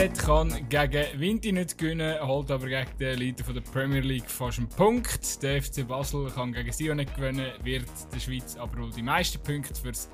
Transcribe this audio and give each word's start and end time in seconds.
FCZ 0.00 0.18
kann 0.18 0.68
gegen 0.70 1.20
Winti 1.20 1.52
nicht 1.52 1.76
gewinnen, 1.76 2.26
holt 2.26 2.50
aber 2.50 2.68
gegen 2.68 2.96
den 2.98 3.18
Leader 3.18 3.44
von 3.44 3.52
der 3.52 3.60
Premier 3.60 4.00
League 4.00 4.30
fast 4.30 4.58
einen 4.58 4.68
Punkt. 4.70 5.42
Der 5.42 5.62
FC 5.62 5.86
Basel 5.86 6.30
kann 6.30 6.54
gegen 6.54 6.72
Sion 6.72 6.96
nicht 6.96 7.14
gewinnen, 7.14 7.52
wird 7.62 7.84
der 8.10 8.18
Schweiz 8.18 8.56
aber 8.56 8.78
wohl 8.78 8.90
die 8.90 9.02
meisten 9.02 9.42
Punkte 9.42 9.74
fürs, 9.74 10.08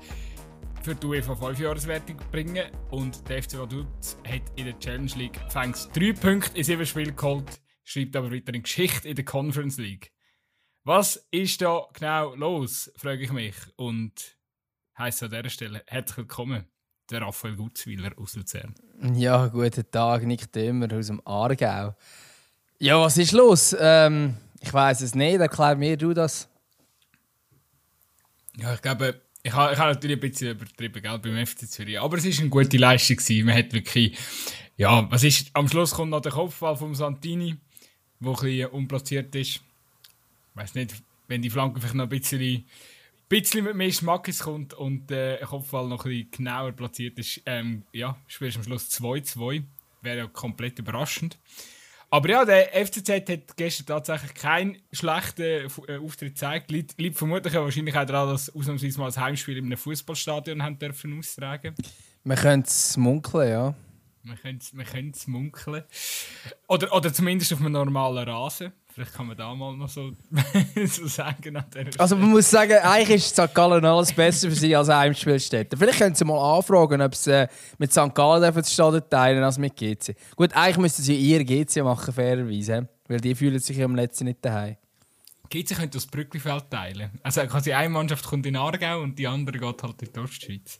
für 0.81 0.93
die 0.93 1.07
UEFA 1.07 1.31
5-Jahreswertung 1.31 2.17
bringen. 2.31 2.69
Und 2.91 3.29
der 3.29 3.41
FC 3.41 3.59
Vaduz 3.59 4.17
hat 4.27 4.41
in 4.57 4.65
der 4.65 4.77
Challenge 4.77 5.11
League 5.15 5.39
fängt 5.47 5.77
drei 5.95 6.11
Punkte 6.11 6.57
in 6.57 6.65
sieben 6.65 6.85
Spielen 6.85 7.15
geholt, 7.15 7.61
schreibt 7.85 8.17
aber 8.17 8.29
weiter 8.29 8.53
in 8.53 8.63
Geschichte 8.63 9.07
in 9.07 9.15
der 9.15 9.23
Conference 9.23 9.77
League. 9.77 10.11
Was 10.83 11.27
ist 11.31 11.61
da 11.61 11.87
genau 11.93 12.35
los, 12.35 12.91
frage 12.97 13.23
ich 13.23 13.31
mich. 13.31 13.55
Und 13.77 14.37
heisst 14.97 15.23
an 15.23 15.29
dieser 15.29 15.49
Stelle 15.49 15.83
herzlich 15.87 16.17
willkommen 16.17 16.67
der 17.09 17.21
Raphael 17.21 17.55
Gutzwiller 17.55 18.11
aus 18.17 18.35
Luzern. 18.35 18.73
Ja, 19.15 19.47
guten 19.47 19.89
Tag, 19.91 20.23
Nick 20.23 20.51
Dömer 20.51 20.91
aus 20.93 21.07
dem 21.07 21.21
Aargau. 21.25 21.95
Ja, 22.79 22.99
was 22.99 23.17
ist 23.17 23.31
los? 23.31 23.75
Ähm, 23.79 24.35
ich 24.59 24.73
weiß 24.73 25.01
es 25.01 25.15
nicht, 25.15 25.39
erklär 25.39 25.75
mir 25.75 25.97
du 25.97 26.13
das. 26.13 26.49
Ja, 28.57 28.73
ich 28.73 28.81
glaube, 28.81 29.21
ich 29.43 29.53
habe, 29.53 29.73
ich 29.73 29.79
habe 29.79 29.93
natürlich 29.93 30.17
ein 30.17 30.29
bisschen 30.29 30.51
übertrieben 30.51 31.01
gell, 31.01 31.19
beim 31.19 31.45
FC 31.45 31.69
Zürich, 31.69 31.99
aber 31.99 32.17
es 32.17 32.25
war 32.25 32.39
eine 32.39 32.49
gute 32.49 32.77
Leistung. 32.77 33.17
Gewesen. 33.17 33.45
Man 33.45 33.55
hat 33.55 33.71
wirklich, 33.73 34.17
ja, 34.75 35.09
was 35.09 35.23
ist, 35.23 35.49
am 35.53 35.67
Schluss 35.67 35.91
kommt 35.91 36.11
noch 36.11 36.21
der 36.21 36.31
Kopfball 36.31 36.75
vom 36.75 36.95
Santini, 36.95 37.55
der 38.19 38.29
ein 38.29 38.35
bisschen 38.35 38.69
unplatziert 38.71 39.33
ist. 39.35 39.55
Ich 39.55 39.61
weiß 40.55 40.75
nicht, 40.75 40.95
wenn 41.27 41.41
die 41.41 41.49
Flanke 41.49 41.79
vielleicht 41.79 41.95
noch 41.95 42.05
ein 42.05 42.09
bisschen 42.09 42.65
bisschen 43.29 43.65
mit 43.65 43.75
mehr 43.75 43.91
Schmackes 43.91 44.39
kommt 44.39 44.73
und 44.73 45.09
der 45.09 45.41
äh, 45.41 45.45
Kopfball 45.45 45.87
noch 45.87 46.05
ein 46.05 46.11
bisschen 46.11 46.31
genauer 46.31 46.71
platziert 46.71 47.19
ist, 47.19 47.41
ähm, 47.45 47.83
ja, 47.91 48.17
spielst 48.27 48.55
du 48.55 48.59
am 48.59 48.63
Schluss 48.63 48.89
2-2. 48.89 49.63
Wäre 50.01 50.17
ja 50.17 50.27
komplett 50.27 50.79
überraschend. 50.79 51.37
Aber 52.09 52.29
ja, 52.29 52.45
der 52.45 52.69
FCZ 52.85 53.09
hat 53.29 53.57
gestern 53.57 53.85
tatsächlich 53.87 54.33
keinen 54.33 54.77
schlechten 54.93 55.69
äh, 55.87 55.97
Auftritt 55.97 56.35
gezeigt. 56.35 56.71
Liegt, 56.71 56.97
liegt 56.99 57.17
vermutlich 57.17 57.53
ja 57.53 57.61
wahrscheinlich 57.61 57.97
auch 57.97 58.05
daran, 58.05 58.29
dass 58.29 58.53
ausnahmsweise 58.55 58.97
mal 58.99 59.07
das 59.07 59.17
Heimspiel 59.17 59.57
in 59.57 59.65
einem 59.65 59.77
Fußballstadion 59.77 60.63
haben 60.63 60.79
dürfen 60.79 61.19
austragen. 61.19 61.75
Man 62.23 62.37
könnte 62.37 62.69
es 62.69 62.95
munkeln, 62.95 63.49
ja. 63.49 63.75
Man 64.23 64.37
könnte 64.37 65.17
es 65.17 65.27
munkeln. 65.27 65.83
Oder, 66.67 66.93
oder 66.93 67.13
zumindest 67.13 67.51
auf 67.51 67.59
einem 67.59 67.73
normalen 67.73 68.29
Rasen. 68.29 68.71
Vielleicht 68.97 69.13
kann 69.13 69.27
man 69.27 69.37
da 69.37 69.53
mal 69.53 69.77
noch 69.77 69.87
so, 69.87 70.11
so 70.87 71.05
sagen. 71.05 71.63
also 71.99 72.15
man 72.15 72.31
muss 72.31 72.49
sagen, 72.49 72.79
eigentlich 72.81 73.17
ist 73.17 73.35
St. 73.35 73.53
Gallen 73.53 73.85
alles 73.85 74.11
besser 74.11 74.49
für 74.49 74.55
sie 74.55 74.75
als 74.75 74.89
Heimspielstätte. 74.89 75.77
Vielleicht 75.77 75.99
können 75.99 76.15
sie 76.15 76.25
mal 76.25 76.57
anfragen, 76.57 76.99
ob 77.03 77.13
sie 77.13 77.43
äh, 77.43 77.47
mit 77.77 77.91
St. 77.91 78.15
Gallen 78.15 78.51
das 78.51 78.73
Stadion 78.73 79.07
teilen 79.07 79.43
als 79.43 79.59
mit 79.59 79.75
GC. 79.75 80.15
Gut, 80.35 80.51
eigentlich 80.55 80.77
müssten 80.79 81.03
sie 81.03 81.15
ihr 81.15 81.45
GC 81.45 81.83
machen, 81.83 82.11
fairerweise. 82.11 82.89
Weil 83.07 83.19
die 83.19 83.35
fühlen 83.35 83.59
sich 83.59 83.79
am 83.83 83.93
letzten 83.93 84.25
nicht 84.25 84.43
daheim. 84.43 84.77
GC 85.51 85.75
könnte 85.75 85.99
das 85.99 86.07
Brücklifeld 86.07 86.71
teilen. 86.71 87.11
Also 87.21 87.41
quasi 87.41 87.73
eine 87.73 87.89
Mannschaft 87.89 88.25
kommt 88.25 88.47
in 88.47 88.55
Aargau 88.55 89.01
und 89.01 89.19
die 89.19 89.27
andere 89.27 89.59
geht 89.59 89.83
halt 89.83 90.01
in 90.01 90.11
die 90.11 90.19
Ostschweiz. 90.19 90.79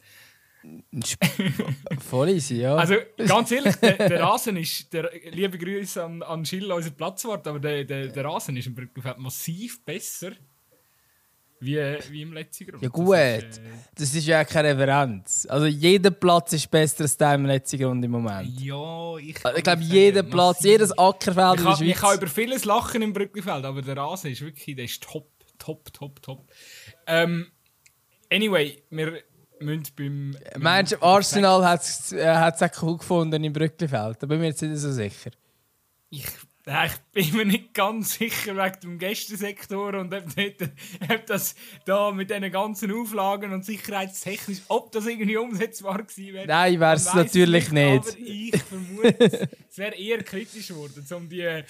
Voll 1.99 2.29
easy, 2.29 2.61
ja. 2.61 2.75
Also 2.75 2.95
ganz 3.27 3.51
ehrlich, 3.51 3.75
der, 3.77 3.97
der 3.97 4.21
Rasen 4.21 4.57
ist, 4.57 4.91
der, 4.93 5.11
liebe 5.31 5.57
Grüße 5.57 6.03
an, 6.03 6.23
an 6.23 6.45
Schill, 6.45 6.71
unser 6.71 6.91
Platzwart, 6.91 7.47
aber 7.47 7.59
der, 7.59 7.83
der, 7.83 8.07
der 8.07 8.25
Rasen 8.25 8.57
ist 8.57 8.67
im 8.67 8.75
Brückenfeld 8.75 9.17
massiv 9.17 9.83
besser 9.83 10.31
wie, 11.59 11.77
wie 12.11 12.21
im 12.21 12.33
letzten 12.33 12.67
Grund. 12.67 12.83
Ja 12.83 12.89
gut, 12.89 13.15
das 13.15 13.43
ist, 13.43 13.57
äh, 13.57 13.61
das 13.95 14.15
ist 14.15 14.27
ja 14.27 14.45
keine 14.45 14.69
Referenz. 14.69 15.47
Also 15.49 15.65
jeder 15.65 16.11
Platz 16.11 16.53
ist 16.53 16.69
besser 16.69 17.03
als 17.03 17.17
der 17.17 17.33
im 17.33 17.45
letzten 17.45 17.79
Grund 17.79 18.05
im 18.05 18.11
Moment. 18.11 18.59
Ja, 18.59 19.17
ich, 19.17 19.37
ich 19.55 19.63
glaube 19.63 19.81
jeder 19.81 20.23
Platz, 20.23 20.63
jedes 20.63 20.95
Ackerfeld 20.97 21.55
ich 21.55 21.59
in 21.59 21.65
der 21.65 21.75
Schweiz. 21.75 21.87
Ich 21.89 21.95
kann 21.95 22.17
über 22.17 22.27
vieles 22.27 22.65
lachen 22.65 23.01
im 23.01 23.13
Brückenfeld, 23.13 23.65
aber 23.65 23.81
der 23.81 23.97
Rasen 23.97 24.31
ist 24.31 24.41
wirklich, 24.41 24.75
der 24.75 24.85
ist 24.85 25.01
top, 25.01 25.29
top, 25.57 25.91
top, 25.93 26.21
top. 26.21 26.45
Ähm, 27.07 27.47
anyway, 28.31 28.83
wir 28.91 29.23
müssen 29.61 29.83
beim. 29.95 30.37
Meinst 30.57 30.93
du, 30.93 31.01
Arsenal 31.01 31.65
hat 31.65 31.81
es 31.81 32.11
äh, 32.11 32.27
auch 32.27 32.83
cool 32.83 32.97
gefunden 32.97 33.43
im 33.43 33.53
Brücklifeld? 33.53 34.21
Da 34.21 34.27
bin 34.27 34.37
ich 34.37 34.41
mir 34.41 34.47
jetzt 34.47 34.61
nicht 34.61 34.77
so 34.77 34.91
sicher. 34.91 35.31
Ich, 36.09 36.25
äh, 36.65 36.89
ich 37.13 37.31
bin 37.31 37.37
mir 37.37 37.45
nicht 37.45 37.73
ganz 37.73 38.15
sicher 38.15 38.55
wegen 38.55 38.79
dem 38.81 38.99
Gästensektor 38.99 39.93
und 39.93 40.13
ob, 40.13 40.23
ob 41.09 41.25
das 41.25 41.55
da 41.85 42.11
mit 42.11 42.29
diesen 42.29 42.51
ganzen 42.51 42.91
Auflagen 42.93 43.53
und 43.53 43.65
sicherheitstechnisch, 43.65 44.59
ob 44.67 44.91
das 44.91 45.05
irgendwie 45.05 45.37
umsetzbar 45.37 46.03
gewesen 46.03 46.33
wäre. 46.33 46.47
Nein, 46.47 46.79
wäre 46.79 46.95
es 46.95 47.13
natürlich 47.13 47.71
nicht, 47.71 48.07
Aber 48.07 48.19
ich 48.19 48.63
vermute, 48.63 49.49
es 49.69 49.77
wäre 49.77 49.95
eher 49.95 50.23
kritisch 50.23 50.67
geworden, 50.67 51.05
um 51.13 51.29
die 51.29 51.63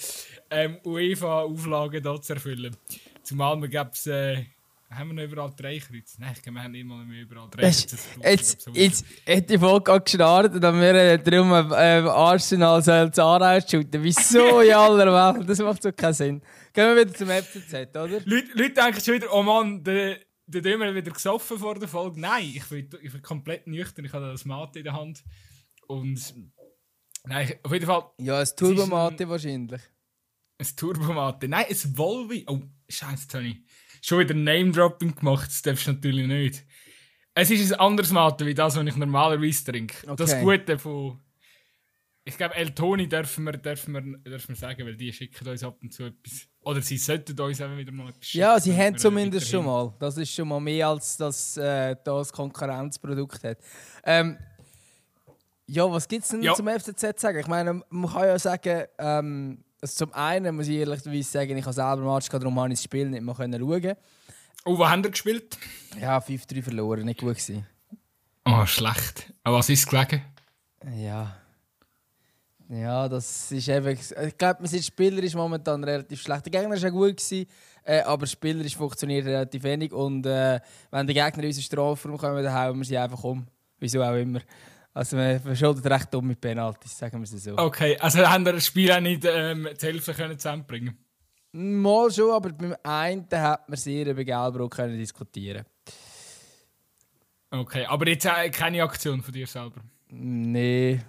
ähm, 0.50 0.78
UEFA-Auflagen 0.84 2.02
da 2.02 2.20
zu 2.20 2.34
erfüllen. 2.34 2.76
Zumal 3.22 3.56
man 3.56 3.70
gäbe 3.70 3.90
es. 3.92 4.06
Äh, 4.06 4.44
haben 4.90 5.08
wir 5.08 5.14
noch 5.14 5.30
überall 5.30 5.52
drei 5.54 5.78
Kreuze? 5.78 6.18
Nein, 6.18 6.34
ich 6.34 6.50
nicht 6.50 6.84
mal 6.84 7.04
mehr 7.04 7.22
überall 7.22 7.48
drei 7.50 7.62
Kreuze. 7.62 7.98
Jetzt, 8.22 8.68
jetzt, 8.72 9.04
hat 9.28 9.50
die 9.50 9.58
Folge 9.58 9.92
auch 9.92 10.02
gestartet 10.02 10.64
und 10.64 10.80
wir 10.80 10.94
äh, 10.94 11.18
darum 11.18 11.52
äh, 11.52 12.08
Arsenal 12.08 12.82
soll 12.82 13.10
Aarau 13.16 13.60
shooten. 13.60 14.02
Wieso 14.02 14.60
in 14.62 14.72
aller 14.72 15.36
Welt? 15.36 15.48
Das 15.48 15.58
macht 15.58 15.82
so 15.82 15.92
keinen 15.92 16.14
Sinn. 16.14 16.42
Gehen 16.72 16.96
wir 16.96 17.04
wieder 17.04 17.14
zum 17.14 17.28
FCZ, 17.28 17.74
oder? 17.96 18.20
Leute, 18.24 18.48
Leute 18.54 18.72
denken 18.72 19.00
schon 19.00 19.14
wieder, 19.14 19.32
oh 19.32 19.42
Mann, 19.42 19.84
der, 19.84 20.20
der 20.46 20.62
Dömer 20.62 20.94
wieder 20.94 21.10
gesoffen 21.10 21.58
vor 21.58 21.78
der 21.78 21.88
Folge. 21.88 22.18
Nein, 22.18 22.50
ich 22.54 22.64
bin, 22.64 22.88
ich 23.02 23.12
bin 23.12 23.22
komplett 23.22 23.66
nüchtern. 23.66 24.06
Ich 24.06 24.12
habe 24.14 24.30
das 24.30 24.46
Mate 24.46 24.78
in 24.78 24.84
der 24.84 24.94
Hand. 24.94 25.22
Und. 25.86 26.34
Nein, 27.24 27.54
auf 27.62 27.72
jeden 27.72 27.86
Fall. 27.86 28.10
Ja, 28.20 28.38
ein 28.38 28.48
Turbomate 28.56 29.28
wahrscheinlich. 29.28 29.82
Ein 30.56 30.66
Turbomate. 30.76 31.46
Nein, 31.46 31.66
ein 31.68 31.98
Volvi. 31.98 32.46
Oh, 32.48 32.60
Scheiße, 32.88 33.28
Tony 33.28 33.62
schon 34.02 34.20
wieder 34.20 34.34
Name-Dropping 34.34 35.14
gemacht, 35.14 35.48
das 35.48 35.62
darfst 35.62 35.86
du 35.86 35.92
natürlich 35.92 36.26
nicht. 36.26 36.64
Es 37.34 37.50
ist 37.50 37.72
ein 37.72 37.78
anderes 37.78 38.10
Mate 38.10 38.44
wie 38.46 38.54
das, 38.54 38.76
was 38.76 38.84
ich 38.84 38.96
normalerweise 38.96 39.64
trinke. 39.64 39.96
Okay. 40.04 40.16
Das 40.16 40.40
Gute 40.40 40.78
von. 40.78 41.20
Ich 42.24 42.36
glaube, 42.36 42.56
El 42.56 42.74
Toni 42.74 43.08
dürfen 43.08 43.44
wir, 43.44 43.52
dürfen, 43.52 43.94
wir, 43.94 44.02
dürfen 44.02 44.48
wir 44.48 44.56
sagen, 44.56 44.84
weil 44.84 44.96
die 44.96 45.12
schicken 45.12 45.48
uns 45.48 45.62
ab 45.64 45.78
und 45.80 45.94
zu 45.94 46.04
etwas. 46.04 46.46
Oder 46.60 46.82
sie 46.82 46.98
sollten 46.98 47.40
uns 47.40 47.60
eben 47.60 47.78
wieder 47.78 47.92
mal 47.92 48.10
etwas 48.10 48.26
schicken. 48.26 48.42
Ja, 48.42 48.60
sie 48.60 48.76
haben 48.76 48.98
zumindest 48.98 49.48
schon 49.48 49.64
mal. 49.64 49.94
Das 49.98 50.18
ist 50.18 50.34
schon 50.34 50.48
mal 50.48 50.60
mehr, 50.60 50.88
als 50.88 51.16
das, 51.16 51.56
äh, 51.56 51.96
das 52.04 52.32
Konkurrenzprodukt 52.32 53.42
hat. 53.44 53.58
Ähm, 54.04 54.36
ja, 55.66 55.90
was 55.90 56.08
gibt 56.08 56.24
es 56.24 56.30
denn 56.30 56.42
ja. 56.42 56.54
zum 56.54 56.66
FCZ 56.66 57.00
zu 57.00 57.12
sagen? 57.16 57.38
Ich 57.38 57.46
meine, 57.46 57.82
man 57.88 58.12
kann 58.12 58.26
ja 58.26 58.38
sagen, 58.38 58.84
ähm, 58.98 59.64
also 59.80 60.06
zum 60.06 60.12
einen 60.14 60.54
muss 60.56 60.68
ich 60.68 60.76
ehrlicherweise 60.76 61.22
sagen, 61.22 61.56
ich 61.56 61.64
habe 61.64 61.72
selber 61.72 62.14
Match 62.14 62.28
gehabt, 62.28 62.42
darum 62.42 62.58
habe 62.58 62.68
ich 62.68 62.78
das 62.78 62.84
Spiel 62.84 63.08
nicht 63.08 63.22
mehr 63.22 63.34
schauen 63.34 63.50
können. 63.50 63.96
Oh, 64.64 64.76
wo 64.76 64.88
haben 64.88 65.02
ihr 65.04 65.10
gespielt? 65.10 65.56
Ja, 66.00 66.18
5-3 66.18 66.62
verloren, 66.62 67.04
nicht 67.04 67.20
gut 67.20 67.36
gewesen. 67.36 67.66
Oh, 68.44 68.66
schlecht. 68.66 69.32
Aber 69.44 69.58
was 69.58 69.68
ist 69.68 69.88
gelegen? 69.88 70.22
Ja. 70.96 71.36
Ja, 72.70 73.08
das 73.08 73.50
ist 73.50 73.68
eben. 73.68 73.96
Ich 73.96 74.36
glaube, 74.36 74.62
man 74.62 74.70
ist 74.70 74.86
spielerisch 74.86 75.34
momentan 75.34 75.82
relativ 75.82 76.20
schlecht. 76.20 76.44
Der 76.44 76.52
Gegner 76.52 76.70
war 76.70 76.76
ja 76.76 76.90
gut, 76.90 77.16
gewesen, 77.16 77.46
äh, 77.82 78.00
aber 78.02 78.26
spielerisch 78.26 78.76
funktioniert 78.76 79.24
relativ 79.24 79.62
wenig. 79.62 79.92
Und 79.92 80.26
äh, 80.26 80.60
wenn 80.90 81.06
der 81.06 81.14
Gegner 81.14 81.44
in 81.44 81.48
unseren 81.48 81.62
Strafraum 81.62 82.18
kommt, 82.18 82.44
dann 82.44 82.52
hauen 82.52 82.76
wir 82.76 82.84
sie 82.84 82.98
einfach 82.98 83.24
um. 83.24 83.46
Wieso 83.78 84.02
auch 84.02 84.14
immer. 84.16 84.40
Also 84.98 85.16
man 85.16 85.38
verschuldet 85.38 85.86
recht 85.86 86.12
dumme 86.12 86.34
Penalties, 86.34 86.98
sagen 86.98 87.20
wir 87.20 87.22
es 87.22 87.44
so. 87.44 87.56
Okay, 87.56 87.96
also 88.00 88.18
haben 88.28 88.44
wir 88.44 88.54
das 88.54 88.66
Spiel 88.66 88.90
auch 88.90 88.98
nicht 88.98 89.24
ähm, 89.24 89.68
die 89.80 89.86
Hälfte 89.86 90.12
können 90.12 90.36
zusammenbringen 90.36 90.98
Mal 91.52 92.10
schon, 92.10 92.32
aber 92.32 92.50
beim 92.50 92.74
einen 92.82 93.24
hat 93.30 93.68
man 93.68 93.78
sehr 93.78 94.08
über 94.08 94.24
Gelbrot 94.24 94.72
können 94.72 94.98
diskutieren 94.98 95.64
Okay, 97.48 97.84
aber 97.86 98.08
jetzt 98.08 98.26
äh, 98.26 98.50
keine 98.50 98.82
Aktion 98.82 99.22
von 99.22 99.32
dir 99.32 99.46
selber? 99.46 99.80
Nee, 100.08 101.00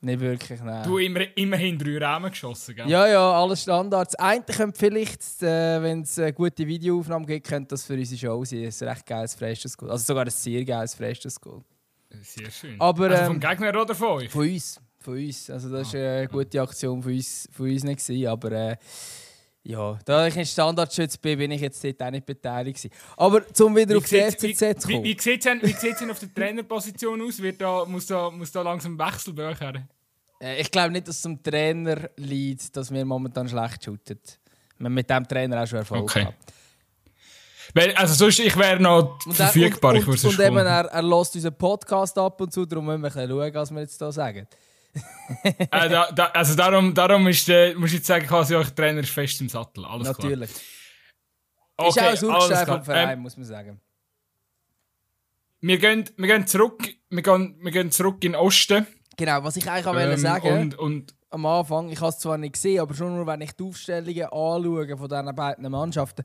nicht 0.00 0.20
wirklich, 0.20 0.60
nein. 0.60 0.82
Du 0.82 0.98
immer, 0.98 1.20
immerhin 1.36 1.78
drei 1.78 1.98
Rahmen 1.98 2.30
geschossen, 2.32 2.74
gell? 2.74 2.90
Ja, 2.90 3.06
ja, 3.06 3.30
alles 3.30 3.62
Standards. 3.62 4.16
Eigentlich 4.16 4.56
könnte 4.56 4.76
vielleicht, 4.76 5.40
äh, 5.44 5.80
wenn 5.80 6.02
es 6.02 6.18
eine 6.18 6.32
gute 6.32 6.66
Videoaufnahme 6.66 7.26
gibt, 7.26 7.46
könnte 7.46 7.68
das 7.68 7.84
für 7.84 7.94
unsere 7.94 8.18
Show 8.18 8.44
sein. 8.44 8.64
Ein 8.64 8.88
recht 8.88 9.06
geiles 9.06 9.36
freshes 9.36 9.76
Goal. 9.76 9.92
Also 9.92 10.04
sogar 10.04 10.24
ein 10.24 10.30
sehr 10.30 10.64
geiles 10.64 10.96
freshes 10.96 11.40
Goal. 11.40 11.62
Sehr 12.22 12.50
schön. 12.50 12.80
Aber, 12.80 13.10
also 13.10 13.24
vom 13.24 13.34
ähm, 13.34 13.40
Gegner 13.40 13.80
oder 13.80 13.94
von 13.94 14.08
euch? 14.08 14.30
Von 14.30 14.48
uns. 14.48 14.80
Von 14.98 15.14
uns. 15.14 15.50
Also 15.50 15.70
das 15.70 15.94
war 15.94 16.00
ah, 16.00 16.16
eine 16.18 16.28
gute 16.28 16.60
Aktion 16.60 17.02
von 17.02 17.12
uns, 17.12 17.48
von 17.52 17.70
uns 17.70 17.84
nicht. 17.84 18.06
Gewesen, 18.06 18.26
aber 18.26 18.52
äh, 18.52 18.76
ja, 19.62 19.98
da 20.04 20.26
ich 20.26 20.38
ein 20.38 20.46
Standardschütz 20.46 21.18
bin, 21.18 21.38
bin 21.38 21.50
ich 21.50 21.60
jetzt 21.60 21.82
dort 21.84 22.02
auch 22.02 22.10
nicht 22.10 22.26
beteiligt. 22.26 22.78
Gewesen. 22.78 22.94
Aber 23.16 23.42
um 23.60 23.76
wieder 23.76 23.94
wie 23.94 23.98
auf 23.98 24.08
die 24.08 24.20
FCZ 24.20 24.82
zu 24.82 24.88
kommen. 24.88 25.04
Wie, 25.04 25.16
wie, 25.16 25.20
sieht 25.20 25.46
es 25.46 25.98
denn 25.98 26.10
auf 26.10 26.18
der 26.18 26.34
Trainerposition 26.34 27.22
aus? 27.22 27.40
Wird 27.40 27.60
da, 27.60 27.84
muss, 27.84 28.06
da, 28.06 28.30
muss 28.30 28.50
da 28.52 28.62
langsam 28.62 28.98
Wechsel 28.98 29.34
her? 29.36 29.88
Äh, 30.40 30.60
ich 30.60 30.70
glaube 30.70 30.90
nicht, 30.90 31.06
dass 31.06 31.16
es 31.16 31.22
zum 31.22 31.42
Trainer 31.42 32.10
liegt, 32.16 32.74
dass 32.76 32.90
wir 32.90 33.04
momentan 33.04 33.48
schlecht 33.48 33.84
shooten. 33.84 34.18
Wir 34.78 34.86
haben 34.86 34.94
mit 34.94 35.10
dem 35.10 35.28
Trainer 35.28 35.62
auch 35.62 35.66
schon 35.66 35.78
Erfolg 35.78 36.02
okay. 36.02 36.20
gehabt. 36.20 36.52
Also 37.94 38.14
sonst, 38.14 38.38
ich 38.40 38.56
wäre 38.56 38.80
noch 38.80 39.18
und 39.26 39.34
verfügbar. 39.34 39.94
Und, 39.94 40.08
und, 40.08 40.24
und, 40.24 40.38
und 40.38 40.40
eben, 40.40 40.56
er, 40.56 40.86
er 40.86 41.02
lässt 41.02 41.34
unseren 41.34 41.56
Podcast 41.56 42.18
ab 42.18 42.40
und 42.40 42.52
zu, 42.52 42.66
darum 42.66 42.86
müssen 42.86 43.02
wir 43.02 43.10
schauen, 43.10 43.54
was 43.54 43.70
wir 43.70 43.80
jetzt 43.80 43.98
hier 43.98 44.12
sagen. 44.12 44.46
äh, 45.44 45.88
da, 45.88 46.10
da, 46.10 46.24
also 46.26 46.56
darum, 46.56 46.92
darum 46.92 47.28
ist, 47.28 47.48
äh, 47.48 47.74
muss 47.74 47.90
ich 47.90 47.96
jetzt 47.96 48.06
sagen, 48.06 48.26
quasi 48.26 48.56
euch 48.56 48.70
Trainer 48.70 49.00
ist 49.00 49.10
fest 49.10 49.40
im 49.40 49.48
Sattel. 49.48 49.84
Alles 49.84 50.08
Natürlich. 50.08 50.50
klar. 51.76 51.88
Okay, 51.88 52.14
ist 52.14 52.24
auch 52.24 52.42
Urgestein 52.42 52.64
klar. 52.64 52.76
vom 52.76 52.84
Verein, 52.84 53.10
Ähm, 53.10 53.20
muss 53.20 53.36
man 53.36 53.46
sagen. 53.46 53.80
wir, 55.60 55.78
gehen, 55.78 56.10
wir 56.16 56.26
gehen 56.26 56.46
zurück, 56.46 56.82
wir 57.08 57.22
gehen, 57.22 57.56
wir 57.62 57.70
gehen 57.70 57.90
zurück 57.90 58.24
in 58.24 58.32
den 58.32 58.40
Osten. 58.40 58.86
Genau, 59.16 59.44
was 59.44 59.56
ich 59.56 59.70
eigentlich 59.70 59.86
auch 59.86 59.94
Ähm, 59.94 60.08
wollte 60.08 60.18
sagen 60.18 60.58
Und, 60.58 60.78
und 60.78 61.14
am 61.30 61.46
Anfang, 61.46 61.90
ich 61.90 62.00
habe 62.00 62.10
es 62.10 62.18
zwar 62.18 62.36
nicht 62.38 62.54
gesehen, 62.54 62.80
aber 62.80 62.94
schon 62.94 63.14
nur, 63.14 63.26
wenn 63.26 63.40
ich 63.40 63.52
die 63.52 63.62
Aufstellungen 63.62 64.24
anschaue 64.24 64.96
von 64.96 65.08
diesen 65.08 65.34
beiden 65.36 65.70
Mannschaften. 65.70 66.24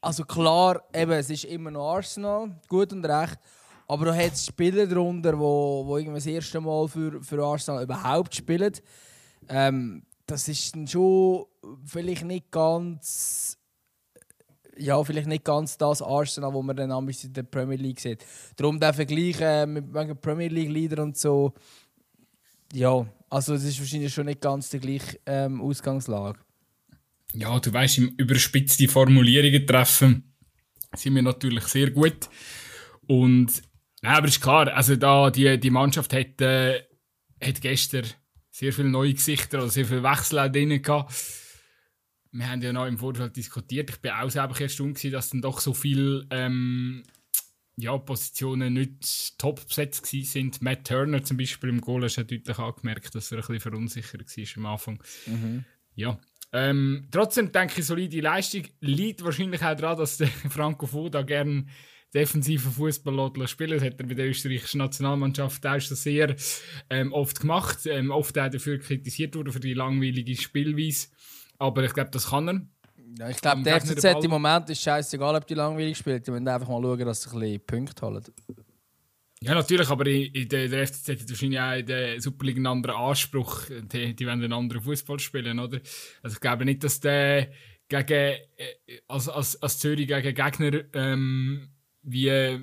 Also 0.00 0.24
klar, 0.24 0.82
eben, 0.94 1.12
es 1.12 1.28
ist 1.28 1.44
immer 1.44 1.70
noch 1.70 1.94
Arsenal, 1.94 2.50
gut 2.68 2.92
und 2.92 3.04
recht. 3.04 3.38
Aber 3.86 4.06
da 4.06 4.14
hat 4.14 4.32
es 4.32 4.46
Spieler 4.46 4.86
darunter, 4.86 5.32
die 5.32 5.38
wo, 5.38 5.84
wo 5.84 5.98
das 5.98 6.26
erste 6.26 6.60
Mal 6.60 6.88
für, 6.88 7.22
für 7.22 7.44
Arsenal 7.44 7.82
überhaupt 7.82 8.34
spielen. 8.34 8.72
Ähm, 9.48 10.02
das 10.26 10.48
ist 10.48 10.74
dann 10.74 10.86
schon 10.86 11.44
vielleicht 11.84 12.24
nicht 12.24 12.50
ganz. 12.50 13.58
Ja, 14.78 15.02
vielleicht 15.04 15.26
nicht 15.26 15.44
ganz 15.44 15.76
das 15.76 16.00
Arsenal, 16.00 16.54
wo 16.54 16.62
man 16.62 16.76
dann 16.76 16.92
am 16.92 17.08
in 17.08 17.32
der 17.32 17.42
Premier 17.42 17.76
League 17.76 18.00
sieht. 18.00 18.24
Darum 18.56 18.80
der 18.80 18.94
Vergleich 18.94 19.40
äh, 19.40 19.66
mit 19.66 19.92
Premier 20.22 20.48
League 20.48 20.70
Leader 20.70 21.02
und 21.02 21.18
so. 21.18 21.52
Ja, 22.72 23.04
also 23.28 23.54
es 23.54 23.64
ist 23.64 23.78
wahrscheinlich 23.78 24.14
schon 24.14 24.26
nicht 24.26 24.40
ganz 24.40 24.70
die 24.70 24.80
gleiche 24.80 25.18
ähm, 25.26 25.60
Ausgangslage. 25.60 26.38
Ja, 27.34 27.58
du 27.60 27.72
weißt, 27.72 27.98
im 27.98 28.08
überspitzte 28.16 28.88
Formulierungen 28.88 29.66
treffen 29.66 30.30
sind 30.96 31.14
wir 31.14 31.22
natürlich 31.22 31.64
sehr 31.64 31.90
gut. 31.90 32.28
Und, 33.06 33.62
nein, 34.02 34.16
aber 34.16 34.28
ist 34.28 34.40
klar, 34.40 34.68
also 34.68 34.96
da, 34.96 35.30
die, 35.30 35.58
die 35.58 35.70
Mannschaft 35.70 36.12
hat, 36.12 36.40
äh, 36.40 36.82
hat 37.42 37.60
gestern 37.60 38.06
sehr 38.50 38.72
viele 38.72 38.88
neue 38.88 39.14
Gesichter 39.14 39.58
oder 39.58 39.70
sehr 39.70 39.86
viele 39.86 40.02
Wechsel 40.02 40.38
auch 40.38 40.50
drin 40.50 40.82
gehabt. 40.82 41.14
Wir 42.32 42.48
haben 42.48 42.62
ja 42.62 42.72
noch 42.72 42.86
im 42.86 42.98
Vorfeld 42.98 43.36
diskutiert. 43.36 43.90
Ich 43.90 44.00
bin 44.00 44.12
auch 44.12 44.30
selber 44.30 44.60
erstaunt 44.60 44.96
gewesen, 44.96 45.12
dass 45.12 45.30
dann 45.30 45.42
doch 45.42 45.60
so 45.60 45.74
viele 45.74 46.26
ähm, 46.30 47.02
ja, 47.76 47.96
Positionen 47.98 48.74
nicht 48.74 49.38
top 49.38 49.66
besetzt 49.66 50.06
sind. 50.06 50.62
Matt 50.62 50.86
Turner 50.86 51.24
zum 51.24 51.36
Beispiel 51.36 51.70
im 51.70 51.80
Goal 51.80 52.04
hast 52.04 52.18
du 52.18 52.24
deutlich 52.24 52.58
angemerkt, 52.58 53.14
dass 53.14 53.32
er 53.32 53.38
ein 53.38 53.40
bisschen 53.40 53.60
verunsichert 53.60 54.36
war 54.36 54.56
am 54.56 54.66
Anfang. 54.66 55.02
Ja. 55.94 56.20
Ähm, 56.52 57.06
trotzdem 57.10 57.52
denke 57.52 57.80
ich, 57.80 57.86
solide 57.86 58.20
Leistung 58.20 58.64
liegt 58.80 59.24
wahrscheinlich 59.24 59.62
auch 59.62 59.76
daran, 59.76 59.98
dass 59.98 60.16
der 60.16 60.28
Franco 60.50 60.86
Foda 60.86 61.22
gerne 61.22 61.66
defensiven 62.12 62.72
Fußball 62.72 63.46
spielen 63.46 63.78
Das 63.78 63.84
hat 63.84 64.00
er 64.00 64.06
bei 64.06 64.14
der 64.14 64.28
österreichischen 64.28 64.78
Nationalmannschaft 64.78 65.64
auch 65.64 65.80
schon 65.80 65.96
sehr 65.96 66.34
ähm, 66.90 67.12
oft 67.12 67.40
gemacht. 67.40 67.86
Ähm, 67.86 68.10
oft 68.10 68.36
auch 68.38 68.48
dafür 68.48 68.78
kritisiert 68.78 69.36
worden 69.36 69.52
für 69.52 69.60
die 69.60 69.74
langweilige 69.74 70.36
Spielweise. 70.36 71.08
Aber 71.58 71.84
ich 71.84 71.92
glaube, 71.92 72.10
das 72.10 72.30
kann 72.30 72.48
er. 72.48 72.60
Ja, 73.18 73.28
ich 73.28 73.40
glaube, 73.40 73.58
Am 73.58 73.64
der 73.64 73.80
FCZ 73.80 74.24
im 74.24 74.30
Moment 74.30 74.70
ist 74.70 74.82
scheißegal, 74.82 75.34
ob 75.34 75.46
die 75.46 75.54
langweilig 75.54 75.98
spielt. 75.98 76.26
Die 76.26 76.30
müssen 76.30 76.48
einfach 76.48 76.68
mal 76.68 76.82
schauen, 76.82 76.98
dass 77.00 77.22
sie 77.22 77.30
ein 77.30 77.40
bisschen 77.40 77.66
Punkte 77.66 78.06
holen. 78.06 78.24
Ja, 79.42 79.54
natürlich, 79.54 79.88
aber 79.88 80.06
in, 80.06 80.48
der, 80.50 80.68
der 80.68 80.86
FCZ 80.86 81.08
hat 81.08 81.30
wahrscheinlich 81.30 81.60
auch 81.60 81.72
in 81.72 81.86
der 81.86 82.20
Superliga 82.20 82.58
einen 82.58 82.66
anderen 82.66 82.96
Anspruch. 82.96 83.64
Die, 83.70 84.14
die 84.14 84.26
wollen 84.26 84.42
einen 84.42 84.52
anderen 84.52 84.82
Fußball 84.82 85.18
spielen, 85.18 85.58
oder? 85.58 85.80
Also 86.22 86.34
ich 86.34 86.40
glaube 86.40 86.66
nicht, 86.66 86.84
dass 86.84 87.00
der 87.00 87.50
gegen, 87.88 88.12
äh, 88.12 88.38
als, 89.08 89.30
als, 89.30 89.62
als 89.62 89.78
Zürich 89.78 90.08
gegen 90.08 90.34
Gegner 90.34 90.84
ähm, 90.92 91.70
wie, 92.02 92.28
äh, 92.28 92.60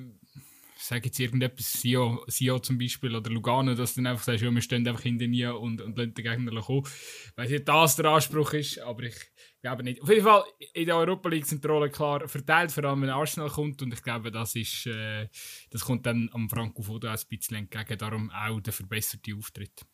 sag 0.76 1.04
jetzt 1.04 1.18
irgendetwas, 1.18 1.72
Sio, 1.72 2.24
Sio 2.28 2.60
zum 2.60 2.78
Beispiel 2.78 3.14
oder 3.16 3.30
Lugano, 3.30 3.74
dass 3.74 3.94
du 3.94 4.00
dann 4.00 4.12
einfach 4.12 4.24
sagst, 4.24 4.44
ja, 4.44 4.50
wir 4.50 4.62
stehen 4.62 4.86
einfach 4.86 5.02
hinter 5.02 5.26
nie 5.26 5.46
und, 5.46 5.80
und 5.80 5.98
lassen 5.98 6.14
den 6.14 6.24
Gegner 6.24 6.60
kommen. 6.60 6.86
Weil 7.34 7.58
das 7.58 7.96
der 7.96 8.04
Anspruch 8.06 8.52
ist, 8.52 8.78
aber 8.78 9.02
ich 9.02 9.16
glaube 9.60 9.82
nicht. 9.82 10.02
Auf 10.02 10.08
jeden 10.08 10.24
Fall, 10.24 10.44
in 10.72 10.86
der 10.86 10.96
Europa 10.96 11.28
League 11.28 11.46
sind 11.46 11.62
die 11.64 11.68
Rollen 11.68 11.90
klar 11.90 12.26
verteilt, 12.28 12.72
vor 12.72 12.84
allem 12.84 13.02
wenn 13.02 13.10
Arsenal 13.10 13.50
kommt 13.50 13.82
und 13.82 13.92
ich 13.92 14.02
glaube, 14.02 14.30
das 14.30 14.54
ist, 14.54 14.86
äh, 14.86 15.28
das 15.70 15.84
kommt 15.84 16.06
dann 16.06 16.30
am 16.32 16.48
Franco 16.48 16.82
Foda 16.82 17.12
ein 17.12 17.18
bisschen 17.28 17.56
entgegen, 17.56 17.98
darum 17.98 18.30
auch 18.30 18.60
der 18.60 18.72
verbesserte 18.72 19.34
Auftritt. 19.36 19.84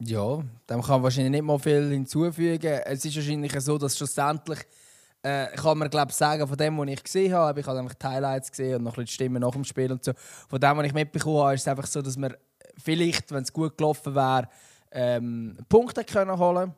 Ja, 0.00 0.36
dem 0.70 0.80
kann 0.80 0.90
man 0.90 1.02
wahrscheinlich 1.02 1.32
nicht 1.32 1.42
mal 1.42 1.58
viel 1.58 1.90
hinzufügen. 1.90 2.80
Es 2.84 3.04
ist 3.04 3.16
wahrscheinlich 3.16 3.52
so, 3.60 3.78
dass 3.78 3.96
schlussendlich 3.96 4.60
äh, 5.22 5.48
kann 5.56 5.78
man 5.78 5.90
glaube 5.90 6.12
sagen, 6.12 6.46
von 6.46 6.56
dem, 6.56 6.78
was 6.78 6.88
ich 6.88 7.02
gesehen 7.02 7.32
habe, 7.32 7.58
ich 7.58 7.66
habe 7.66 7.78
nämlich 7.78 7.98
die 7.98 8.06
Highlights 8.06 8.50
gesehen 8.50 8.76
und 8.76 8.84
noch 8.84 8.92
ein 8.92 9.04
bisschen 9.04 9.14
Stimmen 9.14 9.40
nach 9.42 9.50
dem 9.50 9.64
Spiel 9.64 9.90
und 9.90 10.04
so. 10.04 10.12
Von 10.48 10.60
dem, 10.60 10.76
was 10.76 10.86
ich 10.86 10.94
mitbekommen 10.94 11.38
habe, 11.38 11.54
ist 11.54 11.62
es 11.62 11.68
einfach 11.68 11.86
so, 11.86 12.00
dass 12.00 12.16
man 12.16 12.36
vielleicht, 12.76 13.32
wenn 13.32 13.42
es 13.42 13.52
gut 13.52 13.76
gelaufen 13.76 14.14
wäre, 14.14 14.48
ähm, 14.92 15.58
Punkte 15.68 16.04
können 16.04 16.38
holen 16.38 16.74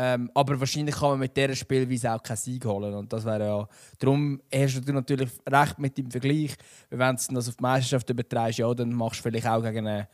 ähm, 0.00 0.30
aber 0.32 0.60
wahrscheinlich 0.60 0.94
kann 0.94 1.10
man 1.10 1.18
mit 1.18 1.36
dieser 1.36 1.56
Spielweise 1.56 2.14
auch 2.14 2.22
keinen 2.22 2.36
Sieg 2.36 2.64
holen. 2.64 2.94
Und 2.94 3.12
das 3.12 3.24
wäre 3.24 3.44
ja. 3.44 3.68
Darum 3.98 4.40
hast 4.54 4.86
du 4.86 4.92
natürlich 4.92 5.28
recht 5.44 5.78
mit 5.80 5.98
dem 5.98 6.08
Vergleich. 6.08 6.54
Wenn 6.88 7.16
du 7.16 7.34
das 7.34 7.48
auf 7.48 7.56
die 7.56 7.62
Meisterschaft 7.62 8.08
übertreibst, 8.08 8.60
ja, 8.60 8.72
dann 8.74 8.92
machst 8.92 9.18
du 9.18 9.22
vielleicht 9.24 9.48
auch 9.48 9.60
gegen 9.60 9.88
einen 9.88 10.06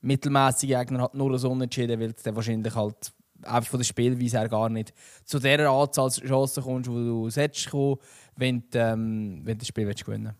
mittelmäßigen 0.00 0.78
Gegner 0.78 1.00
halt 1.00 1.14
nur 1.14 1.34
ein 1.34 1.44
Unentschieden, 1.44 1.98
weil 1.98 2.12
du 2.12 2.22
dann 2.22 2.36
wahrscheinlich 2.36 2.72
halt 2.72 3.12
einfach 3.42 3.68
von 3.68 3.80
der 3.80 3.84
Spielweise 3.84 4.38
her 4.38 4.48
gar 4.48 4.68
nicht 4.68 4.94
zu 5.24 5.40
dieser 5.40 5.70
Anzahl 5.70 6.08
Chancen 6.10 6.62
kommst, 6.62 6.88
wo 6.88 6.94
du 6.94 7.68
kommen, 7.68 7.96
wenn 8.36 8.70
du, 8.70 8.78
ähm, 8.78 9.40
wenn 9.42 9.54
du 9.54 9.58
das 9.58 9.66
Spiel 9.66 9.88
willst 9.88 10.04
gewinnen 10.04 10.36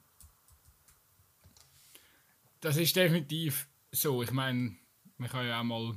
Das 2.60 2.76
ist 2.76 2.94
definitiv 2.94 3.68
so. 3.90 4.22
Ich 4.22 4.30
meine, 4.30 4.76
man 5.16 5.28
kann 5.28 5.44
ja 5.44 5.58
auch 5.58 5.64
mal, 5.64 5.92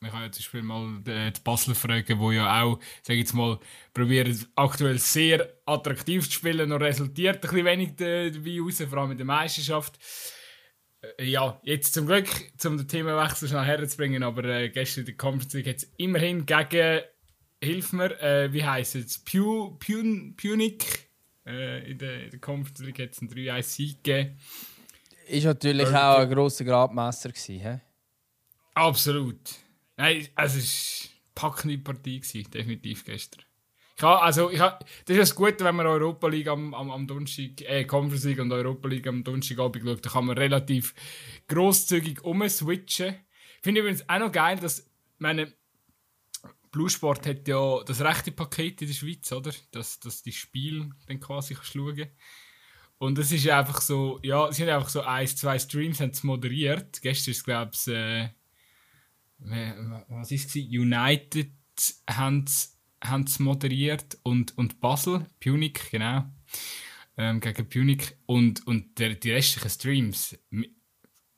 man 0.00 0.10
kann 0.10 0.22
ja 0.22 0.32
zum 0.32 0.40
Beispiel 0.40 0.62
mal 0.62 0.98
die, 1.02 1.32
die 1.32 1.40
Basler 1.44 1.74
fragen, 1.74 2.18
wo 2.18 2.32
ja 2.32 2.62
auch, 2.62 2.78
sag 3.02 3.14
ich 3.14 3.20
jetzt 3.20 3.34
mal, 3.34 3.58
probieren 3.92 4.46
aktuell 4.56 4.98
sehr 4.98 5.52
attraktiv 5.66 6.24
zu 6.24 6.32
spielen 6.32 6.72
und 6.72 6.80
resultiert 6.82 7.36
ein 7.36 7.40
bisschen 7.42 7.64
wenig 7.66 7.96
da- 7.96 8.30
dabei 8.30 8.58
raus, 8.60 8.82
vor 8.88 8.98
allem 8.98 9.10
in 9.12 9.18
der 9.18 9.26
Meisterschaft. 9.26 9.98
Äh, 11.18 11.24
Ja, 11.24 11.60
jetzt 11.64 11.92
zum 11.92 12.06
Glück, 12.06 12.28
um 12.64 12.78
den 12.78 12.88
Themenwechsel 12.88 13.48
schnell 13.48 13.64
herzubringen, 13.64 14.22
aber 14.22 14.44
äh, 14.44 14.70
gestern 14.70 15.00
in 15.00 15.06
der 15.06 15.16
Conference 15.16 15.52
League 15.52 15.68
hat 15.68 15.76
es 15.76 15.92
immerhin 15.98 16.46
gegen, 16.46 17.00
hilf 17.62 17.92
mir, 17.92 18.18
äh, 18.22 18.50
wie 18.54 18.64
heisst 18.64 18.94
es, 18.94 19.18
Pu, 19.18 19.76
Pun, 19.78 20.34
Punic, 20.34 21.10
äh, 21.46 21.90
in 21.90 21.98
der, 21.98 22.24
in 22.24 22.30
der 22.30 22.40
Conference 22.40 22.80
League 22.80 22.98
hat 23.00 23.10
es 23.12 23.20
einen 23.20 23.30
3-1-Sieg 23.30 24.02
gegeben. 24.02 24.38
Ist 25.26 25.44
natürlich 25.44 25.88
auch 25.88 26.18
ein 26.20 26.30
grosser 26.30 26.64
Gradmesser 26.64 27.28
gewesen. 27.28 27.60
hä? 27.60 27.80
Absolut. 28.74 29.38
Nein, 30.00 30.26
also 30.34 30.56
es 30.56 31.10
war 31.34 31.50
packende 31.50 31.76
Partie, 31.76 32.20
gewesen, 32.20 32.50
definitiv 32.50 33.04
gestern. 33.04 33.44
Ich 33.98 34.02
habe, 34.02 34.22
also, 34.22 34.50
ich 34.50 34.58
habe, 34.58 34.82
das 35.04 35.14
ist 35.14 35.20
das 35.20 35.34
Gute, 35.34 35.62
wenn 35.62 35.76
man 35.76 35.86
Europa 35.86 36.26
League 36.26 36.48
am, 36.48 36.72
am, 36.72 36.90
am 36.90 37.06
Donnerstag, 37.06 37.60
äh, 37.60 37.84
Conference 37.84 38.24
League 38.24 38.38
und 38.38 38.50
Europa 38.50 38.88
League 38.88 39.06
am 39.06 39.22
Donnerstagabend 39.22 39.84
schaut, 39.84 40.06
dann 40.06 40.12
kann 40.12 40.24
man 40.24 40.38
relativ 40.38 40.94
grosszügig 41.48 42.24
umswitchen. 42.24 43.14
Ich 43.56 43.62
finde 43.62 43.82
übrigens 43.82 44.08
auch 44.08 44.20
noch 44.20 44.32
geil, 44.32 44.58
dass, 44.58 44.88
meine, 45.18 45.52
Blue 46.70 46.88
Sport 46.88 47.26
hat 47.26 47.46
ja 47.46 47.82
das 47.84 48.00
rechte 48.00 48.32
Paket 48.32 48.80
in 48.80 48.88
der 48.88 48.94
Schweiz, 48.94 49.30
oder? 49.32 49.52
Dass, 49.70 50.00
dass 50.00 50.22
die 50.22 50.32
Spiele 50.32 50.88
dann 51.08 51.20
quasi 51.20 51.52
kannst 51.52 51.74
schauen 51.74 52.08
Und 52.96 53.18
es 53.18 53.32
ist 53.32 53.46
einfach 53.50 53.82
so, 53.82 54.18
ja, 54.22 54.50
sie 54.50 54.62
haben 54.62 54.76
einfach 54.76 54.88
so 54.88 55.02
ein, 55.02 55.26
zwei 55.26 55.58
Streams 55.58 56.00
haben 56.00 56.12
moderiert. 56.22 57.02
Gestern 57.02 57.32
ist 57.32 57.44
glaube 57.44 57.72
ich, 57.74 57.86
äh, 57.88 58.30
was 59.40 60.30
ist 60.30 60.54
es? 60.54 60.56
United 60.56 61.50
haben 62.08 62.44
es 62.44 63.38
moderiert 63.38 64.18
und, 64.22 64.56
und 64.58 64.80
Basel, 64.80 65.26
Punic, 65.40 65.90
genau. 65.90 66.24
Ähm, 67.16 67.40
gegen 67.40 67.68
Punic. 67.68 68.16
Und, 68.26 68.66
und 68.66 68.98
der, 68.98 69.14
die 69.14 69.32
restlichen 69.32 69.70
Streams 69.70 70.38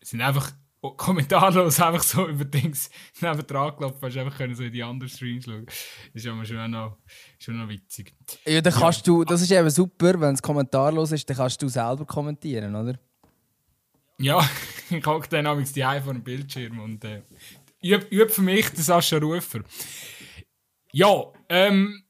sind 0.00 0.21
einfach 0.21 0.52
kommentarlos 0.97 1.80
einfach 1.80 2.02
so 2.02 2.28
über 2.28 2.44
Dings 2.44 2.90
neben 3.21 3.47
dran 3.47 3.76
gelaufen. 3.76 3.99
Hast 4.02 4.16
einfach 4.16 4.37
können 4.37 4.54
so 4.54 4.64
in 4.64 4.73
die 4.73 4.82
anderen 4.82 5.09
Streams 5.09 5.44
schauen. 5.44 5.66
Das 5.66 6.25
ist 6.25 6.26
aber 6.26 6.44
schon 6.44 6.71
noch, 6.71 6.99
schon 7.38 7.59
noch 7.59 7.68
witzig. 7.68 8.12
Ja, 8.44 8.61
dann 8.61 8.73
kannst 8.73 9.06
du, 9.06 9.25
das 9.25 9.42
ist 9.42 9.52
eben 9.52 9.71
super, 9.71 10.21
wenn 10.21 10.35
es 10.35 10.42
kommentarlos 10.42 11.12
ist, 11.12 11.28
dann 11.30 11.37
kannst 11.37 11.62
du 11.62 11.68
selber 11.68 12.04
kommentieren, 12.04 12.75
oder? 12.75 12.99
Ja, 14.18 14.49
ich 14.90 15.06
hocke 15.06 15.28
dann 15.28 15.47
abends 15.47 15.73
die 15.73 15.82
vor 15.82 16.12
dem 16.12 16.23
Bildschirm 16.23 16.80
und 16.80 17.04
äh, 17.04 17.23
üb, 17.82 18.10
üb 18.12 18.30
für 18.30 18.42
mich 18.42 18.68
den 18.70 18.82
Sascha 18.82 19.18
Rufer. 19.18 19.60
Ja, 20.92 21.32
ähm, 21.48 22.04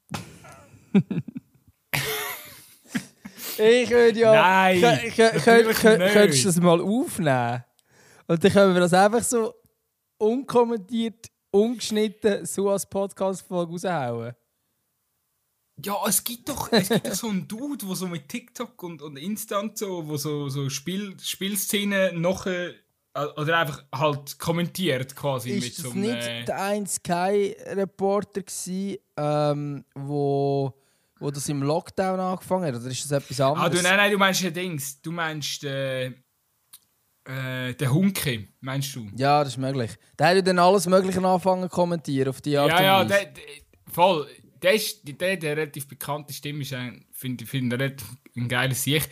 Ich 3.57 3.89
würde 3.89 4.19
ja. 4.19 4.33
Nein. 4.33 4.81
Könntest 5.15 6.43
du 6.43 6.47
das 6.47 6.59
mal 6.59 6.81
aufnehmen? 6.81 7.63
Und 8.27 8.43
dann 8.43 8.51
können 8.51 8.73
wir 8.73 8.81
das 8.81 8.93
einfach 8.93 9.23
so 9.23 9.53
unkommentiert, 10.17 11.27
ungeschnitten, 11.51 12.45
so 12.45 12.69
als 12.69 12.89
Podcast-Folge 12.89 13.73
raushauen. 13.73 14.33
ja, 15.83 15.95
es 16.07 16.23
gibt 16.23 16.49
doch, 16.49 16.71
es 16.71 16.89
gibt 16.89 17.07
doch 17.07 17.13
so 17.13 17.29
einen 17.29 17.47
Dude, 17.47 17.85
der 17.85 17.95
so 17.95 18.07
mit 18.07 18.29
TikTok 18.29 18.81
und, 18.81 19.01
und 19.01 19.17
Insta 19.17 19.59
und 19.59 19.77
so, 19.77 20.07
wo 20.07 20.17
so, 20.17 20.49
so 20.49 20.69
Spiel, 20.69 21.15
Spielszenen 21.19 22.21
noch 22.21 22.45
äh, 22.47 22.73
oder 23.15 23.59
einfach 23.59 23.83
halt 23.93 24.39
kommentiert 24.39 25.15
quasi 25.15 25.51
ist 25.51 25.63
mit 25.63 25.77
das 25.77 25.83
so 25.83 25.91
einem. 25.91 26.01
nicht 26.01 26.27
äh, 26.27 26.43
der 26.45 26.61
1 26.63 26.95
Sky-Reporter 26.95 28.41
gsi, 28.41 28.99
ähm, 29.17 29.85
wo, 29.93 30.73
wo 31.19 31.29
das 31.31 31.47
im 31.49 31.61
Lockdown 31.63 32.19
angefangen 32.19 32.65
hat? 32.73 32.81
Oder 32.81 32.89
ist 32.91 33.03
das 33.03 33.11
etwas 33.23 33.39
Ah, 33.39 33.49
anderes? 33.51 33.77
du, 33.81 33.83
nein, 33.87 33.97
nein, 33.97 34.11
du 34.11 34.17
meinst 34.17 34.41
den 34.43 34.53
Dings. 34.53 35.01
Du 35.01 35.11
meinst 35.11 35.63
äh, 35.63 36.05
äh, 37.25 37.73
den 37.75 37.93
Hunke, 37.93 38.47
meinst 38.61 38.95
du? 38.95 39.07
Ja, 39.15 39.43
das 39.43 39.53
ist 39.53 39.57
möglich. 39.59 39.91
Der 40.17 40.27
hat 40.27 40.35
ja 40.35 40.41
dann 40.41 40.59
alles 40.59 40.87
Mögliche 40.87 41.19
angefangen 41.23 41.63
zu 41.63 41.69
kommentieren 41.69 42.29
auf 42.29 42.41
die 42.41 42.57
Art 42.57 42.69
Ja, 42.71 42.81
ja, 42.83 43.03
der, 43.05 43.25
der, 43.25 43.43
voll. 43.91 44.27
Der, 44.61 44.73
ist, 44.73 45.01
der, 45.05 45.37
der 45.37 45.57
relativ 45.57 45.87
bekannte 45.87 46.33
Stimme 46.33 46.61
ist, 46.61 46.73
ein- 46.73 47.05
finde 47.11 47.43
ich 47.43 47.49
find, 47.49 47.73
ein, 47.73 47.95
ein 48.35 48.47
geiler 48.47 48.73
Sieg. 48.73 49.07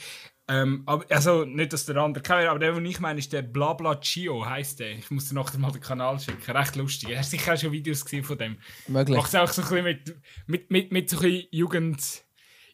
Ähm, 0.47 0.83
aber, 0.85 1.05
also, 1.09 1.45
nicht, 1.45 1.71
dass 1.71 1.85
der 1.85 1.97
andere 1.97 2.23
kennt, 2.23 2.47
aber 2.47 2.59
der, 2.59 2.73
den 2.73 2.85
ich 2.85 2.99
meine, 2.99 3.19
ist 3.19 3.31
der 3.31 3.41
Blabla 3.41 3.95
Chio, 4.01 4.45
heisst 4.45 4.79
der. 4.79 4.91
Ich 4.91 5.09
muss 5.11 5.29
dir 5.29 5.35
nachher 5.35 5.59
mal 5.59 5.71
den 5.71 5.81
Kanal 5.81 6.19
schicken. 6.19 6.51
Recht 6.51 6.75
lustig. 6.75 7.15
Hast 7.15 7.31
du 7.31 7.37
sicher 7.37 7.53
auch 7.53 7.57
schon 7.57 7.71
Videos 7.71 8.03
gesehen 8.03 8.23
von 8.23 8.37
dem? 8.37 8.57
möglich. 8.87 9.17
Macht 9.17 9.29
es 9.29 9.35
auch 9.35 9.51
so 9.51 9.61
ein 9.61 9.69
bisschen 9.69 9.83
mit, 9.83 10.21
mit, 10.47 10.71
mit, 10.71 10.91
mit 10.91 11.09
so 11.09 11.17
ein 11.17 11.23
bisschen 11.23 11.47
Jugend, 11.51 12.23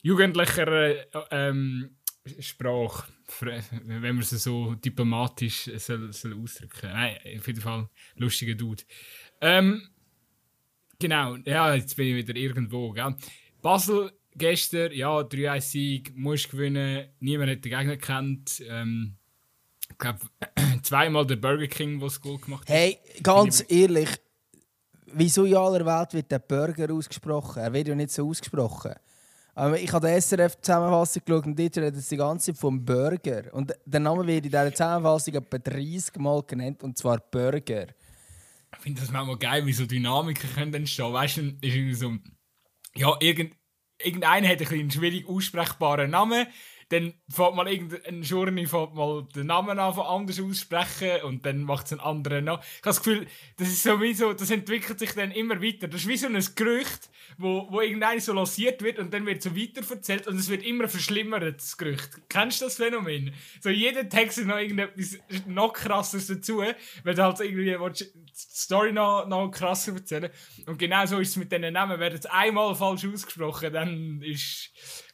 jugendlicher 0.02 0.68
äh, 0.68 1.06
ähm, 1.32 1.98
Sprache, 2.40 3.12
wenn 3.40 4.16
man 4.16 4.20
es 4.20 4.30
so 4.30 4.76
diplomatisch 4.76 5.70
soll, 5.78 6.12
soll 6.14 6.34
ausdrücken. 6.42 6.90
Nein, 6.92 7.18
auf 7.38 7.48
jeden 7.48 7.62
Fall 7.62 7.90
lustiger 8.16 8.56
Dude. 8.56 8.84
Ähm, 9.42 9.90
genau, 11.00 11.36
ja, 11.46 11.74
jetzt 11.76 11.96
bin 11.96 12.08
ich 12.08 12.28
wieder 12.28 12.36
irgendwo. 12.36 12.92
Gell? 12.92 13.16
Basel 13.62 14.12
gestern, 14.38 14.91
ja, 14.91 15.20
3-1-Sieg, 15.20 16.15
musst 16.15 16.50
gewinnen, 16.50 17.08
niemand 17.20 17.51
hat 17.51 17.65
den 17.65 17.72
Gegner 17.72 17.98
gekannt. 17.98 18.63
Ähm, 18.67 19.15
ich 19.89 19.98
glaube, 19.98 20.20
zweimal 20.84 21.25
der 21.25 21.38
Burger 21.38 21.67
King, 21.67 22.00
der 22.00 22.08
das 22.08 22.22
Goal 22.22 22.38
gemacht 22.38 22.70
hat. 22.70 22.75
Hey, 22.75 23.00
ganz 23.24 23.63
ehrlich, 23.67 24.10
wieso 25.13 25.46
in 25.46 25.56
aller 25.56 25.86
Welt 25.86 26.13
wird 26.13 26.32
der 26.32 26.39
Burger 26.39 26.94
ausgesprochen? 26.94 27.62
Er 27.62 27.74
wird 27.74 27.88
ja 27.88 27.96
nicht 27.96 28.12
so 28.12 28.27
ausgesprochen. 28.27 28.94
Aber 29.56 29.79
ich 29.79 29.91
habe 29.91 30.08
die 30.08 30.22
SRF-Zusammenfassung 30.22 31.24
geschaut 31.25 31.46
und 31.48 31.58
dort 31.58 31.77
redet 31.77 31.96
es 31.96 32.10
die 32.10 32.17
ganze 32.17 32.53
Zeit 32.53 32.62
vom 32.62 32.86
Burger. 32.86 33.51
Und 33.53 33.74
der 33.86 34.00
Name 34.00 34.27
wird 34.27 34.46
in 34.46 34.51
dieser 34.51 34.72
Zusammenfassung 34.72 35.34
etwa 35.34 35.58
30 35.58 36.15
Mal 36.17 36.44
genannt, 36.44 36.84
und 36.84 36.96
zwar 36.96 37.20
Burger. 37.20 37.88
Ich 38.72 38.79
finde 38.79 39.01
das 39.01 39.10
manchmal 39.10 39.38
geil, 39.38 39.65
wie 39.65 39.74
so 39.74 39.88
Dynamiken 39.88 40.53
können 40.53 40.74
entstehen. 40.75 41.12
Weißt 41.12 41.38
du, 41.38 41.41
ist 41.41 41.58
irgendwie 41.63 41.94
so, 41.96 42.13
ja, 42.94 43.15
irgend, 43.20 43.56
irgendeiner 44.00 44.48
hat 44.48 44.62
einen 44.72 44.92
schwierig 44.92 45.27
aussprechbaren 45.27 46.12
Namen, 46.12 46.48
dann 46.89 47.13
fängt 47.29 47.56
mal 47.56 47.67
irgendein 47.67 48.22
Journey 48.22 48.65
mal 48.65 49.27
den 49.36 49.48
Namen 49.48 49.77
an 49.77 50.00
anders 50.00 50.39
aussprechen 50.39 51.22
und 51.24 51.46
dann 51.46 51.63
macht 51.63 51.88
es 51.88 51.91
einen 51.94 52.01
anderen 52.01 52.46
nach. 52.46 52.60
Ich 52.62 52.77
habe 52.77 52.82
das 52.84 53.03
Gefühl, 53.03 53.27
das 53.58 53.67
ist 53.67 53.84
so 53.84 54.01
wie 54.01 54.13
so, 54.13 54.32
das 54.34 54.50
entwickelt 54.51 55.00
sich 55.00 55.12
dann 55.13 55.32
immer 55.32 55.62
weiter. 55.62 55.88
Das 55.88 56.01
ist 56.01 56.08
wie 56.08 56.17
so 56.17 56.27
ein 56.27 56.46
Gerücht, 56.56 57.10
wo, 57.38 57.67
wo 57.70 57.82
irgendein 57.82 58.22
so 58.22 58.34
lanciert 58.34 58.82
wird 58.82 59.00
und 59.00 59.13
dann 59.13 59.25
wird 59.25 59.44
so 59.44 59.56
weiter 59.56 59.82
erzählt 59.89 60.27
und 60.27 60.38
es 60.38 60.50
wird 60.50 60.63
immer 60.63 60.88
verschlimmert, 60.88 61.58
das 61.58 61.77
Gerücht. 61.77 62.22
Kennst 62.29 62.62
du 62.62 62.65
das 62.65 62.77
Phänomen? 62.77 63.34
So 63.60 63.70
jeder 63.70 64.08
Text 64.08 64.38
ist 64.38 64.48
noch 64.48 64.58
irgendetwas 64.58 65.17
noch 65.46 65.74
krasses 65.74 66.27
dazu, 66.27 66.63
weil 67.03 67.15
du 67.15 67.24
halt 67.24 67.39
irgendwie 67.41 67.65
die 67.65 68.06
Story 68.34 68.94
noch, 68.94 69.27
noch 69.27 69.50
krasser 69.51 69.94
erzählen 69.94 70.29
Und 70.65 70.77
genau 70.77 71.06
so 71.06 71.20
ist 71.20 71.29
es 71.29 71.36
mit 71.36 71.51
diesen 71.51 71.74
Namen. 71.74 72.00
Wird 72.00 72.13
es 72.13 72.25
einmal 72.27 72.75
falsch 72.75 73.06
ausgesprochen, 73.06 73.74
dann 73.74 74.22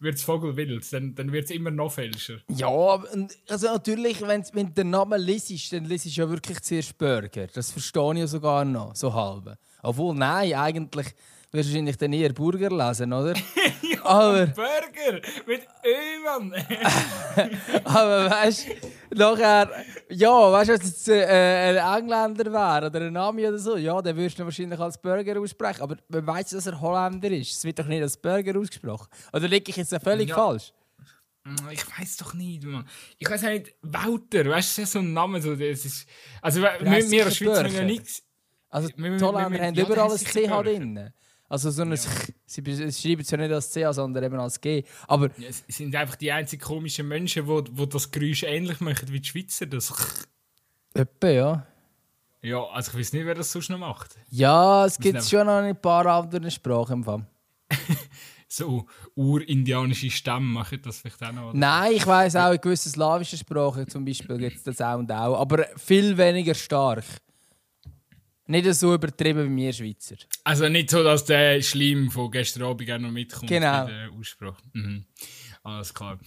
wird 0.04 0.16
es 0.16 0.24
vogelwild. 0.24 0.92
Dann, 0.94 1.16
dann 1.16 1.32
wird 1.32 1.46
es 1.46 1.52
immer 1.52 1.72
noch 1.72 1.92
fälscher. 1.92 2.36
Ja, 2.50 3.04
also 3.48 3.68
natürlich, 3.68 4.22
wenn, 4.22 4.44
wenn 4.54 4.68
du 4.68 4.74
den 4.74 4.90
Namen 4.90 5.20
liest, 5.20 5.74
dann 5.74 5.86
liest 5.86 6.06
du 6.06 6.10
ja 6.10 6.30
wirklich 6.30 6.62
zuerst 6.62 6.98
Burger. 6.98 7.48
Das 7.48 7.72
verstehe 7.72 8.14
ich 8.14 8.20
ja 8.20 8.28
sogar 8.28 8.66
noch, 8.66 8.96
so 8.96 9.14
halb. 9.14 9.58
Obwohl, 9.82 10.16
nein, 10.16 10.54
eigentlich 10.54 11.08
wirst 11.54 11.70
du 11.70 11.74
wahrscheinlich 11.74 11.98
dann 11.98 12.14
eher 12.14 12.34
Burger 12.34 12.70
lesen, 12.70 13.14
oder? 13.14 13.34
ja, 13.82 14.04
Aber- 14.06 14.48
Burger 14.48 15.22
mit 15.46 15.62
Ö, 15.86 16.24
Mann. 16.26 16.54
Aber 17.86 18.30
weißt 18.32 18.68
du, 19.12 19.16
nachher, 19.18 19.70
ja, 20.10 20.52
weißt 20.52 20.70
du, 20.70 20.74
wenn 20.74 20.82
es 20.82 21.08
äh, 21.08 21.24
ein 21.80 22.00
Engländer 22.04 22.52
wäre 22.52 22.88
oder 22.88 23.02
ein 23.02 23.14
Name 23.14 23.48
oder 23.48 23.60
so, 23.60 23.78
ja, 23.78 24.02
dann 24.02 24.16
würdest 24.18 24.40
du 24.40 24.44
ihn 24.44 24.46
wahrscheinlich 24.46 24.80
als 24.80 24.98
Burger 25.00 25.40
aussprechen. 25.40 25.82
Aber 25.84 25.96
man 26.10 26.26
weiß, 26.28 26.50
dass 26.50 26.66
er 26.66 26.82
Holländer 26.82 27.30
ist. 27.30 27.52
Es 27.52 27.64
wird 27.64 27.78
doch 27.78 27.86
nicht 27.88 28.02
als 28.02 28.18
Burger 28.18 28.60
ausgesprochen. 28.60 29.08
Oder 29.32 29.48
liege 29.48 29.70
ich 29.70 29.78
jetzt 29.78 29.96
völlig 30.04 30.30
Ja. 30.30 30.36
falsch? 30.36 30.74
Ich 31.72 31.86
weiß 32.00 32.18
doch 32.18 32.34
nicht, 32.34 32.64
Mann. 32.64 32.88
Ich 33.20 33.30
weiß 33.30 33.42
nicht, 33.44 33.76
Wouter, 33.82 34.46
weißt 34.50 34.78
du, 34.78 34.86
so 34.86 35.00
ein 35.00 35.14
Name. 35.14 35.42
So, 35.42 35.56
das 35.56 35.86
ist, 35.86 36.08
also, 36.42 36.62
wir, 36.62 37.26
als 37.26 37.36
Schweizer 37.38 37.66
haben 37.66 37.76
ja 37.76 37.84
nichts. 37.84 38.24
Also 38.70 38.88
die 38.90 39.04
Holländer 39.04 39.60
haben 39.66 39.76
überall 39.76 40.12
ein 40.12 40.18
CH 40.18 40.64
drin. 40.64 41.14
Also 41.50 41.70
so 41.70 41.84
ein, 41.84 41.96
sie 42.46 42.62
be- 42.62 42.76
sie 42.92 42.92
schreiben 43.10 43.22
es 43.22 43.30
ja 43.30 43.38
nicht 43.38 43.52
als 43.52 43.72
CH, 43.72 43.94
sondern 43.94 44.24
eben 44.24 44.40
als 44.40 44.60
G. 44.60 44.84
Aber 45.08 45.28
Ja, 45.38 45.50
Es 45.50 45.64
sind 45.68 45.96
einfach 45.96 46.16
die 46.16 46.32
einzigen 46.32 46.64
komischen 46.64 47.08
Menschen, 47.08 47.46
die, 47.46 47.64
die 47.72 47.90
das 47.90 48.10
Geräusch 48.10 48.44
ähnlich 48.44 48.80
machen 48.80 49.08
wie 49.12 49.20
die 49.20 49.28
Schweizer. 49.30 49.66
Das 49.68 49.94
etwa, 50.96 51.28
ja. 51.30 51.68
ja, 52.42 52.64
also 52.66 52.92
ich 52.92 52.98
weiß 53.00 53.14
nicht, 53.14 53.26
wer 53.26 53.36
das 53.36 53.52
sonst 53.52 53.70
noch 53.70 53.78
macht. 53.78 54.16
Ja, 54.30 54.86
es 54.86 54.98
gibt 54.98 55.24
schon 55.24 55.46
noch 55.46 55.58
ein 55.58 55.80
paar 55.80 56.06
andere 56.08 56.50
Sprachen 56.50 56.94
im 56.94 57.04
Fall. 57.04 57.26
So 58.48 58.86
urindianische 59.16 60.12
Stämme 60.12 60.46
machen 60.46 60.80
das 60.84 61.00
vielleicht 61.00 61.24
auch 61.24 61.32
noch. 61.32 61.50
oder? 61.50 61.58
Nein, 61.58 61.94
ich 61.94 62.06
weiß 62.06 62.36
auch, 62.36 62.52
in 62.52 62.62
gewissen 62.62 62.92
slawischen 62.92 63.40
Sprachen 63.40 63.88
zum 63.88 64.06
Beispiel 64.06 64.38
gibt 64.38 64.58
es 64.58 64.62
das 64.64 64.80
auch 64.80 65.00
und 65.00 65.12
auch. 65.12 65.40
Aber 65.42 65.66
viel 65.76 66.16
weniger 66.16 66.54
stark. 66.54 67.04
Nicht 68.54 68.72
so 68.76 68.94
übertrieben 68.94 69.58
wie 69.58 69.64
wir 69.64 69.74
Schweizer. 69.74 70.16
Also 70.44 70.70
nicht 70.70 70.92
so, 70.92 71.04
dass 71.04 71.26
der 71.26 71.60
Schleim 71.64 72.12
von 72.12 72.30
gestern 72.30 72.64
Abend 72.64 72.92
auch 72.92 73.00
noch 73.00 73.10
mitkommt. 73.10 73.50
Genau. 73.50 73.88
der 73.88 74.12
Aussprache. 74.12 74.62
Mhm. 74.74 75.06
Alles 75.64 75.92
klar. 75.92 76.20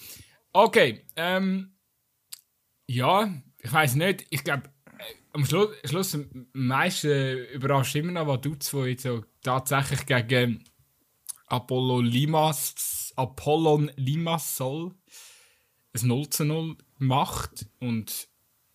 Okay, 0.53 1.05
ähm, 1.15 1.77
ja, 2.89 3.33
ich 3.59 3.73
weiß 3.73 3.95
nicht. 3.95 4.27
Ich 4.31 4.43
glaube, 4.43 4.65
am 5.35 5.47
Schluss, 5.47 5.69
Schluss 5.85 6.15
am 6.17 6.49
meisten 6.53 7.47
überrascht 7.53 7.95
immer 7.95 8.11
noch 8.11 8.27
Vaduz, 8.27 8.75
wo 8.75 8.85
jetzt 8.85 9.05
so 9.05 9.23
tatsächlich 9.43 10.05
gegen 10.05 10.65
Apollo 11.47 12.01
Limas, 12.01 13.13
Apollon 13.15 13.93
Limassol 13.95 14.97
ein 15.95 16.09
0 16.09 16.29
zu 16.31 16.45
0 16.45 16.77
macht 16.99 17.67
und 17.79 18.29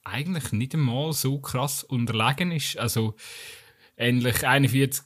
eigentlich 0.04 0.52
nicht 0.52 0.74
einmal 0.74 1.14
so 1.14 1.40
krass 1.40 1.84
unterlegen 1.84 2.52
ist. 2.52 2.78
Also 2.78 3.16
ähnlich 3.98 4.48
41% 4.48 5.04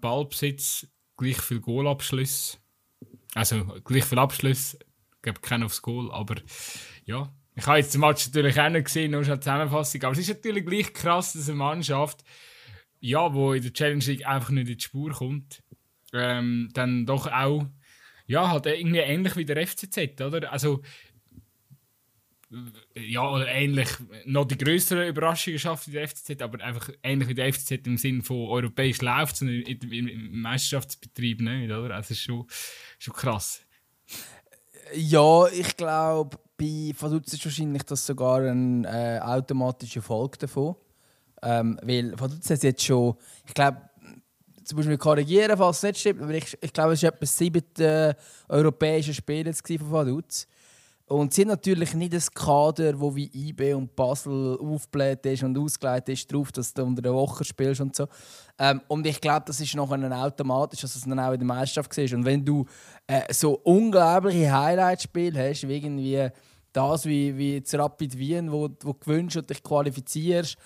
Ballbesitz, 0.00 0.86
gleich 1.16 1.40
viel 1.40 1.60
Goalabschluss. 1.60 2.58
Also 3.34 3.64
gleich 3.84 4.04
viel 4.04 4.18
Abschluss, 4.18 4.74
ich 4.74 5.22
glaube 5.22 5.40
keinen 5.40 5.64
aufs 5.64 5.82
Goal, 5.82 6.10
aber 6.12 6.36
ja. 7.04 7.32
Ich 7.54 7.66
habe 7.66 7.78
jetzt 7.78 7.92
den 7.92 8.00
Match 8.00 8.26
natürlich 8.26 8.58
auch 8.60 8.70
nicht 8.70 8.86
gesehen, 8.86 9.10
nur 9.10 9.24
schon 9.24 9.34
die 9.34 9.40
Zusammenfassung. 9.40 10.02
Aber 10.04 10.12
es 10.12 10.18
ist 10.18 10.28
natürlich 10.28 10.64
gleich 10.64 10.92
krass, 10.94 11.34
dass 11.34 11.48
eine 11.48 11.58
Mannschaft, 11.58 12.24
ja, 13.00 13.32
wo 13.34 13.52
in 13.52 13.62
der 13.62 13.72
Challenge 13.72 14.04
League 14.04 14.26
einfach 14.26 14.50
nicht 14.50 14.68
in 14.68 14.76
die 14.76 14.82
Spur 14.82 15.12
kommt, 15.12 15.62
ähm, 16.14 16.70
dann 16.72 17.04
doch 17.04 17.26
auch, 17.26 17.66
ja, 18.26 18.50
halt 18.50 18.66
irgendwie 18.66 19.00
ähnlich 19.00 19.36
wie 19.36 19.44
der 19.44 19.66
FCZ, 19.66 20.20
oder? 20.22 20.50
Also, 20.50 20.82
ja, 22.94 23.30
oder 23.30 23.48
ähnlich, 23.48 23.88
noch 24.26 24.44
die 24.44 24.58
größere 24.58 25.08
Überraschung 25.08 25.54
geschafft 25.54 25.88
wie 25.88 25.92
der 25.92 26.08
FCZ, 26.08 26.42
aber 26.42 26.62
einfach 26.62 26.90
ähnlich 27.02 27.28
wie 27.28 27.34
der 27.34 27.52
FCZ 27.52 27.86
im 27.86 27.96
Sinne 27.96 28.22
von 28.22 28.48
europäisch 28.48 29.00
läuft 29.00 29.36
es 29.36 29.40
im, 29.42 30.40
Meisterschaftsbetrieb 30.40 31.40
nicht, 31.40 31.70
oder? 31.70 31.94
Also, 31.94 32.14
schon, 32.14 32.46
schon 32.98 33.14
krass. 33.14 33.62
Ja, 34.94 35.46
ich 35.48 35.76
glaube, 35.76 36.38
bei 36.58 36.92
Vaduz 36.98 37.32
ist 37.32 37.44
wahrscheinlich 37.44 37.82
das 37.84 38.06
sogar 38.06 38.42
ein 38.42 38.84
äh, 38.84 39.18
automatischer 39.22 40.02
Folge 40.02 40.38
davon. 40.38 40.76
Ähm, 41.42 41.78
weil 41.82 42.12
Vaduz 42.18 42.48
hat 42.50 42.62
jetzt 42.62 42.84
schon, 42.84 43.16
ich 43.46 43.54
glaube, 43.54 43.80
zum 44.64 44.76
Beispiel 44.76 44.98
korrigieren, 44.98 45.56
falls 45.56 45.78
es 45.78 45.82
nicht 45.82 46.00
stimmt, 46.00 46.22
aber 46.22 46.34
ich, 46.34 46.56
ich 46.60 46.72
glaube, 46.72 46.92
es 46.92 47.02
war 47.02 47.12
etwa 47.12 47.26
sieben 47.26 47.64
äh, 47.78 48.14
europäische 48.48 49.20
gewesen 49.22 49.78
von 49.78 49.92
Vaduz. 49.92 50.46
Und 51.06 51.34
sie 51.34 51.42
haben 51.42 51.48
natürlich 51.48 51.94
nicht 51.94 52.14
ein 52.14 52.22
Kader, 52.34 52.98
wo 52.98 53.14
wie 53.14 53.30
IB 53.34 53.74
und 53.74 53.94
Basel 53.94 54.58
aufgebläht 54.58 55.26
ist 55.26 55.42
und 55.42 55.58
ausgelegt 55.58 56.08
ist 56.08 56.32
darauf, 56.32 56.52
dass 56.52 56.72
du 56.72 56.84
unter 56.84 57.02
der 57.02 57.12
Woche 57.12 57.44
spielst 57.44 57.80
und 57.80 57.94
so. 57.94 58.06
Ähm, 58.58 58.80
und 58.88 59.06
ich 59.06 59.20
glaube, 59.20 59.42
das 59.46 59.60
ist 59.60 59.74
nachher 59.74 59.98
dann 59.98 60.12
automatisch, 60.12 60.80
dass 60.80 60.96
es 60.96 61.02
dann 61.02 61.18
auch 61.18 61.32
in 61.32 61.40
der 61.40 61.46
Meisterschaft 61.46 61.92
siehst. 61.92 62.14
Und 62.14 62.24
wenn 62.24 62.44
du 62.44 62.64
äh, 63.06 63.32
so 63.32 63.60
unglaubliche 63.64 64.50
Highlight-Spiele 64.50 65.50
hast, 65.50 65.68
wie 65.68 65.76
irgendwie 65.76 66.28
das 66.72 67.04
wie, 67.04 67.36
wie 67.36 67.54
jetzt 67.54 67.74
Rapid 67.74 68.16
Wien, 68.16 68.50
wo, 68.50 68.62
wo 68.62 68.92
du 68.92 68.94
gewünscht 68.94 69.36
und 69.36 69.50
dich 69.50 69.62
qualifizierst, 69.62 70.56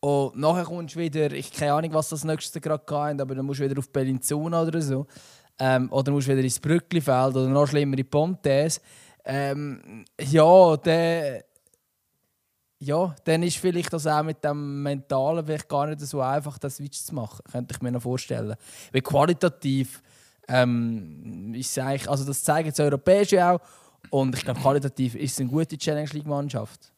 und 0.00 0.36
nachher 0.36 0.64
kommst 0.64 0.94
du 0.94 1.00
wieder, 1.00 1.32
ich 1.32 1.52
keine 1.52 1.72
Ahnung, 1.72 1.92
was 1.92 2.10
das 2.10 2.22
nächste 2.22 2.60
gerade 2.60 2.84
gehabt 2.84 3.20
aber 3.20 3.34
dann 3.34 3.44
musst 3.44 3.58
du 3.58 3.64
wieder 3.64 3.78
auf 3.78 3.90
Bellinzona 3.90 4.62
oder 4.62 4.80
so. 4.80 5.06
Ähm, 5.58 5.90
oder 5.90 6.12
musst 6.12 6.28
du 6.28 6.32
wieder 6.32 6.44
ins 6.44 6.60
Brücklifeld 6.60 7.34
oder 7.34 7.48
noch 7.48 7.66
schlimmer 7.66 7.98
in 7.98 8.08
Pontes. 8.08 8.80
Ähm, 9.30 10.06
ja, 10.18 10.76
der, 10.78 11.44
ja, 12.78 13.14
dann 13.24 13.42
ist 13.42 13.58
vielleicht 13.58 13.92
das 13.92 14.06
auch 14.06 14.22
mit 14.22 14.42
dem 14.42 14.82
Mentalen 14.82 15.44
vielleicht 15.44 15.68
gar 15.68 15.86
nicht 15.86 16.00
so 16.00 16.22
einfach, 16.22 16.56
das 16.58 16.76
Switch 16.76 16.98
zu 16.98 17.14
machen. 17.14 17.42
Könnte 17.52 17.74
ich 17.74 17.82
mir 17.82 17.92
noch 17.92 18.00
vorstellen. 18.00 18.56
Weil 18.90 19.02
qualitativ 19.02 20.02
ähm, 20.48 21.52
ist 21.54 21.78
eigentlich, 21.78 22.08
also 22.08 22.24
das 22.24 22.42
zeigen 22.42 22.70
das 22.70 22.80
Europäische 22.80 23.44
auch. 23.44 23.60
Und 24.08 24.34
ich 24.34 24.44
glaube, 24.44 24.60
qualitativ 24.60 25.14
ist 25.14 25.32
es 25.32 25.40
eine 25.40 25.50
gute 25.50 25.76
Challenge 25.76 26.08
League-Mannschaft. 26.10 26.90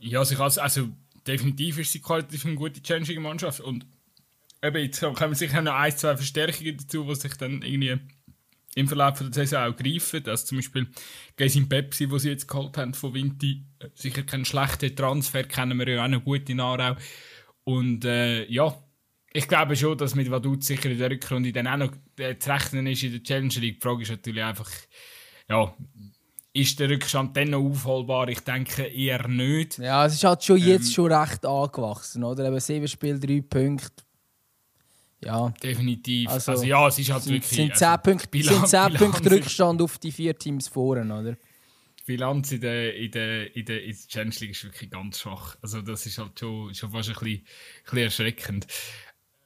Ja, 0.00 0.18
also, 0.18 0.42
also, 0.42 0.60
also 0.60 0.88
definitiv 1.24 1.78
ist 1.78 1.92
sie 1.92 2.00
qualitativ 2.00 2.46
eine 2.46 2.56
gute 2.56 2.82
Challenge 2.82 3.06
League-Mannschaft. 3.06 3.60
Und 3.60 3.86
eben, 4.60 4.82
jetzt 4.82 5.00
kommen 5.00 5.34
sicher 5.36 5.62
noch 5.62 5.74
ein, 5.74 5.96
zwei 5.96 6.16
Verstärkungen 6.16 6.78
dazu, 6.78 7.04
die 7.04 7.14
sich 7.14 7.36
dann 7.36 7.62
irgendwie 7.62 8.00
im 8.74 8.86
Verlauf 8.86 9.18
der 9.18 9.32
Saison 9.32 9.72
auch 9.72 9.76
greifen. 9.76 10.22
Also 10.26 10.46
zum 10.46 10.58
Beispiel 10.58 10.86
Gesin 11.36 11.68
Pepsi, 11.68 12.10
wo 12.10 12.18
sie 12.18 12.30
jetzt 12.30 12.46
geholt 12.46 12.76
haben 12.76 12.94
von 12.94 13.14
Vinti, 13.14 13.64
sicher 13.94 14.22
kein 14.22 14.44
schlechter 14.44 14.94
Transfer, 14.94 15.44
kennen 15.44 15.78
wir 15.78 15.88
ja 15.88 16.04
auch 16.04 16.08
noch 16.08 16.24
gut 16.24 16.48
in 16.48 16.60
Aarau. 16.60 16.96
Und 17.64 18.04
äh, 18.04 18.44
ja, 18.50 18.76
ich 19.32 19.48
glaube 19.48 19.76
schon, 19.76 19.98
dass 19.98 20.14
mit 20.14 20.30
Vaduz 20.30 20.66
sicher 20.66 20.90
in 20.90 20.98
der 20.98 21.10
Rückrunde 21.10 21.52
dann 21.52 21.66
auch 21.66 21.76
noch 21.76 21.92
äh, 22.18 22.38
zu 22.38 22.50
rechnen 22.50 22.86
ist 22.86 23.02
in 23.02 23.12
der 23.12 23.22
Challenge 23.22 23.54
League. 23.54 23.80
Die 23.80 23.86
Frage 23.86 24.02
ist 24.02 24.10
natürlich 24.10 24.42
einfach, 24.42 24.70
ja, 25.48 25.74
ist 26.52 26.80
der 26.80 26.90
Rückstand 26.90 27.36
dann 27.36 27.50
noch 27.50 27.60
aufholbar? 27.60 28.28
Ich 28.28 28.40
denke 28.40 28.84
eher 28.84 29.28
nicht. 29.28 29.78
Ja, 29.78 30.06
es 30.06 30.14
ist 30.14 30.24
halt 30.24 30.42
schon 30.42 30.58
jetzt 30.58 30.88
ähm, 30.88 30.92
schon 30.92 31.12
recht 31.12 31.44
angewachsen, 31.44 32.24
oder? 32.24 32.46
Eben 32.46 32.60
sieben 32.60 32.88
Spiele, 32.88 33.18
drei 33.18 33.40
Punkte 33.42 34.04
ja. 35.24 35.50
Definitiv. 35.62 36.28
Also, 36.28 36.52
also, 36.52 36.64
ja, 36.64 36.86
es 36.86 36.98
ist 36.98 37.10
halt 37.10 37.22
sind, 37.22 37.34
wirklich... 37.34 37.50
Sind 37.50 37.76
10 37.76 37.88
also, 37.88 38.02
Punkte, 38.02 38.28
Bilanz, 38.28 38.70
sind 38.70 38.90
10 38.90 38.94
Punkte 38.94 39.30
Rückstand 39.30 39.82
auf 39.82 39.98
die 39.98 40.12
vier 40.12 40.38
Teams 40.38 40.68
vorne, 40.68 41.12
oder? 41.12 41.32
Die 41.32 42.04
Bilanz 42.06 42.52
in 42.52 42.60
der, 42.60 42.94
in 42.94 43.10
der, 43.10 43.56
in 43.56 43.64
der, 43.64 43.82
in 43.82 43.92
der 43.92 44.08
Challenge 44.08 44.34
League 44.40 44.50
ist 44.50 44.64
wirklich 44.64 44.90
ganz 44.90 45.20
schwach. 45.20 45.56
Also 45.60 45.82
das 45.82 46.06
ist 46.06 46.18
halt 46.18 46.38
schon, 46.38 46.74
schon 46.74 46.90
fast 46.90 47.08
ein 47.08 47.14
bisschen, 47.14 47.36
ein 47.36 47.44
bisschen 47.84 47.98
erschreckend. 47.98 48.66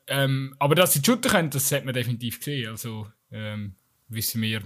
Ähm, 0.09 0.55
aber 0.59 0.75
dass 0.75 0.93
sie 0.93 1.03
shooten 1.05 1.31
können, 1.31 1.51
das 1.51 1.73
hat 1.73 1.85
man 1.85 1.95
definitiv 1.95 2.39
gesehen. 2.39 2.71
Also 2.71 3.09
ähm, 3.31 3.75
wissen 4.09 4.43
wir 4.43 4.63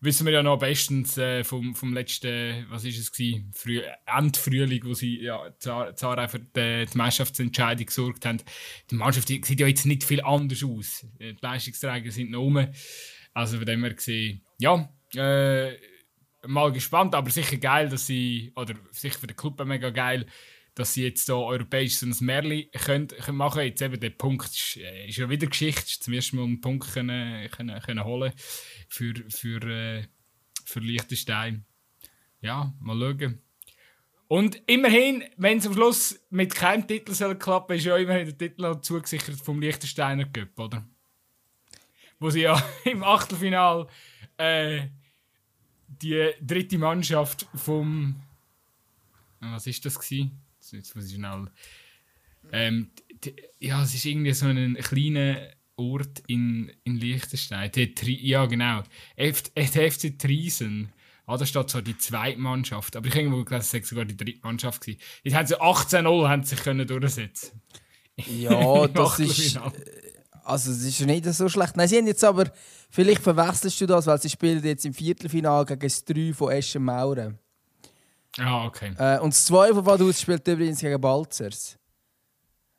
wissen 0.00 0.26
wir 0.26 0.32
ja 0.32 0.42
noch 0.42 0.58
bestens 0.58 1.18
äh, 1.18 1.44
vom, 1.44 1.74
vom 1.74 1.92
letzten, 1.92 2.66
was 2.70 2.84
ist 2.84 2.98
es 2.98 3.12
gewesen, 3.12 3.50
Früh, 3.54 3.82
Endfrühling, 4.06 4.84
wo 4.84 4.94
sie 4.94 5.20
ja, 5.20 5.54
Zara 5.58 6.28
für 6.28 6.40
die, 6.40 6.86
die 6.86 6.96
Meisterschaftsentscheidung 6.96 7.86
gesorgt 7.86 8.24
haben. 8.24 8.42
Die 8.90 8.94
Mannschaft 8.94 9.28
die 9.28 9.42
sieht 9.44 9.60
ja 9.60 9.66
jetzt 9.66 9.86
nicht 9.86 10.04
viel 10.04 10.22
anders 10.22 10.64
aus. 10.64 11.06
Die 11.20 11.36
Leistungsträger 11.40 12.10
sind 12.10 12.30
noch 12.30 12.40
rum. 12.40 12.66
Also 13.34 13.58
von 13.58 13.66
dem 13.66 13.82
her 13.82 13.94
gesehen, 13.94 14.42
ja, 14.58 14.88
äh, 15.14 15.76
mal 16.46 16.72
gespannt, 16.72 17.14
aber 17.14 17.30
sicher 17.30 17.58
geil, 17.58 17.88
dass 17.88 18.06
sie, 18.06 18.52
oder 18.56 18.74
sicher 18.90 19.18
für 19.18 19.26
den 19.26 19.36
Club 19.36 19.62
mega 19.64 19.90
geil, 19.90 20.26
dass 20.80 20.94
sie 20.94 21.04
jetzt 21.04 21.26
so 21.26 21.44
europäisch 21.44 21.96
so 21.96 22.06
ein 22.06 22.16
Märli 22.20 22.70
können, 22.72 23.08
können 23.08 23.36
machen 23.36 23.60
Jetzt 23.60 23.82
eben 23.82 24.00
der 24.00 24.08
Punkt 24.08 24.48
ist, 24.48 24.78
äh, 24.78 25.08
ist 25.08 25.18
ja 25.18 25.28
wieder 25.28 25.46
Geschichte, 25.46 26.00
zum 26.00 26.14
ersten 26.14 26.36
Mal 26.36 26.44
einen 26.44 26.60
Punkt 26.62 26.90
können, 26.94 27.50
können, 27.50 27.78
können 27.82 28.04
holen 28.04 28.32
für, 28.88 29.12
für, 29.28 29.62
äh, 29.62 30.04
für 30.64 30.80
Liechtenstein. 30.80 31.66
Ja, 32.40 32.72
mal 32.80 32.98
schauen. 32.98 33.42
Und 34.26 34.62
immerhin, 34.66 35.24
wenn 35.36 35.58
es 35.58 35.66
am 35.66 35.74
Schluss 35.74 36.18
mit 36.30 36.54
keinem 36.54 36.86
Titel 36.86 37.12
soll 37.12 37.36
klappen, 37.36 37.76
ist 37.76 37.84
ja 37.84 37.98
immerhin 37.98 38.26
der 38.26 38.38
Titel 38.38 38.62
noch 38.62 38.80
zugesichert 38.80 39.36
vom 39.36 39.60
Liechtensteiner 39.60 40.24
Cup, 40.24 40.58
oder? 40.58 40.88
Wo 42.18 42.30
sie 42.30 42.42
ja 42.42 42.62
im 42.86 43.04
Achtelfinal 43.04 43.86
äh, 44.38 44.86
die 45.88 46.30
dritte 46.40 46.78
Mannschaft 46.78 47.46
vom 47.54 48.22
was 49.40 49.66
ist 49.66 49.84
das 49.84 49.98
gewesen? 49.98 50.40
Jetzt 50.72 50.94
muss 50.96 51.06
ich 51.06 51.14
schnell. 51.14 51.48
Ähm, 52.52 52.90
ja, 53.58 53.82
es 53.82 53.94
ist 53.94 54.04
irgendwie 54.04 54.32
so 54.32 54.46
ein 54.46 54.74
kleiner 54.74 55.50
Ort 55.76 56.22
in, 56.26 56.72
in 56.84 56.96
Liechtenstein. 56.96 57.70
ja, 58.02 58.46
genau. 58.46 58.82
F 59.16 59.44
FC 59.56 60.18
Triesen. 60.18 60.92
Ah, 61.26 61.36
da 61.36 61.46
steht 61.46 61.70
zwar 61.70 61.82
die 61.82 61.96
zweite 61.96 62.38
Mannschaft, 62.38 62.96
aber 62.96 63.06
ich 63.06 63.12
habe 63.12 63.22
irgendwo 63.22 63.44
gelesen, 63.44 63.80
es 63.80 63.88
sogar 63.88 64.04
die 64.04 64.16
dritte 64.16 64.40
Mannschaft 64.42 64.80
gewesen. 64.80 65.00
Jetzt 65.22 65.34
haben 65.34 65.46
sie 65.46 65.60
18-0 65.60 66.28
haben 66.28 66.42
sich 66.42 66.58
können 66.60 66.86
durchsetzen. 66.86 67.62
Ja, 68.26 68.86
das 68.88 69.20
ist. 69.20 69.56
Äh, 69.56 69.60
also, 70.42 70.72
es 70.72 70.82
ist 70.82 71.00
nicht 71.00 71.24
so 71.26 71.48
schlecht. 71.48 71.76
Nein, 71.76 71.88
sie 71.88 71.98
haben 71.98 72.06
jetzt 72.08 72.24
aber. 72.24 72.50
Vielleicht 72.90 73.22
verwechselst 73.22 73.80
du 73.80 73.86
das, 73.86 74.06
weil 74.06 74.20
sie 74.20 74.28
spielen 74.28 74.64
jetzt 74.64 74.84
im 74.84 74.92
Viertelfinale 74.92 75.64
gegen 75.66 75.80
das 75.80 76.04
3 76.04 76.32
von 76.32 76.50
Eschen 76.50 76.82
Mauren. 76.82 77.38
Ah, 78.38 78.64
okay. 78.66 78.92
Äh, 78.98 79.18
und 79.18 79.32
das 79.32 79.44
2 79.46 79.74
von 79.74 79.86
Vaduz 79.86 80.20
spielt 80.20 80.46
übrigens 80.46 80.80
gegen 80.80 81.00
Balzers. 81.00 81.76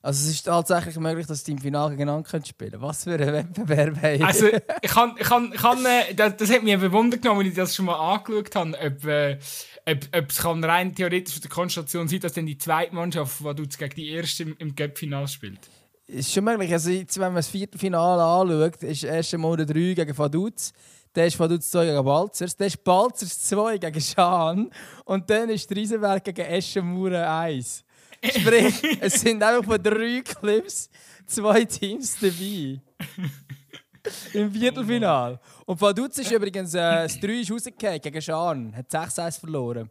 Also 0.03 0.27
es 0.27 0.35
ist 0.35 0.43
tatsächlich 0.43 0.97
möglich, 0.97 1.27
dass 1.27 1.43
die 1.43 1.51
im 1.51 1.59
Finale 1.59 1.91
gegeneinander 1.91 2.27
spielen 2.43 2.71
können. 2.71 2.81
Was 2.81 3.03
für 3.03 3.13
ein 3.13 3.19
Wettbewerb 3.19 4.01
haben 4.01 4.23
Also 4.23 4.47
ich 4.81 4.89
kann, 4.89 5.15
ich 5.17 5.27
kann, 5.27 5.51
ich 5.53 5.61
kann, 5.61 5.85
äh, 5.85 6.15
das, 6.15 6.37
das 6.37 6.51
hat 6.51 6.63
mich 6.63 6.79
bewundert 6.79 7.21
genommen, 7.21 7.41
als 7.41 7.49
ich 7.49 7.55
das 7.55 7.75
schon 7.75 7.85
mal 7.85 8.15
angeschaut 8.15 8.55
habe, 8.55 8.71
ob, 8.79 9.05
äh, 9.05 9.37
ob, 9.85 9.97
ob 10.17 10.29
es 10.29 10.37
kann 10.39 10.63
rein 10.63 10.95
theoretisch 10.95 11.35
von 11.35 11.41
der 11.41 11.51
Konstellation 11.51 12.07
sein 12.07 12.19
dass 12.19 12.33
dann 12.33 12.47
die 12.47 12.57
zweite 12.57 12.95
Mannschaft, 12.95 13.41
die 13.41 13.67
gegen 13.77 13.95
die 13.95 14.09
erste 14.09 14.43
im, 14.43 14.55
im 14.57 14.75
Cup-Finale 14.75 15.27
spielt. 15.27 15.69
Ist 16.07 16.33
schon 16.33 16.45
möglich. 16.45 16.73
Also 16.73 16.89
jetzt, 16.89 17.15
wenn 17.17 17.27
man 17.27 17.35
das 17.35 17.47
vierte 17.47 17.77
Finale 17.77 18.23
anschaut, 18.23 18.81
ist 18.83 19.03
erst 19.03 19.33
einmal 19.35 19.55
der 19.55 19.67
3 19.67 19.93
gegen 19.93 20.17
Vaduz. 20.17 20.73
Dann 21.13 21.25
ist 21.25 21.39
Vaduz 21.39 21.69
2 21.69 21.85
gegen 21.85 22.05
Balzers. 22.05 22.55
Dann 22.55 22.67
ist 22.67 22.83
Balzers 22.83 23.39
2 23.43 23.77
gegen 23.77 24.01
Schaan. 24.01 24.71
Und 25.05 25.29
dann 25.29 25.49
ist 25.49 25.69
Riesenberg 25.71 26.23
gegen 26.23 26.41
Eschenmauer 26.45 27.27
1. 27.27 27.83
Sprich, 28.23 28.75
es 29.01 29.19
sind 29.19 29.41
einfach 29.43 29.63
von 29.63 29.81
drei 29.81 30.21
Clips 30.21 30.89
zwei 31.25 31.65
Teams 31.65 32.17
dabei. 32.19 32.79
Im 34.33 34.51
Viertelfinal. 34.51 35.39
Und 35.65 35.79
Vaduz 35.79 36.17
ist 36.17 36.31
übrigens, 36.31 36.73
äh, 36.73 37.03
das 37.03 37.19
3 37.19 37.27
ist 37.41 37.51
rausgefallen 37.51 38.01
gegen 38.01 38.21
Schaan. 38.21 38.75
Hat 38.75 38.89
6-1 38.89 39.39
verloren. 39.39 39.89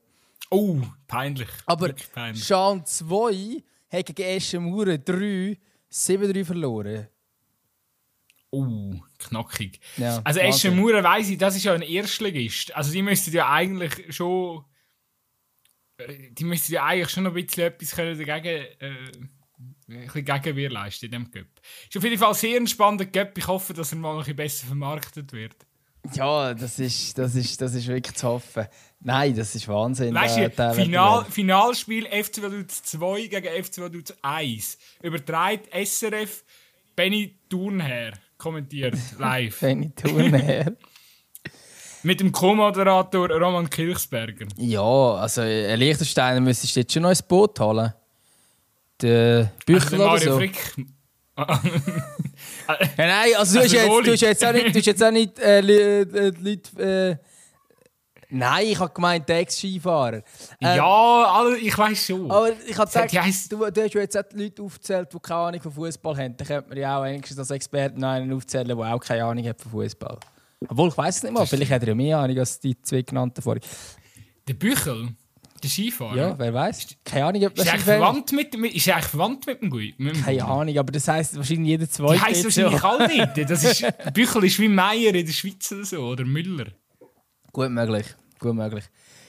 Oh, 0.51 0.81
peinlich. 1.07 1.49
Aber 1.67 1.93
peinlich. 2.13 2.45
Schaan 2.45 2.85
2 2.85 3.63
hat 3.91 4.07
gegen 4.07 4.23
Eschenmauer 4.23 4.99
3 4.99 5.59
7-3 5.91 6.45
verloren. 6.45 7.09
Oh, 8.51 8.95
knackig. 9.19 9.81
Ja, 9.97 10.21
also 10.25 10.41
Eschenmauer 10.41 11.05
weiss 11.05 11.29
ich, 11.29 11.39
das 11.39 11.57
ist 11.57 11.65
ja 11.65 11.73
ein 11.73 11.83
Erstligist. 11.83 12.75
Also 12.75 12.91
die 12.91 13.03
müssten 13.03 13.33
ja 13.33 13.49
eigentlich 13.51 14.15
schon 14.15 14.65
die 16.09 16.45
müssten 16.45 16.73
ja 16.73 16.85
eigentlich 16.85 17.11
schon 17.11 17.25
noch 17.25 17.35
ein 17.35 17.45
bisschen 17.45 17.65
etwas 17.65 17.91
können 17.93 18.19
dagegen, 18.19 18.67
äh, 18.79 18.95
ein 19.89 20.07
bisschen 20.07 20.25
Gegenwehr 20.25 20.71
leisten 20.71 21.07
in 21.07 21.11
diesem 21.11 21.31
Cup. 21.31 21.47
Ist 21.89 21.97
auf 21.97 22.05
jeden 22.05 22.19
Fall 22.19 22.35
sehr 22.35 22.57
ein 22.57 22.67
spannender 22.67 23.07
Cup. 23.07 23.37
Ich 23.37 23.47
hoffe, 23.47 23.75
dass 23.75 23.93
er 23.93 23.99
mal 23.99 24.17
noch 24.17 24.27
ein 24.27 24.37
besser 24.37 24.67
vermarktet 24.67 25.33
wird. 25.33 25.57
Ja, 26.15 26.55
das 26.55 26.79
ist, 26.79 27.19
das 27.19 27.35
ist, 27.35 27.61
das 27.61 27.75
ist 27.75 27.87
wirklich 27.87 28.17
zu 28.17 28.29
hoffen. 28.29 28.67
Nein, 29.01 29.37
das 29.37 29.55
ist 29.55 29.69
Wahnsinn. 29.69 30.15
Weißt 30.15 30.39
du, 30.39 30.49
der, 30.49 30.73
Final, 30.73 31.27
Finalspiel 31.27 32.07
FC 32.07 32.43
Vaduz 32.43 32.83
2 32.85 33.27
gegen 33.27 33.65
FC 33.65 33.79
Vaduz 33.79 34.15
1. 34.23 34.79
Übertreibt 35.03 35.69
SRF 35.75 36.43
Benny 36.97 37.39
Thurnherr 37.51 38.15
kommentiert 38.41 38.97
live. 39.19 39.57
Benny 39.61 39.93
Thurnherr. 39.95 40.73
Mit 42.03 42.19
dem 42.21 42.33
Co-Moderator 42.33 43.31
Roman 43.31 43.69
Kilchsberger. 43.69 44.47
Ja, 44.57 44.81
also 44.81 45.43
ein 45.43 45.79
Liechtensteiner 45.79 46.41
müsstest 46.41 46.75
du 46.75 46.81
jetzt 46.81 46.93
schon 46.93 47.03
noch 47.03 47.11
ein 47.11 47.19
Boot 47.29 47.61
holen. 47.61 47.93
Der 49.03 49.53
Büchler 49.67 50.11
also 50.11 50.11
oder 50.11 50.33
so. 50.33 50.37
Frick. 50.39 50.57
ja, 51.37 51.61
nein, 52.97 53.29
also 53.37 53.59
du 53.59 53.65
hast, 53.65 53.73
jetzt, 53.73 53.89
du 53.89 54.13
hast 54.13 54.21
jetzt 54.23 54.45
auch 54.45 54.53
nicht, 54.53 54.67
du 54.67 54.79
hast 54.79 54.87
jetzt 54.87 55.03
auch 55.03 55.11
nicht 55.11 55.39
äh, 55.39 55.59
äh 55.61 56.33
Leute... 56.41 57.21
Nein, 58.31 58.67
ich 58.69 58.79
habe 58.79 58.93
gemeint, 58.93 59.29
Ex-Skifahrer. 59.29 60.23
Ähm, 60.61 60.77
ja, 60.77 61.49
ich 61.61 61.77
weiß 61.77 62.07
schon. 62.07 62.31
Aber 62.31 62.51
ich 62.67 62.77
habe 62.79 62.87
gesagt, 62.87 63.13
heisst... 63.13 63.51
du, 63.53 63.57
du 63.59 63.83
hast 63.83 63.95
jetzt 63.95 64.17
auch 64.17 64.23
Leute 64.33 64.63
aufgezählt, 64.63 65.09
die 65.13 65.19
keine 65.19 65.41
Ahnung 65.41 65.63
von 65.63 65.73
Fußball 65.73 66.17
haben. 66.17 66.37
Dann 66.37 66.47
könnte 66.47 66.69
man 66.69 66.79
ja 66.79 66.99
auch 66.99 67.03
als 67.03 67.51
Experten 67.51 68.05
einen 68.05 68.33
aufzählen, 68.33 68.69
der 68.69 68.77
auch 68.79 69.01
keine 69.01 69.25
Ahnung 69.25 69.45
hat 69.47 69.61
von 69.61 69.73
Fußball. 69.73 70.19
Obwohl, 70.69 70.89
ich 70.89 70.99
weiß 70.99 71.17
es 71.17 71.23
nicht 71.23 71.33
mal. 71.33 71.47
Vielleicht 71.47 71.71
hat 71.71 71.83
er 71.83 71.89
ja 71.89 71.95
mehr 71.95 72.19
Ahnung 72.19 72.39
als 72.39 72.61
die 72.61 72.81
zwei 72.83 73.03
genannten 73.03 73.43
vorhin. 73.43 73.63
Der 74.47 74.55
Büchel? 74.55 75.15
Der 75.63 75.69
Skifahrer? 75.69 76.17
Ja, 76.17 76.39
wer 76.39 76.55
weiß. 76.55 76.87
Keine 77.05 77.27
Ahnung, 77.27 77.45
ob 77.47 77.55
das 77.55 77.67
ist. 77.67 77.73
Er 77.73 77.79
verwandt 77.79 78.33
mit, 78.33 78.55
ist 78.55 78.87
er 78.87 78.97
eigentlich 78.97 79.07
verwandt 79.07 79.47
mit 79.47 79.61
dem 79.61 79.71
Gui? 79.71 79.95
Keine 80.25 80.45
Ahnung, 80.45 80.79
aber 80.79 80.93
das 80.93 81.07
heisst 81.07 81.37
wahrscheinlich 81.37 81.69
jeder 81.69 81.89
zweite. 81.89 82.15
Das 82.15 82.23
heisst 82.23 82.45
wahrscheinlich 82.45 82.81
so. 82.81 82.87
alle 82.87 83.09
nicht. 83.09 83.51
Das 83.51 83.65
ist, 83.65 84.15
Büchel 84.15 84.45
ist 84.45 84.59
wie 84.59 84.69
Meier 84.69 85.15
in 85.15 85.27
der 85.27 85.33
Schweiz 85.33 85.71
oder 85.73 85.85
so, 85.85 85.99
oder 85.99 86.25
Müller. 86.25 86.67
Gut 87.53 87.71
möglich. 87.71 88.07
Gut 88.41 88.55
möglich. 88.55 88.85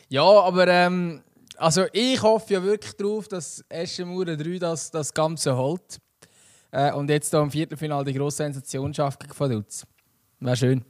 Ja, 0.09 0.23
aber 0.23 0.67
ähm, 0.67 1.21
also 1.57 1.85
ich 1.93 2.19
hoffe 2.21 2.53
ja 2.55 2.63
wirklich 2.63 2.93
darauf, 2.93 3.27
dass 3.27 3.63
Eschenmauer 3.69 4.25
3 4.25 4.57
das, 4.57 4.89
das 4.89 5.13
Ganze 5.13 5.55
holt. 5.55 5.99
Äh, 6.71 6.91
und 6.93 7.09
jetzt 7.09 7.29
hier 7.31 7.41
im 7.41 7.51
Viertelfinale 7.51 8.05
die 8.05 8.13
grosse 8.17 8.37
Sensation 8.37 8.93
schafft 8.93 9.19
gegen 9.19 9.37
Vaduz. 9.39 9.85
Wäre 10.39 10.55
schön. 10.57 10.83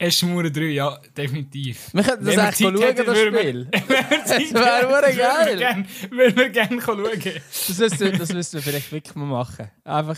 Eschmauer 0.00 0.44
3, 0.48 0.60
ja, 0.66 0.96
definitiv. 1.16 1.92
Wir 1.92 2.04
könnten 2.04 2.26
das 2.26 2.36
echt 2.36 2.58
schauen, 2.58 3.04
das 3.04 3.18
Spiel. 3.18 3.68
Zeit 4.26 4.54
wäre 4.54 4.88
würden 4.88 5.16
wir 5.16 5.16
geil. 5.16 5.56
gern- 5.58 5.86
Würden 6.10 6.36
wir 6.36 6.50
gerne 6.50 6.80
schauen. 6.80 7.02
Das 7.02 7.78
müssten 7.78 8.00
wir, 8.00 8.12
das 8.12 8.32
müssten 8.32 8.56
wir 8.58 8.62
vielleicht 8.62 8.92
wirklich 8.92 9.14
mal 9.16 9.24
machen. 9.26 9.68
Einfach 9.82 10.16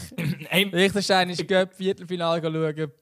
Hey, 0.50 0.64
Liechtenstein 0.64 1.30
ist 1.30 1.46
Viertelfinale 1.72 2.42
schauen. 2.42 2.92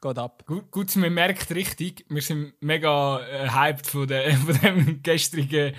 Geht 0.00 0.18
ab. 0.18 0.44
Gut, 0.46 0.70
gut, 0.70 0.94
man 0.96 1.12
merkt 1.12 1.50
richtig, 1.54 2.04
wir 2.08 2.20
sind 2.20 2.54
mega 2.60 3.20
äh, 3.26 3.48
hyped 3.48 3.86
von, 3.86 4.06
der, 4.06 4.32
von 4.36 4.60
dem 4.60 5.02
gestrigen 5.02 5.74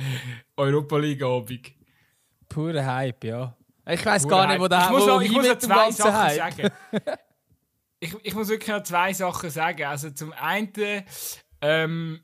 Europa 0.56 0.98
League 0.98 1.24
Abend. 1.24 1.72
Purer 2.50 2.86
Hype, 2.86 3.24
ja. 3.24 3.56
Ich 3.90 4.06
weiß 4.06 4.24
Pure 4.24 4.36
gar 4.36 4.48
nicht, 4.48 4.60
wo 4.60 4.68
der 4.68 4.86
ich 4.86 4.90
muss 4.90 5.04
wo 5.04 5.08
noch, 5.08 5.22
ich 5.22 5.32
muss 5.32 5.48
noch 5.48 5.58
zwei 5.60 5.92
Sachen 5.92 6.14
Hype. 6.14 6.36
sagen. 6.36 6.72
ich, 8.00 8.16
ich 8.24 8.34
muss 8.34 8.50
wirklich 8.50 8.70
noch 8.70 8.84
zwei 8.84 9.14
Sachen 9.14 9.50
sagen. 9.50 9.84
Also 9.84 10.10
zum 10.12 10.34
einen 10.34 10.74
ähm, 11.62 12.22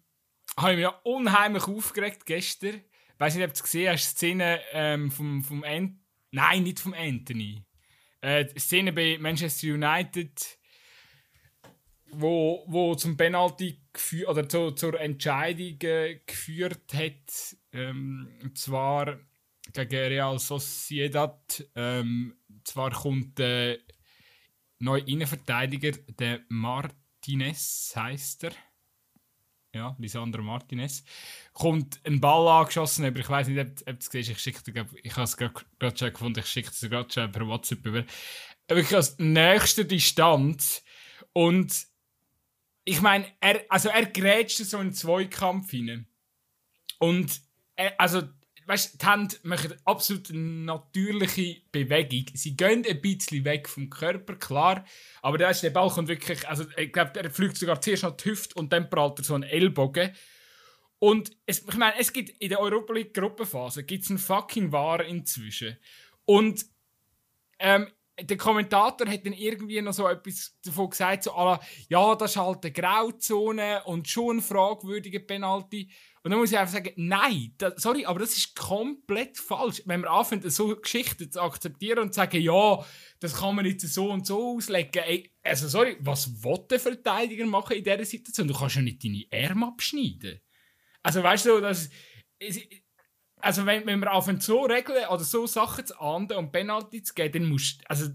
habe 0.57 0.71
ich 0.71 0.77
mich 0.77 0.83
ja 0.83 0.99
unheimlich 1.03 1.67
aufgeregt 1.67 2.25
gestern. 2.25 2.75
Ich 2.75 3.19
weiß 3.19 3.35
nicht, 3.35 3.43
ob 3.43 3.51
du 3.51 3.55
es 3.55 3.63
gesehen 3.63 3.91
hast, 3.91 4.11
die 4.11 4.15
Szene 4.15 4.59
ähm, 4.73 5.11
vom, 5.11 5.43
vom 5.43 5.63
Ant 5.63 6.03
Nein, 6.33 6.63
nicht 6.63 6.79
vom 6.79 6.95
Anthony. 6.95 7.63
Äh, 8.21 8.45
die 8.45 8.59
Szene 8.59 8.91
bei 8.91 9.17
Manchester 9.19 9.67
United, 9.67 10.57
wo, 12.15 12.65
wo 12.67 12.95
zum 12.95 13.17
Penalty 13.17 13.79
gefü- 13.93 14.25
oder 14.25 14.47
zu, 14.47 14.71
zur 14.71 14.99
Entscheidung 14.99 15.79
äh, 15.81 16.19
geführt 16.25 16.93
hat. 16.93 17.57
Ähm, 17.71 18.39
und 18.41 18.57
zwar 18.57 19.19
gegen 19.73 19.95
Real 19.95 20.39
Sociedad. 20.39 21.63
Ähm, 21.75 22.35
zwar 22.63 22.91
kommt 22.91 23.39
der 23.39 23.77
neue 24.79 25.01
Innenverteidiger, 25.03 25.91
der 26.19 26.41
Martinez 26.49 27.93
heißt 27.95 28.45
er. 28.45 28.51
Ja, 29.75 29.95
Lisandro 29.97 30.43
Martinez. 30.43 31.03
Kommt 31.51 31.99
ein 32.05 32.21
Ball 32.21 32.47
angeschossen, 32.47 33.05
aber 33.05 33.19
ich 33.19 33.29
weiß 33.29 33.47
nicht, 33.47 33.59
ob, 33.59 33.69
ob 33.89 33.99
du 33.99 34.19
es 34.19 34.27
siehst. 34.27 34.45
Ich 34.45 34.73
glaub- 34.73 34.93
ich 35.01 35.13
habe 35.13 35.23
es 35.23 35.35
gerade 35.35 35.97
schon 35.97 36.13
gefunden, 36.13 36.39
ich 36.39 36.45
schicke 36.45 36.69
es 36.69 36.81
gerade 36.81 37.11
schon 37.11 37.31
per 37.31 37.47
WhatsApp 37.47 37.85
über. 37.85 38.05
Wirklich 38.67 38.95
aus 38.95 39.17
nächster 39.17 39.83
Distanz. 39.83 40.83
Und 41.31 41.87
ich 42.85 43.01
meine, 43.01 43.25
er, 43.39 43.63
also 43.69 43.89
er 43.89 44.05
grätscht 44.05 44.57
so 44.57 44.79
in 44.79 44.93
Zweikampf 44.93 45.71
hinein. 45.71 46.07
Und 46.99 47.41
er, 47.75 47.99
also, 47.99 48.23
weißt 48.65 48.93
du, 48.93 48.97
die 48.97 49.05
Hände 49.05 49.35
machen 49.43 49.73
absolut 49.85 50.29
natürliche 50.31 51.61
Bewegung. 51.71 52.25
Sie 52.33 52.55
gehen 52.55 52.85
ein 52.87 53.01
bisschen 53.01 53.45
weg 53.45 53.67
vom 53.67 53.89
Körper, 53.89 54.35
klar. 54.35 54.85
Aber 55.21 55.37
der, 55.37 55.53
der 55.53 55.69
Ball 55.69 55.89
kommt 55.89 56.07
wirklich, 56.07 56.47
also 56.47 56.65
ich 56.77 56.91
glaube, 56.91 57.19
er 57.19 57.29
fliegt 57.29 57.57
sogar 57.57 57.81
zuerst 57.81 58.03
noch 58.03 58.17
die 58.17 58.29
Hüfte 58.29 58.55
und 58.55 58.71
dann 58.73 58.89
prallt 58.89 59.19
er 59.19 59.25
so 59.25 59.35
einen 59.35 59.43
Ellbogen. 59.43 60.11
Und 60.99 61.35
es, 61.45 61.67
ich 61.67 61.75
meine, 61.75 61.99
es 61.99 62.13
gibt 62.13 62.29
in 62.41 62.49
der 62.49 62.61
Europa 62.61 62.93
League 62.93 63.13
Gruppenphase 63.13 63.83
gibt's 63.83 64.09
einen 64.09 64.19
fucking 64.19 64.71
War 64.71 65.03
inzwischen. 65.03 65.77
Und 66.25 66.65
ähm, 67.59 67.91
der 68.19 68.37
Kommentator 68.37 69.07
hat 69.07 69.25
dann 69.25 69.33
irgendwie 69.33 69.81
noch 69.81 69.93
so 69.93 70.07
etwas 70.07 70.55
davon 70.63 70.89
gesagt, 70.89 71.23
so, 71.23 71.31
la, 71.31 71.59
ja, 71.89 72.15
das 72.15 72.31
ist 72.31 72.37
halt 72.37 72.63
eine 72.63 72.71
Grauzone 72.71 73.83
und 73.85 74.07
schon 74.07 74.37
ein 74.37 74.41
fragwürdiger 74.41 75.19
Penalty. 75.19 75.91
Und 76.21 76.31
dann 76.31 76.39
muss 76.39 76.51
ich 76.51 76.57
einfach 76.57 76.73
sagen, 76.75 76.91
nein, 76.95 77.53
da, 77.57 77.73
sorry, 77.75 78.05
aber 78.05 78.19
das 78.19 78.37
ist 78.37 78.55
komplett 78.55 79.37
falsch. 79.37 79.81
Wenn 79.85 80.01
wir 80.01 80.11
anfangen, 80.11 80.49
so 80.49 80.75
Geschichten 80.79 81.29
zu 81.31 81.41
akzeptieren 81.41 81.99
und 81.99 82.13
zu 82.13 82.17
sagen, 82.17 82.39
ja, 82.39 82.85
das 83.19 83.35
kann 83.35 83.55
man 83.55 83.65
jetzt 83.65 83.91
so 83.93 84.09
und 84.09 84.25
so 84.25 84.55
auslegen. 84.55 85.03
Ey, 85.03 85.33
also 85.41 85.67
sorry, 85.67 85.97
was 85.99 86.43
will 86.43 86.65
der 86.69 86.79
Verteidiger 86.79 87.45
machen 87.45 87.75
in 87.75 87.83
dieser 87.83 88.05
Situation? 88.05 88.47
Du 88.47 88.53
kannst 88.53 88.75
ja 88.75 88.81
nicht 88.81 89.03
deine 89.03 89.25
Arme 89.49 89.67
abschneiden. 89.67 90.39
Also 91.01 91.21
weißt 91.21 91.47
du, 91.47 91.59
das, 91.59 91.89
es- 92.39 92.61
also 93.43 93.65
wenn, 93.65 93.85
wenn 93.85 93.99
wir 93.99 94.11
anfangen 94.11 94.39
so 94.39 94.61
regeln 94.63 95.05
oder 95.09 95.23
so 95.23 95.45
Sachen 95.47 95.85
zu 95.85 95.99
ahnden 95.99 96.37
und 96.37 96.51
Penalty 96.51 97.03
zu 97.03 97.13
geben, 97.13 97.33
dann 97.43 97.49
musst 97.49 97.81
also 97.89 98.07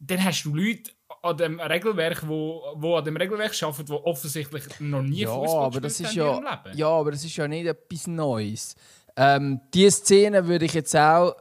dann 0.00 0.22
hast 0.24 0.42
du 0.44 0.54
Leute 0.54 0.90
an 1.22 1.36
dem 1.38 1.60
Regelwerk, 1.60 2.28
wo, 2.28 2.62
wo 2.76 2.96
an 2.96 3.04
dem 3.04 3.16
Regelwerk 3.16 3.54
arbeiten, 3.62 3.86
die 3.86 3.92
offensichtlich 3.92 4.64
noch 4.80 5.02
nie 5.02 5.20
Ja, 5.22 5.34
Fußball 5.34 5.64
aber 5.66 5.80
das 5.80 6.00
ist 6.00 6.14
ja, 6.14 6.32
ihrem 6.34 6.44
Leben. 6.44 6.76
ja, 6.78 6.88
aber 6.88 7.10
das 7.12 7.24
ist 7.24 7.36
ja 7.36 7.48
nicht 7.48 7.66
etwas 7.66 8.06
Neues. 8.06 8.74
Ähm, 9.16 9.60
die 9.72 9.88
Szene 9.90 10.46
würde 10.46 10.64
ich 10.66 10.74
jetzt 10.74 10.94
auch 10.96 11.34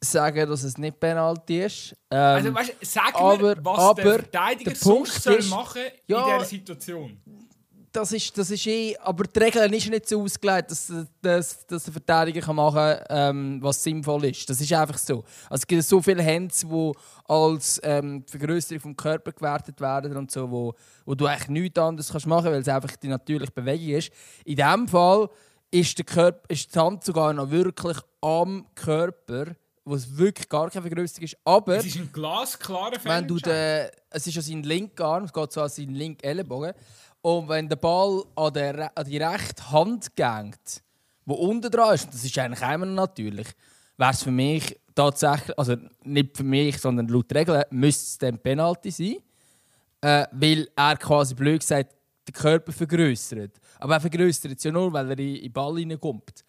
sagen, 0.00 0.48
dass 0.48 0.62
es 0.62 0.78
nicht 0.78 0.98
Penalty 1.00 1.62
ist. 1.64 1.92
Ähm, 2.10 2.18
Also 2.18 2.54
weißt, 2.54 2.74
sag 2.82 3.14
aber- 3.14 3.36
mir, 3.56 3.64
was 3.64 3.78
aber 3.78 4.02
der 4.02 4.12
Verteidiger 4.20 4.70
der 4.72 4.78
Punkt 4.80 5.08
sonst 5.08 5.22
soll 5.22 5.34
ist- 5.34 5.50
machen 5.50 5.82
Ja, 6.06 6.18
in 6.20 6.34
dieser 6.38 6.44
Situation. 6.48 7.22
Das 7.94 8.12
ist, 8.12 8.36
das 8.36 8.50
ist 8.50 8.66
eh, 8.66 8.96
aber 8.98 9.24
die 9.24 9.38
Regel 9.38 9.72
ist 9.72 9.88
nicht 9.88 10.08
so 10.08 10.20
ausgelegt, 10.22 10.70
dass, 10.70 10.92
dass, 11.22 11.64
dass 11.66 11.84
der 11.84 11.92
Verteidiger 11.92 12.40
kann 12.40 12.56
machen 12.56 12.74
kann, 12.76 13.04
ähm, 13.08 13.62
was 13.62 13.82
sinnvoll 13.82 14.24
ist. 14.24 14.50
Das 14.50 14.60
ist 14.60 14.72
einfach 14.72 14.98
so. 14.98 15.22
Also 15.48 15.62
es 15.62 15.66
gibt 15.66 15.84
so 15.84 16.02
viele 16.02 16.22
Hände, 16.22 16.52
die 16.52 16.92
als 17.26 17.80
ähm, 17.84 18.24
Vergrößerung 18.28 18.80
vom 18.80 18.96
Körper 18.96 19.30
gewertet 19.30 19.80
werden 19.80 20.16
und 20.16 20.30
so, 20.30 20.50
wo, 20.50 20.74
wo 21.06 21.14
du 21.14 21.26
eigentlich 21.26 21.48
nichts 21.48 21.78
anderes 21.78 22.10
kannst 22.10 22.26
machen 22.26 22.50
weil 22.50 22.60
es 22.60 22.68
einfach 22.68 22.96
die 22.96 23.08
natürliche 23.08 23.52
Bewegung 23.52 23.90
ist. 23.90 24.10
In 24.44 24.56
diesem 24.56 24.88
Fall 24.88 25.28
ist, 25.70 25.96
der 25.96 26.04
Körper, 26.04 26.42
ist 26.48 26.74
die 26.74 26.78
Hand 26.78 27.04
sogar 27.04 27.32
noch 27.32 27.50
wirklich 27.50 27.98
am 28.20 28.66
Körper, 28.74 29.54
wo 29.84 29.94
es 29.94 30.16
wirklich 30.16 30.48
gar 30.48 30.68
keine 30.68 30.82
Vergrößerung 30.82 31.24
ist. 31.24 31.36
Aber 31.44 31.76
Es 31.76 31.86
ist 31.86 31.96
ein 31.96 32.10
glasklarer 32.12 32.96
wenn 33.04 33.28
du 33.28 33.38
Fehlentscheid. 33.38 33.92
den, 33.92 34.00
es 34.10 34.26
ist 34.26 34.34
ja 34.34 34.42
sein 34.42 34.62
linker 34.64 35.04
Arm, 35.04 35.24
es 35.24 35.32
geht 35.32 35.52
so 35.52 35.60
an 35.60 35.68
seinen 35.68 35.94
linken 35.94 36.24
Ellenbogen. 36.24 36.72
Und 37.24 37.48
wenn 37.48 37.70
der 37.70 37.76
Ball 37.76 38.22
an, 38.36 38.52
der, 38.52 38.92
an 38.94 39.06
die 39.06 39.16
rechte 39.16 39.72
Hand 39.72 40.14
geht, 40.14 40.82
wo 41.24 41.32
unten 41.32 41.70
dran 41.70 41.94
ist, 41.94 42.04
und 42.04 42.12
das 42.12 42.22
ist 42.22 42.38
eigentlich 42.38 42.60
immer 42.60 42.84
natürlich, 42.84 43.46
wäre 43.96 44.10
es 44.10 44.22
für 44.22 44.30
mich 44.30 44.78
tatsächlich, 44.94 45.58
also 45.58 45.74
nicht 46.02 46.36
für 46.36 46.44
mich, 46.44 46.76
sondern 46.76 47.08
laut 47.08 47.34
Regeln, 47.34 47.64
müsste 47.70 48.04
es 48.04 48.18
dann 48.18 48.38
Penalty 48.38 48.90
sein. 48.90 49.16
Äh, 50.02 50.26
weil 50.32 50.68
er 50.76 50.98
quasi 50.98 51.34
blöd 51.34 51.60
gesagt 51.60 51.94
den 52.28 52.34
Körper 52.34 52.72
vergrößert. 52.72 53.52
Aber 53.78 53.94
er 53.94 54.00
vergrößert 54.02 54.58
es 54.58 54.64
ja 54.64 54.70
nur, 54.70 54.92
weil 54.92 55.10
er 55.10 55.18
in 55.18 55.44
den 55.44 55.52
Ball 55.52 55.72
reinkommt. 55.72 56.43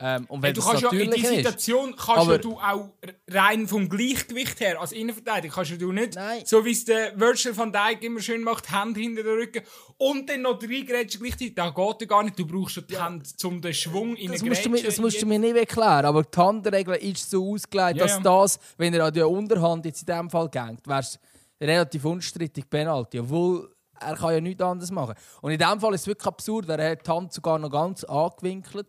Ähm, 0.00 0.26
und 0.28 0.42
wenn 0.42 0.48
Hey, 0.48 0.52
du 0.54 0.62
kannst 0.62 0.82
ja 0.82 0.90
in 0.90 1.10
dieser 1.10 1.28
ist, 1.30 1.36
Situation 1.36 1.90
kannst 1.96 2.08
Aber- 2.22 2.32
ja 2.32 2.38
du 2.38 2.52
auch 2.58 2.90
rein 3.28 3.66
vom 3.66 3.88
Gleichgewicht 3.88 4.60
her 4.60 4.80
als 4.80 4.92
Innenverteidiger 4.92 5.52
kannst 5.54 5.72
ja 5.72 5.76
du 5.76 5.90
nicht 5.92 6.14
Nein. 6.14 6.42
so 6.44 6.64
wie 6.64 6.70
es 6.70 6.84
der 6.84 7.18
Virgil 7.18 7.56
van 7.56 7.72
Dijk 7.72 8.02
immer 8.04 8.20
schön 8.20 8.42
macht, 8.42 8.70
Hände 8.70 9.00
hinter 9.00 9.22
den 9.24 9.32
Rücken 9.38 9.62
und 9.96 10.28
dann 10.30 10.42
noch 10.42 10.58
drei 10.58 10.82
Grätschen 10.82 11.20
gleichzeitig. 11.20 11.54
Das 11.56 11.74
geht 11.74 12.00
ja 12.02 12.06
gar 12.06 12.22
nicht. 12.22 12.38
Du 12.38 12.46
brauchst 12.46 12.76
ja 12.76 12.82
die 12.82 13.00
Hände 13.02 13.24
um 13.44 13.60
den 13.60 13.74
Schwung 13.74 14.14
in 14.16 14.30
das 14.30 14.40
eine 14.40 14.50
musst, 14.50 14.64
du 14.64 14.70
mir, 14.70 14.82
das 14.82 14.98
musst 14.98 15.20
du 15.22 15.26
mir 15.26 15.38
nicht 15.38 15.56
erklären, 15.56 16.04
aber 16.06 16.22
die 16.22 16.38
Handregel 16.38 16.94
ist 16.96 17.28
so 17.30 17.52
ausgelegt, 17.54 17.96
Ja, 17.96 18.04
dass 18.04 18.12
ja. 18.16 18.20
das, 18.20 18.58
wenn 18.76 18.94
er 18.94 19.04
an 19.06 19.12
der 19.14 19.28
Unterhand 19.28 19.84
jetzt 19.84 20.02
in 20.02 20.06
diesem 20.06 20.30
Fall 20.30 20.48
geht, 20.48 20.86
wäre 20.86 21.00
es 21.00 21.18
relativ 21.60 22.04
unstrittig 22.04 22.70
Penalty, 22.70 23.18
obwohl 23.18 23.68
er 24.00 24.14
kann 24.14 24.32
ja 24.32 24.40
nichts 24.40 24.62
anderes 24.62 24.92
machen. 24.92 25.14
Und 25.40 25.50
in 25.50 25.58
diesem 25.58 25.80
Fall 25.80 25.92
ist 25.94 26.02
es 26.02 26.06
wirklich 26.06 26.26
absurd, 26.28 26.68
er 26.68 26.90
hat 26.92 27.04
die 27.04 27.10
Hand 27.10 27.32
sogar 27.32 27.58
noch 27.58 27.68
ganz 27.70 28.04
angewinkelt 28.04 28.86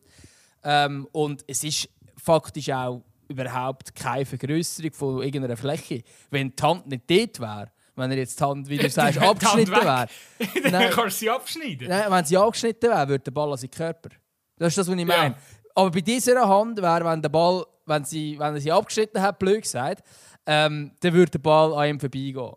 ähm, 0.63 1.07
und 1.11 1.43
es 1.47 1.63
ist 1.63 1.89
faktisch 2.17 2.69
auch 2.69 3.03
überhaupt 3.27 3.93
keine 3.95 4.25
Vergrößerung 4.25 4.91
von 4.91 5.21
irgendeiner 5.21 5.55
Fläche. 5.57 6.01
Wenn 6.31 6.53
die 6.55 6.63
Hand 6.63 6.87
nicht 6.87 7.03
dort 7.09 7.39
wäre, 7.39 7.71
wenn 7.95 8.11
er 8.11 8.17
jetzt 8.17 8.39
die 8.39 8.43
Hand, 8.43 8.67
wie 8.69 8.77
du 8.77 8.89
sagst, 8.89 9.19
abgeschnitten 9.19 9.71
wäre, 9.71 10.07
dann 10.71 10.89
kannst 10.91 11.17
du 11.17 11.19
sie 11.25 11.29
abschneiden. 11.29 11.87
Nein, 11.87 12.05
wenn 12.11 12.25
sie 12.25 12.37
angeschnitten 12.37 12.89
wäre, 12.89 13.07
würde 13.07 13.23
der 13.23 13.31
Ball 13.31 13.51
an 13.51 13.57
seinen 13.57 13.71
Körper. 13.71 14.09
Das 14.57 14.69
ist 14.69 14.77
das, 14.79 14.87
was 14.87 14.93
ich 14.95 14.99
Ja. 15.01 15.05
meine. 15.17 15.35
Aber 15.75 15.91
bei 15.91 16.01
dieser 16.01 16.47
Hand 16.47 16.81
wäre, 16.81 17.05
wenn 17.05 17.21
der 17.21 17.29
Ball, 17.29 17.65
wenn 17.85 18.03
sie, 18.03 18.37
wenn 18.39 18.55
er 18.55 18.61
sie 18.61 18.71
abgeschnitten 18.71 19.21
hat, 19.21 19.37
blöd 19.39 19.61
gesagt, 19.61 20.03
ähm, 20.45 20.91
dann 20.99 21.13
würde 21.13 21.31
der 21.31 21.39
Ball 21.39 21.73
an 21.73 21.89
ihm 21.89 21.99
vorbeigehen. 21.99 22.53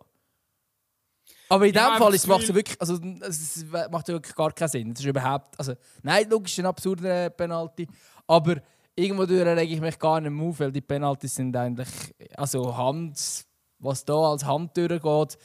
Aber 1.53 1.67
in 1.67 1.73
dem 1.73 1.97
Fall 1.97 2.15
ist, 2.15 2.27
macht 2.27 2.43
es 2.43 2.53
wirklich, 2.53 2.81
also, 2.81 2.99
es 3.21 3.63
macht 3.91 4.07
ja 4.07 4.15
wirklich 4.15 4.35
gar 4.35 4.51
keinen 4.51 4.69
Sinn. 4.69 4.93
Das 4.93 5.01
ist 5.01 5.05
überhaupt, 5.05 5.57
also, 5.59 5.73
nein, 6.01 6.27
logisch 6.27 6.53
ist 6.53 6.59
ein 6.59 6.65
absurder 6.65 7.29
Penalty, 7.29 7.87
aber 8.25 8.55
irgendwo 8.95 9.23
rege 9.23 9.61
ich 9.61 9.79
mich 9.79 9.99
gar 9.99 10.19
nicht 10.19 10.31
mehr 10.31 10.47
auf, 10.47 10.59
weil 10.59 10.71
die 10.71 10.81
Penaltys 10.81 11.35
sind 11.35 11.55
eigentlich, 11.55 11.89
also 12.35 12.75
Hand, 12.75 13.45
was 13.77 14.03
da 14.03 14.15
als 14.15 14.43
Hand 14.43 14.75
durchgeht, 14.75 15.37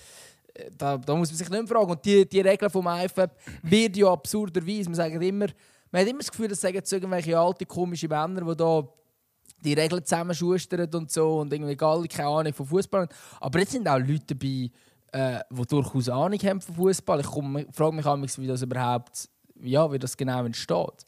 äh, 0.55 0.71
da, 0.79 0.97
da 0.97 1.15
muss 1.15 1.29
man 1.29 1.37
sich 1.37 1.51
nicht 1.51 1.61
mehr 1.61 1.67
fragen. 1.67 1.91
Und 1.91 2.03
die, 2.03 2.27
die 2.27 2.41
Regeln 2.41 2.71
vom 2.71 2.87
IFAB 2.87 3.31
wird 3.65 3.97
ja 3.99 4.11
absurderweise, 4.11 4.85
man 4.85 4.95
sagt 4.95 5.15
immer, 5.15 5.47
man 5.91 6.01
hat 6.01 6.09
immer 6.09 6.21
das 6.21 6.31
Gefühl, 6.31 6.49
das 6.49 6.61
sagen 6.61 6.77
jetzt 6.77 6.91
irgendwelche 6.91 7.39
alte 7.39 7.67
komische 7.67 8.09
Männer, 8.09 8.43
die 8.43 8.57
da 8.57 8.89
die 9.65 9.75
Regeln 9.75 10.05
zusammenschustern 10.05 10.89
und 10.95 11.11
so 11.11 11.41
und 11.41 11.53
irgendwie 11.53 11.77
alle 11.85 12.09
keine 12.09 12.29
Ahnung 12.29 12.55
von 12.55 12.67
Fußball. 12.67 13.09
Aber 13.41 13.59
jetzt 13.59 13.73
sind 13.73 13.89
auch 13.89 13.99
Leute 13.99 14.35
dabei, 14.35 14.71
äh, 15.13 15.41
die 15.51 15.67
durchaus 15.67 16.09
Ahnung 16.09 16.39
haben 16.41 16.61
von 16.61 16.75
Fußball. 16.75 17.21
Ich 17.21 17.27
komme- 17.27 17.67
frage 17.73 17.97
mich 17.97 18.05
manchmal, 18.05 18.45
wie 18.45 18.47
das 18.49 18.63
überhaupt, 18.63 19.29
ja, 19.63 19.91
wie 19.93 19.99
das 19.99 20.17
genau 20.17 20.45
entsteht. 20.45 21.07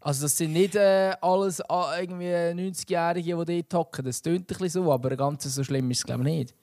Also 0.00 0.22
das 0.22 0.36
sind 0.36 0.52
nicht 0.52 0.74
äh, 0.74 1.14
alles 1.20 1.60
ah, 1.70 1.96
irgendwie 2.00 2.26
90-Jährige, 2.26 3.44
die 3.44 3.62
dort 3.62 3.74
hocken. 3.74 4.04
Das 4.04 4.20
tönt 4.20 4.40
ein 4.40 4.46
bisschen 4.46 4.68
so, 4.68 4.92
aber 4.92 5.14
ganz 5.16 5.44
so 5.44 5.62
schlimm 5.62 5.90
ist 5.92 5.98
es 5.98 6.04
glaube 6.04 6.22
ich 6.22 6.36
nicht. 6.36 6.54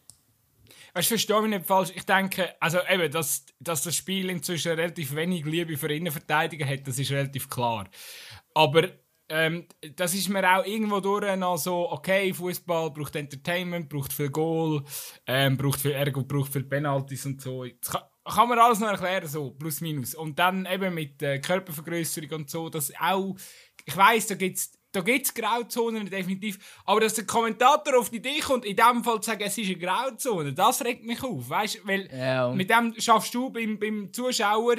weißt 0.94 1.10
du, 1.10 1.14
verstehe 1.14 1.42
mich 1.42 1.52
nicht 1.52 1.66
falsch. 1.66 1.92
Ich 1.96 2.06
denke, 2.06 2.56
also 2.60 2.80
eben, 2.90 3.10
dass, 3.12 3.46
dass 3.60 3.84
das 3.84 3.96
Spiel 3.96 4.30
inzwischen 4.30 4.74
relativ 4.74 5.16
wenig 5.16 5.46
Liebe 5.46 5.78
für 5.78 5.88
Innenverteidiger 5.94 6.66
hat, 6.66 6.86
das 6.86 7.00
ist 7.00 7.12
relativ 7.12 7.50
klar. 7.50 7.88
Aber 8.54 8.90
ähm, 9.30 9.68
das 9.96 10.14
ist 10.14 10.30
mir 10.30 10.44
auch 10.58 10.66
irgendwo 10.66 11.00
durch 11.00 11.36
noch 11.38 11.58
so, 11.58 11.92
okay, 11.92 12.34
Fußball 12.34 12.92
braucht 12.92 13.16
Entertainment, 13.16 13.88
braucht 13.88 14.12
viel 14.12 14.30
Goal, 14.30 14.84
ähm, 15.28 15.56
braucht 15.58 15.80
viel 15.80 15.92
Ergo, 15.92 16.24
braucht 16.24 16.52
viel 16.52 16.64
Penalties 16.64 17.26
und 17.28 17.42
so. 17.42 17.66
Das 17.66 17.92
kann, 17.92 18.02
kann 18.26 18.50
man 18.50 18.60
alles 18.60 18.80
noch 18.80 18.90
erklären, 18.90 19.28
so, 19.28 19.52
plus 19.52 19.82
minus. 19.82 20.16
Und 20.16 20.40
dann 20.40 20.66
eben 20.66 20.94
mit 20.94 21.22
äh, 21.22 21.40
Körpervergrößerung 21.40 22.32
und 22.32 22.50
so, 22.50 22.70
das 22.70 22.92
auch, 23.00 23.36
ich 23.86 23.96
weiß, 23.96 24.28
da 24.28 24.36
gibt's 24.36 24.74
da 24.92 25.02
gibt 25.02 25.26
es 25.26 25.34
Grauzonen, 25.34 26.10
definitiv. 26.10 26.82
Aber 26.86 27.00
dass 27.00 27.14
der 27.14 27.26
Kommentator 27.26 28.00
auf 28.00 28.10
die 28.10 28.18
Idee 28.18 28.40
kommt, 28.40 28.66
in 28.66 28.76
dem 28.76 29.04
Fall 29.04 29.22
zu 29.22 29.30
sagen, 29.30 29.44
es 29.46 29.58
ist 29.58 29.68
eine 29.68 29.78
Grauzone, 29.78 30.54
das 30.54 30.84
regt 30.84 31.04
mich 31.04 31.22
auf. 31.22 31.48
Weißt 31.48 31.86
weil 31.86 32.10
Ja. 32.12 32.52
mit 32.52 32.70
dem 32.70 32.96
schaffst 32.98 33.34
du 33.36 33.52
beim, 33.52 33.78
beim 33.78 34.12
Zuschauer, 34.12 34.78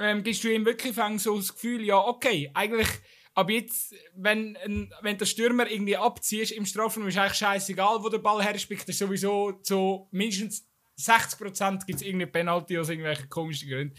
ähm, 0.00 0.22
gibst 0.24 0.42
du 0.42 0.52
ihm 0.52 0.64
wirklich 0.64 0.96
so 1.18 1.36
das 1.36 1.52
Gefühl, 1.54 1.84
ja, 1.84 1.98
okay, 1.98 2.50
eigentlich, 2.54 2.88
aber 3.34 3.52
jetzt, 3.52 3.94
wenn, 4.14 4.58
wenn 5.02 5.18
der 5.18 5.26
Stürmer 5.26 5.70
irgendwie 5.70 5.96
abziehst 5.96 6.52
im 6.52 6.66
Strafraum, 6.66 7.06
ist 7.08 7.16
eigentlich 7.16 7.38
scheißegal, 7.38 8.02
wo 8.02 8.08
der 8.08 8.18
Ball 8.18 8.42
herspielt, 8.42 8.88
ist 8.88 8.98
sowieso 8.98 9.60
so 9.62 10.08
mindestens 10.10 10.66
60% 10.98 11.86
gibt 11.86 12.00
es 12.00 12.02
irgendeine 12.02 12.30
Penalty 12.30 12.78
aus 12.78 12.88
irgendwelchen 12.88 13.28
komischen 13.28 13.70
Gründen. 13.70 13.94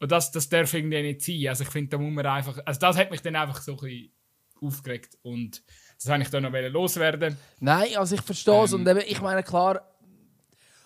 Und 0.00 0.10
das, 0.10 0.30
das 0.30 0.48
darf 0.48 0.72
irgendwie 0.72 1.02
nicht 1.02 1.22
sein. 1.22 1.48
Also 1.48 1.64
ich 1.64 1.70
finde, 1.70 1.90
da 1.90 1.98
muss 1.98 2.12
man 2.12 2.24
einfach, 2.24 2.58
also 2.64 2.80
das 2.80 2.96
hat 2.96 3.10
mich 3.10 3.20
dann 3.20 3.36
einfach 3.36 3.60
so 3.60 3.72
ein 3.72 3.78
bisschen 3.78 4.12
aufgeregt 4.60 5.18
und 5.22 5.62
das 5.96 6.08
wollte 6.08 6.22
ich 6.22 6.30
dann 6.30 6.44
noch 6.44 6.52
loswerden. 6.52 7.36
Nein, 7.60 7.96
also 7.96 8.14
ich 8.14 8.20
verstehe 8.22 8.62
es. 8.64 8.72
Ähm. 8.72 8.80
und 8.80 8.88
eben, 8.88 9.02
ich 9.06 9.20
meine, 9.20 9.42
klar, 9.42 9.82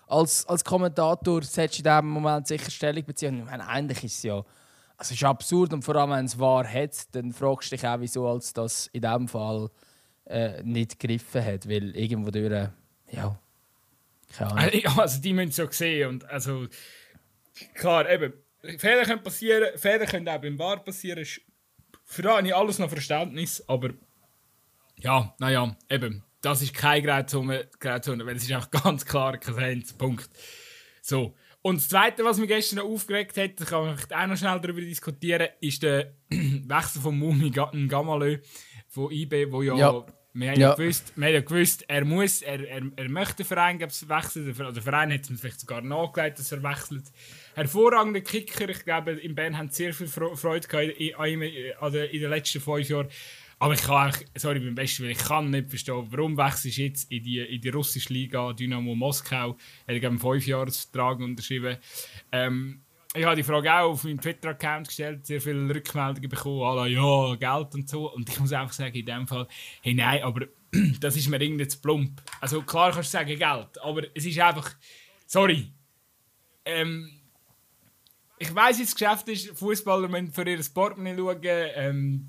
als, 0.07 0.47
als 0.47 0.65
Kommentator 0.65 1.43
solltest 1.43 1.79
du 1.79 1.89
in 1.89 1.95
diesem 1.95 2.09
Moment 2.09 2.47
sicher 2.47 2.71
Stellung 2.71 3.05
beziehen. 3.05 3.39
Ich 3.39 3.45
meine, 3.45 3.67
eigentlich 3.67 4.05
ist 4.05 4.17
es 4.19 4.23
ja. 4.25 4.45
Es 5.03 5.11
ist 5.11 5.25
absurd 5.25 5.73
und 5.73 5.83
vor 5.83 5.97
allem, 5.97 6.13
wenn 6.13 6.27
es 6.27 6.39
wahr 6.39 6.65
hat, 6.65 7.13
dann 7.15 7.33
fragst 7.33 7.73
du 7.73 7.77
dich 7.77 7.85
auch, 7.85 7.99
wieso 7.99 8.29
als 8.29 8.53
das 8.53 8.87
in 8.93 9.03
diesem 9.03 9.27
Fall 9.27 9.69
äh, 10.27 10.63
nicht 10.63 11.01
gegriffen 11.01 11.45
hat. 11.45 11.69
Weil 11.69 11.97
irgendwo 11.97 12.31
durch, 12.31 12.69
ja, 13.11 13.39
keine 14.37 14.53
Ahnung. 14.53 14.71
Also, 14.97 15.17
ja, 15.17 15.21
die 15.23 15.33
müssen 15.33 15.49
es 15.49 15.57
so 15.57 15.69
sehen 15.71 16.09
und 16.09 16.25
also 16.31 16.69
klar, 17.75 18.09
eben, 18.09 18.33
Fehler 18.79 19.05
können 19.05 19.25
passieren, 19.25 19.77
Fehler 19.77 20.07
können 20.07 20.29
auch 20.29 20.41
beim 20.41 20.57
Bar 20.57 20.85
passieren. 20.85 21.27
Für 22.05 22.23
da 22.23 22.37
habe 22.37 22.47
ich 22.47 22.55
alles 22.55 22.79
noch 22.79 22.89
Verständnis, 22.89 23.65
aber 23.67 23.91
ja, 24.99 25.35
naja, 25.41 25.77
eben, 25.91 26.23
das 26.43 26.63
ist 26.63 26.75
keine 26.75 27.03
Grauzone 27.03 27.67
weil 27.81 28.37
es 28.37 28.45
ist 28.45 28.53
einfach 28.53 28.71
ganz 28.85 29.05
klar 29.05 29.37
kein 29.37 29.83
Punkt. 29.99 30.31
So. 31.01 31.35
Und 31.63 31.77
das 31.77 31.89
Zweite, 31.89 32.25
was 32.25 32.39
mich 32.39 32.49
gestern 32.49 32.79
noch 32.81 32.87
aufgeregt 32.87 33.37
hat, 33.37 33.61
da 33.61 33.65
kann 33.65 33.85
man 33.87 33.97
vielleicht 33.97 34.15
auch 34.15 34.27
noch 34.27 34.37
schnell 34.37 34.61
darüber 34.61 34.81
diskutieren, 34.81 35.49
ist 35.61 35.83
der 35.83 36.13
Wechsel 36.31 37.01
von 37.01 37.17
Mumi 37.19 37.51
Gamalö 37.51 38.39
von 38.89 39.11
IB, 39.13 39.51
wo 39.53 39.63
ja, 39.63 39.77
Ja. 39.77 40.05
wir 40.35 40.51
haben 40.51 40.61
ja. 40.61 40.69
Ja. 40.71 40.75
gewusst, 40.75 41.13
wir 41.15 41.27
haben 41.29 41.35
ja 41.35 41.41
gewusst, 41.41 41.85
er 41.87 42.05
muss, 42.05 42.43
er, 42.43 42.69
er, 42.69 42.83
er 42.97 43.09
möchte 43.09 43.37
den 43.37 43.47
Verein 43.47 43.79
wechseln, 43.81 44.55
der 44.57 44.73
der 44.73 44.83
Verein 44.83 45.13
hat 45.13 45.21
es 45.31 45.41
vielleicht 45.41 45.61
sogar 45.61 45.83
nachgelegt, 45.83 46.39
dass 46.41 46.51
er 46.51 46.63
wechselt. 46.65 47.05
Hervorragender 47.55 48.23
Kicker, 48.23 48.69
ich 48.69 48.85
glaube, 48.85 49.13
in 49.13 49.35
Bern 49.35 49.57
haben 49.57 49.71
sehr 49.71 49.95
viel 49.95 50.09
Fre- 50.09 50.35
Freude 50.37 50.67
gehabt 50.67 50.99
in, 50.99 51.15
an 51.15 51.93
den- 51.93 52.11
in 52.11 52.21
den 52.23 52.31
letzten 52.31 52.61
fünf 52.61 52.89
Jahren. 52.89 53.09
Aber 53.63 53.75
ich 53.75 53.83
kann 53.83 54.09
eigentlich, 54.09 54.29
sorry, 54.35 54.59
beim 54.59 54.75
besten 54.75 55.05
Willen, 55.05 55.13
ich 55.13 55.25
kann 55.25 55.51
nicht 55.51 55.69
verstehen, 55.69 56.05
warum 56.11 56.37
wechselst 56.37 56.79
du 56.79 56.83
jetzt 56.83 57.13
in 57.13 57.23
die, 57.23 57.39
in 57.39 57.61
die 57.61 57.69
russische 57.69 58.13
Liga, 58.13 58.53
Dynamo 58.53 58.97
Moskau, 58.97 59.57
er 59.87 59.95
hat 59.95 60.05
einen 60.05 60.19
Fünfjahresvertrag 60.19 61.21
unterschrieben. 61.21 61.77
Ähm, 62.33 62.83
ich 63.15 63.25
habe 63.25 63.37
die 63.37 63.45
Frage 63.45 63.73
auch 63.73 63.93
auf 63.93 64.03
meinem 64.03 64.21
Twitter-Account 64.21 64.89
gestellt, 64.89 65.27
sehr 65.27 65.41
viele 65.41 65.73
Rückmeldungen 65.73 66.29
bekommen, 66.29 66.61
alle, 66.61 66.89
ja, 66.91 67.37
Geld 67.37 67.75
und 67.77 67.89
so. 67.89 68.13
Und 68.13 68.29
ich 68.29 68.41
muss 68.41 68.53
einfach 68.53 68.73
sagen, 68.73 68.97
in 68.97 69.07
dem 69.07 69.29
Fall, 69.29 69.47
hey, 69.81 69.95
nein, 69.95 70.25
aber 70.25 70.47
das 70.99 71.17
ist 71.17 71.29
mir 71.29 71.41
irgendwie 71.41 71.69
zu 71.69 71.81
plump. 71.81 72.21
Also 72.41 72.63
klar 72.63 72.91
kannst 72.91 73.15
du 73.15 73.19
sagen 73.19 73.39
Geld, 73.39 73.81
aber 73.81 74.03
es 74.13 74.27
ist 74.27 74.41
einfach, 74.41 74.75
sorry, 75.25 75.73
ähm, 76.65 77.22
ich 78.43 78.53
weiß, 78.53 78.81
das 78.81 78.95
Geschäft 78.95 79.29
ist, 79.29 79.57
Fußballer 79.57 80.09
müssen 80.09 80.33
für 80.33 80.49
ihr 80.49 80.61
Portemonnaie 80.75 81.17
schauen. 81.17 81.71
Ähm, 81.77 82.29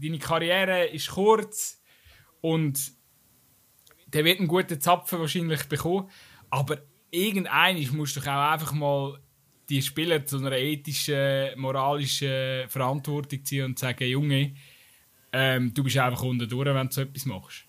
deine 0.00 0.18
Karriere 0.18 0.86
ist 0.86 1.10
kurz 1.10 1.80
und 2.40 2.92
der 4.06 4.24
wird 4.24 4.40
einen 4.40 4.48
guten 4.48 4.80
Zapfen 4.80 5.20
wahrscheinlich 5.20 5.64
bekommen. 5.68 6.10
Aber 6.50 6.78
irgendeiner 7.12 7.92
musst 7.92 8.16
du 8.16 8.20
auch 8.20 8.52
einfach 8.52 8.72
mal 8.72 9.20
die 9.68 9.80
Spieler 9.80 10.26
zu 10.26 10.38
einer 10.38 10.56
ethischen, 10.56 11.50
moralischen 11.56 12.68
Verantwortung 12.68 13.44
ziehen 13.44 13.66
und 13.66 13.78
sagen, 13.78 14.08
Junge, 14.08 14.54
ähm, 15.32 15.72
du 15.72 15.84
bist 15.84 15.98
einfach 15.98 16.22
unten 16.22 16.48
durch, 16.48 16.66
wenn 16.66 16.88
du 16.88 16.92
so 16.92 17.02
etwas 17.02 17.26
machst. 17.26 17.64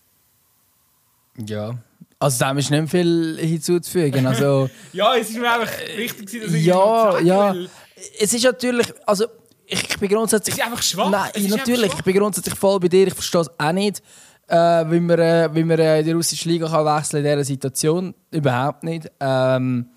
Ja. 1.36 1.80
Also 2.22 2.44
dem 2.44 2.58
ist 2.58 2.70
nicht 2.70 2.90
viel 2.90 3.38
hinzuzufügen. 3.40 4.26
Also, 4.26 4.68
Ja, 4.92 5.16
es 5.16 5.30
ist 5.30 5.38
mir 5.38 5.50
einfach 5.50 5.72
wichtig, 5.96 6.42
dass 6.44 6.52
ich 6.52 6.66
ja, 6.66 6.74
sagen, 6.74 7.26
ja. 7.26 7.54
weil 7.54 7.70
Es 8.18 8.34
ist 8.34 8.44
natürlich, 8.44 8.86
also 9.06 9.24
ich, 9.66 9.98
bin 9.98 10.08
grundsätzlich... 10.10 10.54
Es 10.54 10.60
ist 10.60 10.66
einfach 10.66 10.82
schwach. 10.82 11.10
Nein, 11.10 11.30
Es 11.32 11.48
natürlich, 11.48 11.94
ich 11.94 12.04
bin 12.04 12.14
grundsätzlich 12.14 12.54
voll 12.54 12.78
bei 12.78 12.88
dir. 12.88 13.06
Ich 13.06 13.14
verstehe 13.14 13.40
es 13.40 13.50
auch 13.58 13.72
nicht, 13.72 14.02
äh, 14.48 14.54
wie 14.54 15.00
man, 15.00 15.18
äh, 15.18 15.48
wie 15.54 15.64
man 15.64 15.78
äh, 15.78 16.00
in 16.00 16.04
die 16.04 16.12
russische 16.12 16.46
Liga 16.46 16.68
kann 16.68 16.84
wechseln 16.84 17.24
in 17.24 17.32
dieser 17.32 17.44
Situation. 17.44 18.14
Überhaupt 18.30 18.84
nicht. 18.84 19.10
Ähm, 19.18 19.88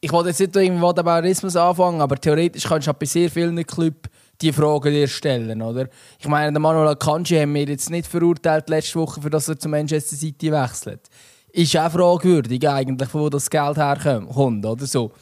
ich 0.00 0.12
wollte 0.12 0.28
jetzt 0.28 0.38
nicht 0.38 0.54
irgendwo 0.54 0.92
den 0.92 1.04
Bayerismus 1.04 1.56
anfangen, 1.56 2.00
aber 2.00 2.16
theoretisch 2.16 2.62
kannst 2.62 2.86
du 2.86 2.92
halt 2.92 3.00
bei 3.00 3.06
sehr 3.06 3.28
vielen 3.28 3.66
Clubs 3.66 4.08
die 4.40 4.52
Fragen 4.52 4.92
dir 4.92 5.08
stellen, 5.08 5.62
oder? 5.62 5.88
Ich 6.18 6.28
meine, 6.28 6.52
der 6.52 6.60
Manuel 6.60 6.88
Akanji 6.88 7.38
haben 7.38 7.54
wir 7.54 7.64
jetzt 7.64 7.90
nicht 7.90 8.06
verurteilt 8.06 8.68
letzte 8.68 8.98
Woche, 8.98 9.20
für 9.20 9.30
dass 9.30 9.48
er 9.48 9.58
zu 9.58 9.68
Manchester 9.68 10.16
City 10.16 10.52
wechselt. 10.52 11.08
Ist 11.52 11.76
auch 11.76 11.90
fragwürdig 11.90 12.68
eigentlich, 12.68 13.08
von 13.08 13.22
wo 13.22 13.28
das 13.28 13.48
Geld 13.48 13.76
herkommt, 13.76 14.64
oder 14.64 14.86
so. 14.86 15.12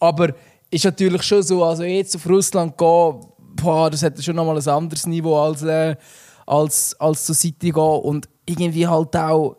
Aber 0.00 0.34
ist 0.70 0.84
natürlich 0.84 1.22
schon 1.22 1.42
so, 1.42 1.64
also 1.64 1.84
jetzt 1.84 2.16
auf 2.16 2.28
Russland 2.28 2.76
gehen, 2.76 3.20
boah, 3.56 3.90
das 3.90 4.02
hat 4.02 4.22
schon 4.22 4.36
nochmal 4.36 4.58
ein 4.58 4.68
anderes 4.68 5.06
Niveau 5.06 5.38
als, 5.38 5.62
äh, 5.62 5.94
als, 6.46 6.98
als 6.98 7.24
zu 7.24 7.34
City 7.34 7.70
gehen 7.70 7.82
und 7.82 8.28
irgendwie 8.46 8.86
halt 8.86 9.16
auch 9.16 9.56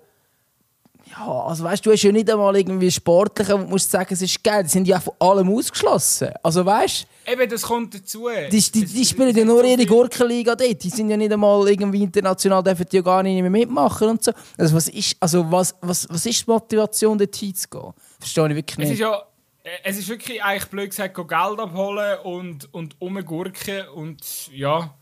ja, 1.18 1.46
also 1.46 1.64
weißt 1.64 1.86
du, 1.86 1.90
du 1.90 1.94
hast 1.94 2.04
ja 2.04 2.12
nicht 2.12 2.30
einmal 2.30 2.56
irgendwie 2.58 2.92
Sportliche, 2.92 3.54
wo 3.54 3.64
du 3.64 3.70
musst 3.70 3.90
sagen, 3.90 4.14
es 4.14 4.22
ist 4.22 4.44
geil. 4.44 4.64
Die 4.64 4.70
sind 4.70 4.88
ja 4.88 5.00
von 5.00 5.14
allem 5.20 5.50
ausgeschlossen. 5.50 6.30
Also 6.44 6.66
weißt 6.66 7.08
Eben, 7.28 7.50
das 7.50 7.64
kommt 7.64 7.96
dazu. 7.96 8.30
die, 8.52 8.60
die, 8.72 8.86
die 8.86 9.06
spielen 9.06 9.36
ja 9.36 9.46
nur 9.46 9.64
ihre 9.64 9.86
Gurkenliga 9.86 10.56
dort. 10.56 10.84
Die 10.84 10.90
sind 10.90 11.10
ja 11.10 11.18
nicht 11.18 11.32
einmal 11.32 11.68
irgendwie 11.68 12.04
international, 12.04 12.62
dürfen 12.64 12.86
die 12.92 12.98
ja 12.98 13.02
gar 13.02 13.24
nicht 13.24 13.42
mehr 13.42 13.50
mitmachen 13.50 14.10
und 14.10 14.24
so. 14.24 14.32
Also 14.58 14.76
was 14.76 14.88
ist, 14.90 15.18
also 15.20 15.52
was, 15.52 15.76
was, 15.82 16.08
was 16.10 16.26
ist 16.26 16.46
die 16.46 16.52
Motivation, 16.52 17.18
dort 17.18 17.36
hinzugehen? 17.36 17.94
Verstehe 18.20 18.50
ich 18.50 18.56
wirklich 18.56 18.78
Es 18.78 18.84
ist 18.86 18.90
nicht. 18.92 19.00
ja, 19.00 19.24
äh, 19.64 19.70
es 19.84 19.98
ist 19.98 20.08
wirklich 20.08 20.44
eigentlich 20.44 20.70
blöd 20.70 20.90
gesagt, 20.92 21.16
Geld 21.16 21.30
abholen 21.32 22.20
und, 22.24 22.74
und 22.74 22.96
umgurken 23.02 23.88
und 23.90 24.52
ja, 24.52 24.94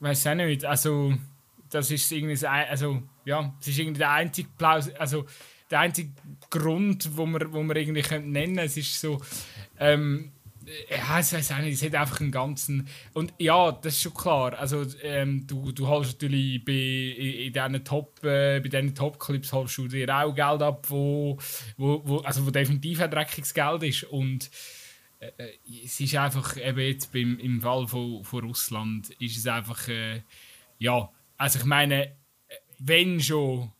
weiß 0.00 0.26
auch 0.28 0.34
nicht. 0.34 0.64
Also, 0.64 1.14
das 1.70 1.90
ist 1.90 2.10
irgendwie, 2.12 2.46
also, 2.46 3.02
ja, 3.24 3.52
es 3.60 3.68
ist 3.68 3.78
irgendwie 3.78 3.98
der 3.98 4.12
einzige 4.12 4.48
Plaus, 4.56 4.88
also 4.98 5.26
der 5.70 5.80
einzige 5.80 6.10
Grund, 6.50 7.16
wo 7.16 7.26
man, 7.26 7.52
wo 7.52 7.62
man 7.62 7.76
irgendwie 7.76 8.02
könnte 8.02 8.28
nennen 8.28 8.58
Es 8.58 8.76
ist 8.76 9.00
so, 9.00 9.20
ähm, 9.78 10.32
ja, 10.90 11.20
ich 11.20 11.32
weiß 11.32 11.52
auch 11.52 11.58
nicht, 11.58 11.74
es 11.74 11.82
hat 11.82 11.94
einfach 11.94 12.20
einen 12.20 12.30
ganzen. 12.30 12.88
Und 13.12 13.32
ja, 13.38 13.72
das 13.72 13.94
ist 13.94 14.02
schon 14.02 14.14
klar. 14.14 14.58
Also, 14.58 14.84
ähm, 15.02 15.46
du, 15.46 15.72
du 15.72 15.86
holst 15.86 16.14
natürlich 16.14 16.64
bei, 16.64 16.72
in, 16.72 17.46
in 17.46 17.52
diesen 17.52 17.84
Top, 17.84 18.22
äh, 18.24 18.60
bei 18.60 18.68
diesen 18.68 18.94
Top-Clips 18.94 19.52
holst 19.52 19.78
du 19.78 19.88
dir 19.88 20.08
auch 20.14 20.34
Geld 20.34 20.62
ab, 20.62 20.86
wo, 20.88 21.38
wo, 21.76 22.02
wo, 22.04 22.18
also 22.18 22.46
wo 22.46 22.50
definitiv 22.50 23.00
ein 23.00 23.10
dreckiges 23.10 23.54
Geld 23.54 23.82
ist. 23.82 24.04
Und 24.04 24.50
äh, 25.20 25.30
äh, 25.38 25.84
es 25.84 25.98
ist 26.00 26.14
einfach, 26.14 26.56
eben 26.56 26.80
jetzt 26.80 27.12
beim, 27.12 27.38
im 27.38 27.60
Fall 27.60 27.86
von, 27.86 28.24
von 28.24 28.44
Russland, 28.44 29.10
ist 29.18 29.36
es 29.36 29.46
einfach, 29.46 29.88
äh, 29.88 30.22
ja, 30.78 31.10
also 31.36 31.58
ich 31.58 31.64
meine, 31.64 32.04
äh, 32.04 32.10
wenn 32.78 33.20
schon 33.20 33.72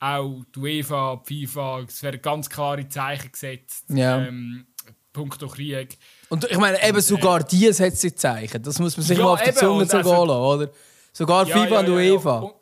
auch 0.00 0.44
die 0.54 0.58
UEFA, 0.58 1.22
die 1.28 1.46
FIFA, 1.46 1.80
es 1.80 2.02
werden 2.02 2.20
ganz 2.20 2.50
klare 2.50 2.86
Zeichen 2.88 3.32
gesetzt. 3.32 3.86
Ja. 3.88 4.26
Ähm, 4.26 4.66
punkto 5.14 5.48
Krieg. 5.48 5.96
Und 6.34 6.50
ich 6.50 6.58
meine, 6.58 6.82
eben 6.84 7.00
sogar 7.00 7.44
die 7.44 7.72
setzt 7.72 8.00
sich 8.00 8.16
Zeichen. 8.16 8.60
Das 8.60 8.80
muss 8.80 8.96
man 8.96 9.06
sich 9.06 9.16
Ja, 9.16 9.24
mal 9.24 9.34
auf 9.34 9.42
die 9.42 9.54
Zunge 9.54 9.86
so 9.86 9.98
also- 9.98 10.24
lassen, 10.24 10.62
oder? 10.62 10.72
Sogar 11.12 11.46
FIFA 11.46 11.78
und 11.78 11.88
UEFA. 11.90 12.38
Und, 12.40 12.54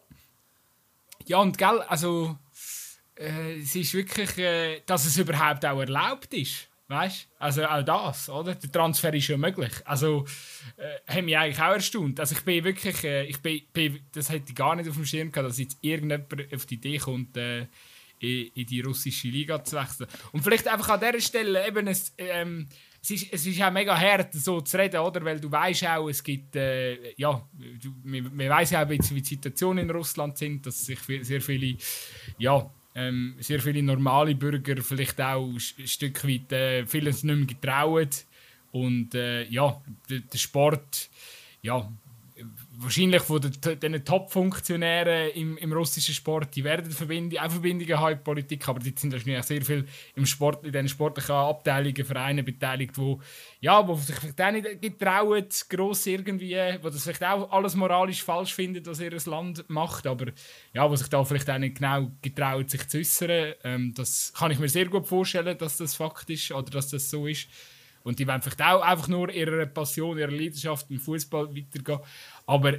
ja, 1.25 1.39
und 1.39 1.57
gell, 1.57 1.81
also 1.89 2.37
äh, 3.15 3.61
es 3.63 3.75
ist 3.75 3.95
wirklich, 3.95 4.37
äh, 4.37 4.81
dass 4.85 5.07
es 5.07 5.17
überhaupt 5.17 5.65
auch 5.65 5.81
erlaubt 5.81 6.35
ist. 6.35 6.69
Weißt 6.89 7.29
Also 7.39 7.65
auch 7.65 7.83
das, 7.83 8.29
oder? 8.29 8.55
Der 8.55 8.71
Transfer 8.71 9.15
ist 9.15 9.29
ja 9.29 9.39
möglich. 9.39 9.73
Also 9.87 10.27
äh, 10.77 11.11
hat 11.11 11.25
mich 11.25 11.39
eigentlich 11.39 11.59
auch 11.59 11.73
erstaunt. 11.73 12.21
Also 12.21 12.35
ich 12.35 12.43
bin 12.43 12.63
wirklich, 12.63 13.03
äh, 13.05 13.25
ich 13.25 13.41
bin, 13.41 13.63
bin, 13.73 14.01
das 14.13 14.29
hätte 14.29 14.51
ich 14.51 14.55
gar 14.55 14.77
nicht 14.77 14.91
auf 14.91 14.97
dem 14.97 15.07
Schirm 15.07 15.33
gehabt, 15.33 15.49
dass 15.49 15.59
jetzt 15.59 15.79
irgendjemand 15.81 16.53
auf 16.55 16.67
die 16.67 16.75
Idee 16.75 16.99
kommt, 16.99 17.39
äh, 17.39 17.69
in, 18.19 18.49
in, 18.55 18.67
die 18.67 18.83
russische 18.83 19.29
Liga 19.29 19.65
zu 19.65 19.77
wechseln. 19.77 20.11
Und 20.33 20.43
vielleicht 20.43 20.69
einfach 20.69 20.91
an 20.91 21.01
dieser 21.01 21.21
Stelle 21.23 21.67
eben 21.67 21.89
ein, 21.89 21.97
ähm, 22.19 22.69
es 23.03 23.11
ist, 23.11 23.33
es 23.33 23.47
ist 23.47 23.61
auch 23.61 23.73
mega 23.73 23.99
hart, 23.99 24.33
so 24.33 24.61
zu 24.61 24.79
reden, 24.79 25.01
oder? 25.01 25.25
Weil 25.25 25.41
du 25.41 25.51
weißt 25.51 25.87
auch, 25.89 26.09
es 26.09 26.23
gibt, 26.23 26.55
äh, 26.55 27.13
ja, 27.17 27.45
du, 27.83 27.93
man, 28.05 28.35
man 28.35 28.49
weiß 28.49 28.71
ja 28.71 28.85
auch, 28.85 28.89
wie 28.89 28.99
die 28.99 29.25
Situationen 29.25 29.89
in 29.89 29.91
Russland 29.91 30.39
sind, 30.39 30.65
dass 30.65 30.87
sich 30.87 31.01
sehr 31.23 31.41
viele, 31.41 31.77
ja, 32.39 32.71
ähm, 32.95 33.35
sehr 33.41 33.61
viele 33.61 33.83
normale 33.83 34.37
Bürger 34.37 34.81
vielleicht 34.83 35.21
auch 35.21 35.49
ein 35.49 35.59
Stück 35.59 36.27
weit 36.27 36.53
äh, 36.53 36.87
vieles 36.87 37.25
nicht 37.25 37.37
mehr 37.37 37.47
getrauen. 37.47 38.11
Und 38.71 39.15
äh, 39.17 39.45
ja, 39.45 39.83
der, 40.09 40.21
der 40.21 40.39
Sport, 40.39 41.11
ja, 41.61 41.91
wahrscheinlich 42.83 43.23
von 43.23 43.41
den, 43.41 44.05
Top-Funktionären 44.05 45.31
im, 45.31 45.57
im 45.59 45.73
russischen 45.73 46.15
Sport, 46.15 46.55
die 46.55 46.65
werden 46.65 46.91
Verbindung, 46.91 47.39
auch 47.39 47.51
Verbindungen 47.51 47.99
haben 47.99 48.15
in 48.15 48.25
Politik, 48.25 48.69
aber 48.69 48.81
die 48.81 48.95
sind 48.97 49.13
wahrscheinlich 49.13 49.45
sehr 49.45 49.63
viel 49.63 49.87
im 50.15 50.27
Sport, 50.27 50.65
in 50.65 50.73
den 50.73 50.89
sportlichen 50.89 51.35
Abteilungen, 51.35 52.05
Vereinen 52.05 52.45
beteiligt, 52.45 52.97
wo, 52.99 53.21
ja, 53.61 53.87
wo 53.87 53.95
sich 53.95 54.17
vielleicht 54.17 54.41
auch 54.41 54.53
nicht 54.53 54.83
getrauen, 54.83 55.45
gross 55.69 56.07
irgendwie, 56.07 56.57
wo 56.83 56.91
das 56.91 57.03
vielleicht 57.03 57.25
auch 57.25 57.51
alles 57.51 57.75
moralisch 57.75 58.23
falsch 58.23 58.55
findet, 58.55 58.87
was 58.87 59.01
ihr 59.01 59.13
Land 59.27 59.65
macht, 59.69 60.07
aber 60.07 60.27
ja, 60.73 60.91
wo 60.91 60.97
sich 60.97 61.09
da 61.09 61.25
vielleicht 61.25 61.51
auch 61.51 61.59
nicht 61.59 61.79
genau 61.79 62.11
getrauen, 62.21 62.69
sich 62.69 62.89
zu 62.89 62.99
äußern. 62.99 63.55
Ähm, 63.65 63.95
das 63.95 64.33
kann 64.37 64.51
ich 64.51 64.59
mir 64.59 64.69
sehr 64.69 64.87
gut 64.87 65.07
vorstellen, 65.07 65.57
dass 65.59 65.77
das 65.77 65.95
Fakt 65.95 66.29
ist 66.31 66.51
oder 66.53 66.71
dass 66.71 66.89
das 66.89 67.09
so 67.11 67.27
ist. 67.27 67.49
Und 68.05 68.19
die 68.19 68.27
wollen 68.27 68.43
vielleicht 68.43 68.63
auch 68.63 68.83
einfach 68.83 69.09
nur 69.09 69.33
ihre 69.33 69.67
Passion, 69.67 70.19
ihre 70.19 70.31
Leidenschaft 70.31 70.91
im 70.91 70.99
Fußball 70.99 71.55
weitergehen. 71.55 72.01
Aber, 72.47 72.75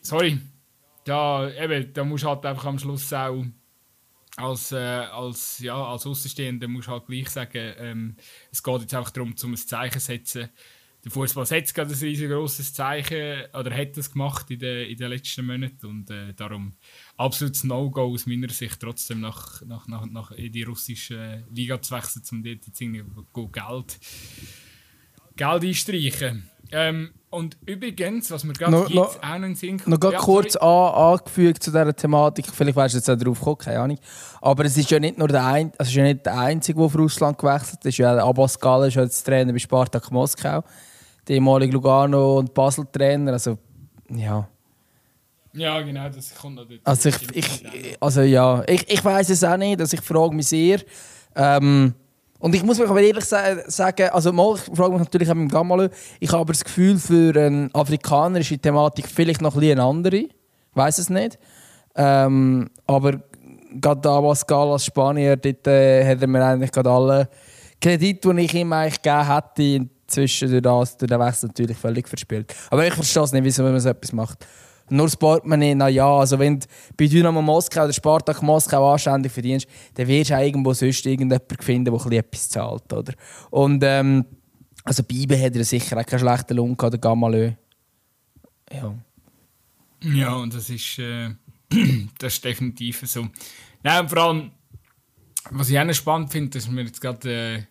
sorry, 0.00 0.38
da, 1.04 1.50
eben, 1.50 1.92
da 1.92 2.04
musst 2.04 2.24
du 2.24 2.28
halt 2.28 2.44
einfach 2.46 2.66
am 2.66 2.78
Schluss 2.78 3.12
auch 3.12 3.44
als, 4.36 4.72
äh, 4.72 4.76
als, 4.76 5.60
ja, 5.60 5.76
als 5.76 6.06
Außenstehender 6.06 6.66
musst 6.68 6.88
halt 6.88 7.06
gleich 7.06 7.30
sagen, 7.30 7.74
ähm, 7.78 8.16
es 8.50 8.62
geht 8.62 8.80
jetzt 8.80 8.94
einfach 8.94 9.10
darum, 9.10 9.34
um 9.40 9.52
ein 9.52 9.56
Zeichen 9.56 10.00
zu 10.00 10.06
setzen. 10.06 10.48
Der 11.04 11.12
Fußball 11.12 11.44
setzt 11.44 11.74
gerade 11.74 11.92
ein 11.92 11.98
riesengroßes 11.98 12.72
Zeichen 12.72 13.44
oder 13.52 13.76
hat 13.76 13.96
das 13.96 14.10
gemacht 14.10 14.50
in 14.50 14.58
den, 14.58 14.88
in 14.88 14.96
den 14.96 15.10
letzten 15.10 15.44
Monaten 15.44 15.86
und 15.86 16.10
äh, 16.10 16.32
darum 16.32 16.72
absolutes 17.18 17.62
No-Go 17.64 18.14
aus 18.14 18.24
meiner 18.24 18.48
Sicht 18.48 18.80
trotzdem 18.80 19.20
nach, 19.20 19.60
nach, 19.62 19.86
nach, 19.86 20.06
nach 20.06 20.30
in 20.30 20.50
die 20.50 20.62
russische 20.62 21.44
Liga 21.52 21.80
zu 21.80 21.94
wechseln, 21.94 22.22
um 22.32 22.42
dort 22.42 22.66
jetzt 22.66 22.80
irgendwie 22.80 23.04
Geld, 23.52 23.98
Geld 25.36 25.62
einstreichen. 25.62 26.50
Ähm, 26.76 27.10
und 27.30 27.56
übrigens, 27.66 28.30
was 28.32 28.42
mir 28.42 28.52
gerade 28.52 28.72
no, 28.72 28.86
no, 28.88 29.02
auch 29.02 29.38
noch 29.38 29.46
in 29.46 29.54
Sinn 29.54 29.80
Noch 29.86 30.12
ja, 30.12 30.18
kurz 30.18 30.56
an, 30.56 30.68
angefügt 30.68 31.62
zu 31.62 31.70
dieser 31.70 31.94
Thematik, 31.94 32.46
vielleicht 32.46 32.76
weißt 32.76 32.94
du 32.94 32.98
jetzt 32.98 33.10
auch 33.10 33.16
darauf 33.16 33.38
gekommen, 33.38 33.58
keine 33.58 33.80
Ahnung. 33.80 33.98
Aber 34.40 34.64
es 34.64 34.76
ist 34.76 34.90
ja 34.90 34.98
nicht 34.98 35.16
nur 35.16 35.28
der, 35.28 35.44
ein, 35.44 35.72
also 35.78 35.88
ist 35.88 35.94
ja 35.94 36.02
nicht 36.02 36.26
der 36.26 36.36
Einzige, 36.36 36.80
der 36.80 36.88
für 36.88 36.98
Russland 36.98 37.38
gewechselt 37.38 37.84
ist. 37.84 37.98
Ja, 37.98 38.16
Abbas 38.24 38.58
Gal 38.58 38.88
ist 38.88 38.94
jetzt 38.94 39.24
Trainer 39.24 39.52
bei 39.52 39.58
Spartak 39.58 40.10
Moskau. 40.10 40.64
Der 41.28 41.36
ehemalige 41.36 41.72
Lugano- 41.72 42.38
und 42.38 42.52
Basel-Trainer. 42.52 43.32
Also, 43.32 43.58
ja. 44.10 44.48
Ja, 45.52 45.80
genau, 45.80 46.08
das 46.08 46.34
kommt 46.34 46.56
natürlich. 46.56 46.82
Also, 46.84 47.08
ich, 47.08 47.36
ich, 47.36 47.96
also 48.00 48.22
ja, 48.22 48.64
ich, 48.66 48.88
ich 48.88 49.04
weiß 49.04 49.30
es 49.30 49.44
auch 49.44 49.56
nicht. 49.56 49.80
Also, 49.80 49.96
ich 49.96 50.02
frage 50.02 50.34
mich 50.34 50.48
sehr. 50.48 50.80
Ähm, 51.36 51.94
und 52.38 52.54
ich 52.54 52.62
muss 52.62 52.78
mich 52.78 52.88
aber 52.88 53.00
ehrlich 53.00 53.24
sagen, 53.24 54.08
also 54.10 54.32
mal, 54.32 54.56
ich 54.56 54.76
frage 54.76 54.92
mich 54.92 55.00
natürlich 55.00 55.30
auch 55.30 55.34
mit 55.34 55.50
Gamalö, 55.50 55.88
ich 56.20 56.28
habe 56.30 56.40
aber 56.40 56.52
das 56.52 56.64
Gefühl, 56.64 56.98
für 56.98 57.34
eine 57.40 57.70
afrikanische 57.72 58.58
Thematik 58.58 59.08
vielleicht 59.08 59.40
noch 59.40 59.56
ein 59.56 59.62
eine 59.62 59.82
andere. 59.82 60.16
Ich 60.16 60.30
weiß 60.74 60.98
es 60.98 61.08
nicht. 61.08 61.38
Ähm, 61.96 62.70
aber 62.86 63.20
gerade 63.80 64.00
da, 64.00 64.22
was 64.22 64.46
Gal 64.46 64.72
als 64.72 64.84
Spanier, 64.84 65.36
dort 65.36 65.66
äh, 65.66 66.04
hat 66.04 66.20
er 66.20 66.28
mir 66.28 66.44
eigentlich 66.44 66.72
gerade 66.72 66.90
alle 66.90 67.28
Kredite, 67.80 68.34
die 68.34 68.42
ich 68.42 68.54
ihm 68.54 68.72
eigentlich 68.72 69.00
gegeben 69.00 69.26
hätte, 69.26 69.62
inzwischen 69.62 70.50
durch, 70.50 70.62
das, 70.62 70.96
durch 70.96 71.08
den 71.08 71.20
Wechsel 71.20 71.46
natürlich 71.48 71.76
völlig 71.76 72.08
verspielt. 72.08 72.54
Aber 72.70 72.86
ich 72.86 72.94
verstehe 72.94 73.22
es 73.22 73.32
nicht, 73.32 73.44
wieso 73.44 73.62
man 73.62 73.78
so 73.80 73.88
etwas 73.88 74.12
macht. 74.12 74.46
Nur 74.90 75.06
das 75.06 75.16
Portemonnaie, 75.16 75.74
na 75.74 75.88
ja, 75.88 76.06
also 76.06 76.38
wenn 76.38 76.60
du 76.60 76.66
bei 76.96 77.06
Dynamo 77.06 77.40
Moskau 77.40 77.84
oder 77.84 77.92
Spartak 77.92 78.42
Moskau 78.42 78.92
anständig 78.92 79.32
verdienst, 79.32 79.66
dann 79.94 80.06
wirst 80.06 80.30
du 80.30 80.36
auch 80.36 80.42
irgendwo 80.42 80.74
sonst 80.74 81.06
irgendjemanden 81.06 81.58
finden, 81.60 81.84
der 82.10 82.18
etwas 82.18 82.48
zahlt, 82.50 82.92
oder? 82.92 83.14
Und 83.50 83.82
ähm, 83.82 84.26
also 84.84 85.02
Bibe 85.02 85.40
hat 85.40 85.56
er 85.56 85.64
sicher 85.64 85.98
auch 85.98 86.04
keinen 86.04 86.20
schlechten 86.20 86.56
Lohn 86.56 86.74
oder 86.74 86.98
Gamalö. 86.98 87.52
Ja. 88.70 88.94
Ja, 90.02 90.34
und 90.34 90.52
das 90.52 90.68
ist, 90.68 90.98
äh, 90.98 91.30
das 92.18 92.34
ist 92.34 92.44
definitiv 92.44 93.02
so. 93.06 93.28
Nein, 93.82 94.08
vor 94.08 94.18
allem, 94.18 94.50
was 95.50 95.70
ich 95.70 95.78
auch 95.78 95.92
spannend 95.94 96.30
finde, 96.30 96.50
dass 96.50 96.70
wir 96.70 96.82
jetzt 96.82 97.00
gerade 97.00 97.30
äh, 97.30 97.62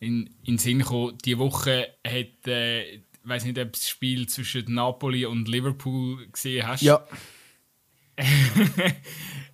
in, 0.00 0.26
in 0.42 0.54
den 0.54 0.58
Sinn 0.58 0.82
kommen, 0.82 1.16
diese 1.24 1.38
Woche 1.38 1.88
hat 2.04 2.48
äh, 2.48 3.03
weiß 3.24 3.44
nicht, 3.44 3.58
ob 3.58 3.64
du 3.64 3.78
das 3.78 3.88
Spiel 3.88 4.28
zwischen 4.28 4.74
Napoli 4.74 5.26
und 5.26 5.48
Liverpool 5.48 6.28
gesehen 6.28 6.64
hast. 6.66 6.82
Ja. 6.82 7.06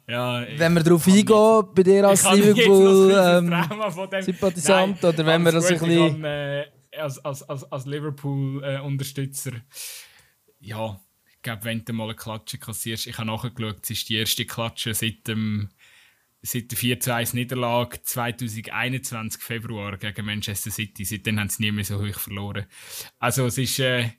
ja 0.08 0.46
wenn 0.56 0.72
wir 0.74 0.82
darauf 0.82 1.06
eingehen, 1.06 1.64
bei 1.74 1.82
dir 1.82 2.08
als 2.08 2.30
Liverpool-Sympathisant, 2.30 5.02
ähm, 5.02 5.08
oder 5.08 5.26
wenn 5.26 5.42
wir 5.42 5.52
das 5.52 5.66
ein 5.66 5.78
bisschen... 5.78 6.24
Äh, 6.24 6.64
als, 6.98 7.24
als, 7.24 7.44
als, 7.44 7.70
als 7.70 7.86
Liverpool-Unterstützer, 7.86 9.52
ja, 10.58 11.00
ich 11.30 11.42
glaube, 11.42 11.64
wenn 11.64 11.84
du 11.84 11.92
mal 11.92 12.04
eine 12.04 12.16
Klatsche 12.16 12.58
kassierst, 12.58 13.06
ich 13.06 13.16
habe 13.16 13.28
nachgeschaut, 13.28 13.78
es 13.82 13.90
ist 13.90 14.08
die 14.08 14.16
erste 14.16 14.44
Klatsche 14.44 14.92
seit 14.92 15.26
dem 15.26 15.70
seit 16.42 16.70
der 16.70 16.78
4-1 16.78 17.34
Niederlage 17.34 18.02
2021 18.02 19.42
Februar 19.42 19.96
gegen 19.98 20.24
Manchester 20.24 20.70
City. 20.70 21.04
Seitdem 21.04 21.38
haben 21.38 21.48
sie 21.48 21.64
nie 21.64 21.72
mehr 21.72 21.84
so 21.84 22.00
hoch 22.00 22.18
verloren. 22.18 22.66
Also 23.18 23.46
es 23.46 23.58
ist, 23.58 23.78
äh, 23.80 24.10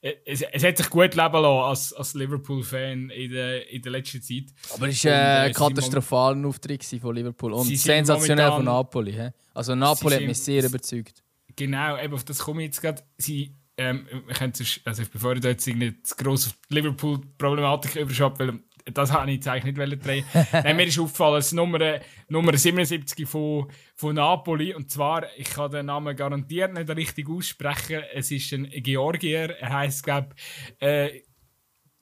es, 0.00 0.42
es 0.42 0.64
hat 0.64 0.76
sich 0.76 0.90
gut 0.90 1.14
leben 1.14 1.32
lassen 1.32 1.44
als, 1.44 1.92
als 1.94 2.14
Liverpool-Fan 2.14 3.10
in 3.10 3.30
der, 3.32 3.70
in 3.70 3.82
der 3.82 3.92
letzten 3.92 4.22
Zeit. 4.22 4.44
Aber 4.72 4.88
es 4.88 5.04
war 5.04 5.12
äh, 5.12 5.46
ein 5.46 5.52
katastrophaler 5.52 6.46
Auftritt 6.46 6.84
von 6.84 7.14
Liverpool 7.14 7.52
und 7.54 7.76
sensationell 7.76 8.50
von 8.50 8.64
Napoli. 8.64 9.12
He? 9.12 9.28
Also 9.54 9.74
Napoli 9.74 10.16
hat 10.16 10.22
mich 10.22 10.38
sehr 10.38 10.64
überzeugt. 10.64 11.22
Genau, 11.56 11.98
eben 11.98 12.14
auf 12.14 12.24
das 12.24 12.38
komme 12.38 12.62
ich 12.62 12.66
jetzt 12.66 12.82
gerade. 12.82 13.02
Sie, 13.16 13.54
ähm, 13.76 14.06
ich 14.28 14.82
also 14.84 15.02
bevor 15.10 15.34
ich 15.34 15.40
da 15.40 15.48
jetzt 15.48 15.66
irgendwie 15.66 16.00
zu 16.02 16.14
gross 16.16 16.48
auf 16.48 16.54
die 16.68 16.74
Liverpool-Problematik 16.74 17.96
überschaue, 17.96 18.38
weil 18.38 18.60
das 18.92 19.12
habe 19.12 19.30
ich 19.30 19.36
jetzt 19.36 19.46
eigentlich 19.48 19.76
nicht 19.76 20.04
drehen 20.04 20.26
Nein, 20.52 20.76
mir 20.76 20.86
ist 20.86 20.98
aufgefallen, 20.98 21.38
es 21.38 21.52
Nummer, 21.52 22.00
Nummer 22.28 22.54
77 22.56 23.26
von, 23.26 23.70
von 23.94 24.16
Napoli. 24.16 24.74
Und 24.74 24.90
zwar, 24.90 25.34
ich 25.36 25.48
kann 25.50 25.70
den 25.70 25.86
Namen 25.86 26.14
garantiert 26.14 26.74
nicht 26.74 26.90
richtig 26.90 27.26
aussprechen. 27.28 28.02
Es 28.12 28.30
ist 28.30 28.52
ein 28.52 28.68
Georgier. 28.70 29.56
Er 29.58 29.72
heißt, 29.72 30.04
glaube 30.04 30.34
äh, 30.80 31.22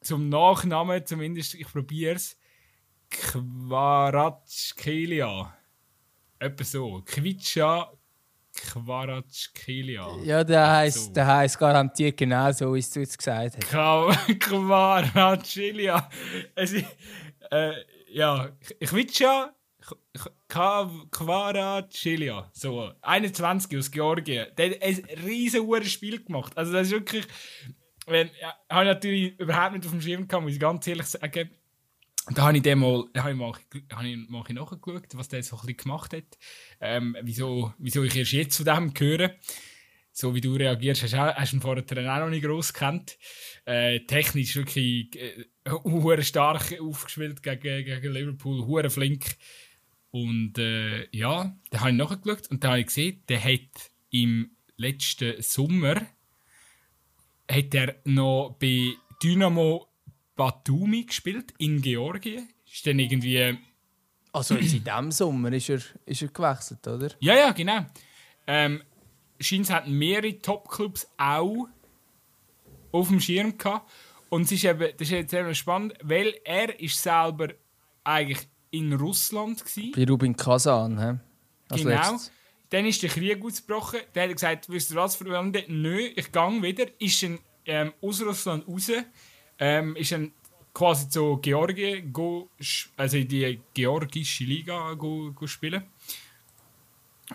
zum 0.01 0.29
Nachnamen 0.29 1.07
zumindest, 1.07 1.55
ich 1.55 1.68
probiere 1.68 2.16
es, 2.16 2.37
Kvaratskhelia. 3.11 5.57
Etwa 6.40 6.64
so. 6.64 7.03
Kvitscha 7.05 7.92
Quaratschkilia. 8.62 10.07
Ja, 10.25 10.44
der 10.44 10.70
heißt, 10.70 11.07
so. 11.07 11.12
der 11.12 11.27
heißt 11.27 11.59
garantiert 11.59 12.16
genau 12.16 12.53
so, 12.53 12.75
wie 12.75 12.81
du 12.81 13.01
es 13.01 13.18
gesagt 13.18 13.57
hast. 13.57 13.68
Quaratschkilia. 14.40 16.09
Es 16.55 16.72
ist, 16.72 16.87
äh, 17.51 17.72
ja, 18.12 18.51
Quitscha 18.81 19.53
Quaratschkilia. 20.48 22.51
So, 22.53 22.92
21 23.01 23.79
aus 23.79 23.90
Georgien. 23.90 24.46
Der 24.57 24.70
hat 24.70 24.83
ein 24.83 25.05
riesiges 25.25 25.90
Spiel 25.90 26.22
gemacht. 26.22 26.57
Also, 26.57 26.72
das 26.72 26.88
ist 26.88 26.92
wirklich. 26.92 27.27
Wenn, 28.07 28.31
ja, 28.40 28.55
habe 28.68 28.84
ich 28.84 28.89
natürlich 28.89 29.39
überhaupt 29.39 29.74
nicht 29.74 29.84
auf 29.84 29.93
dem 29.93 30.01
Schirm 30.01 30.26
gehabt, 30.26 30.43
muss 30.43 30.55
ich 30.55 30.61
ganz 30.61 30.84
ehrlich 30.87 31.07
sagen. 31.07 31.51
Da 32.31 32.43
habe 32.43 32.57
ich 32.57 32.62
dem 32.62 32.79
mal, 32.79 33.05
habe 33.16 33.31
ich 33.33 33.37
mal, 33.37 33.53
habe 33.93 34.09
ich 34.09 34.29
mal 34.29 34.45
nachgeschaut, 34.49 35.09
was 35.14 35.29
der 35.29 35.43
so 35.43 35.59
ein 35.59 35.77
gemacht 35.77 36.12
hat. 36.12 36.39
Ähm, 36.81 37.16
wieso, 37.23 37.75
wieso 37.79 38.05
ich 38.05 38.14
erst 38.14 38.33
jetzt 38.33 38.57
von 38.57 38.66
dem 38.66 38.95
höre. 38.97 39.35
So 40.12 40.35
wie 40.35 40.41
du 40.41 40.55
reagierst, 40.55 41.03
hast, 41.03 41.14
hast 41.14 41.53
du 41.53 41.57
ihn 41.57 41.61
vorher 41.62 41.83
auch 41.83 42.20
noch 42.20 42.29
nicht 42.29 42.45
gross 42.45 42.73
kennt. 42.73 43.18
Äh, 43.64 44.01
technisch 44.01 44.55
wirklich 44.55 45.16
äh, 45.16 46.23
stark 46.23 46.79
aufgespielt 46.81 47.43
gegen, 47.43 47.85
gegen 47.85 48.12
Liverpool, 48.12 48.66
hure 48.66 48.91
flink. 48.91 49.37
Und 50.11 50.59
äh, 50.59 51.09
ja, 51.11 51.57
da 51.70 51.81
habe 51.81 51.91
ich 51.91 51.97
nachgeschaut 51.97 52.51
und 52.51 52.62
da 52.62 52.68
habe 52.68 52.81
ich 52.81 52.87
gesehen, 52.87 53.23
der 53.29 53.43
hat 53.43 53.91
im 54.11 54.51
letzten 54.77 55.41
Sommer 55.41 56.03
hat 57.51 57.75
er 57.75 57.97
noch 58.05 58.57
bei 58.61 58.93
Dynamo 59.23 59.91
Batumi 60.43 61.05
gespielt, 61.05 61.55
in 61.59 61.80
Georgien. 61.80 62.49
Ist 62.66 62.84
dann 62.84 62.99
irgendwie. 62.99 63.59
Also 64.32 64.57
jetzt 64.57 64.74
in 64.74 64.82
diesem 64.84 65.12
Sommer 65.12 65.53
ist 65.53 65.68
er, 65.68 65.80
ist 66.05 66.22
er 66.22 66.28
gewechselt, 66.28 66.86
oder? 66.88 67.11
Ja, 67.20 67.34
ja, 67.36 67.53
genau. 67.53 67.86
Ähm, 68.49 68.82
Scheint 69.38 69.70
hatten 69.70 69.93
mehrere 69.93 70.38
Top-Clubs 70.40 71.09
auch 71.16 71.68
auf 72.90 73.09
dem 73.09 73.20
Schirm 73.20 73.57
gehabt. 73.57 73.88
Und 74.30 74.43
es 74.43 74.53
ist 74.53 74.64
eben, 74.64 74.90
das 74.97 75.09
ist 75.09 75.11
jetzt 75.11 75.34
eben 75.34 75.55
spannend, 75.55 75.95
weil 76.03 76.34
er 76.45 76.80
ist 76.80 77.01
selber 77.01 77.49
eigentlich 78.03 78.49
in 78.70 78.93
Russland. 78.95 79.64
Gewesen. 79.64 79.93
Bei 79.95 80.05
Rubin 80.05 80.34
Kazan, 80.34 80.99
hä? 80.99 81.18
Als 81.68 81.82
genau. 81.82 81.95
Letztes. 81.95 82.32
Dann 82.70 82.86
ist 82.86 83.03
der 83.03 83.11
Krieg 83.11 83.45
ausgebrochen. 83.45 84.01
Dann 84.12 84.24
hat 84.24 84.30
er 84.30 84.34
gesagt, 84.34 84.68
wisst 84.70 84.90
ihr 84.90 84.97
was, 84.97 85.14
Freunde? 85.14 85.64
Nö, 85.68 85.99
ich 86.16 86.32
gehe 86.32 86.62
wieder. 86.62 86.86
Ist 86.99 87.22
ein, 87.22 87.38
ähm, 87.66 87.93
aus 88.01 88.22
Russland 88.22 88.66
raus. 88.66 88.90
Ähm, 89.65 89.95
ist 89.95 90.13
ein 90.13 90.33
quasi 90.75 91.09
zu 91.09 91.37
Georgien, 91.37 92.13
go, 92.13 92.49
also 92.97 93.17
in 93.17 93.29
die 93.29 93.61
georgische 93.73 94.43
Liga 94.43 94.93
go, 94.95 95.31
go 95.31 95.47
spielen. 95.47 95.85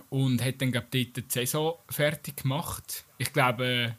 Und 0.09 0.43
hat 0.43 0.61
dann, 0.61 0.73
glaube 0.73 0.87
ich, 0.91 1.13
die 1.13 1.23
Saison 1.25 1.75
fertig 1.87 2.35
gemacht. 2.35 3.05
Ich 3.17 3.31
glaube, 3.31 3.95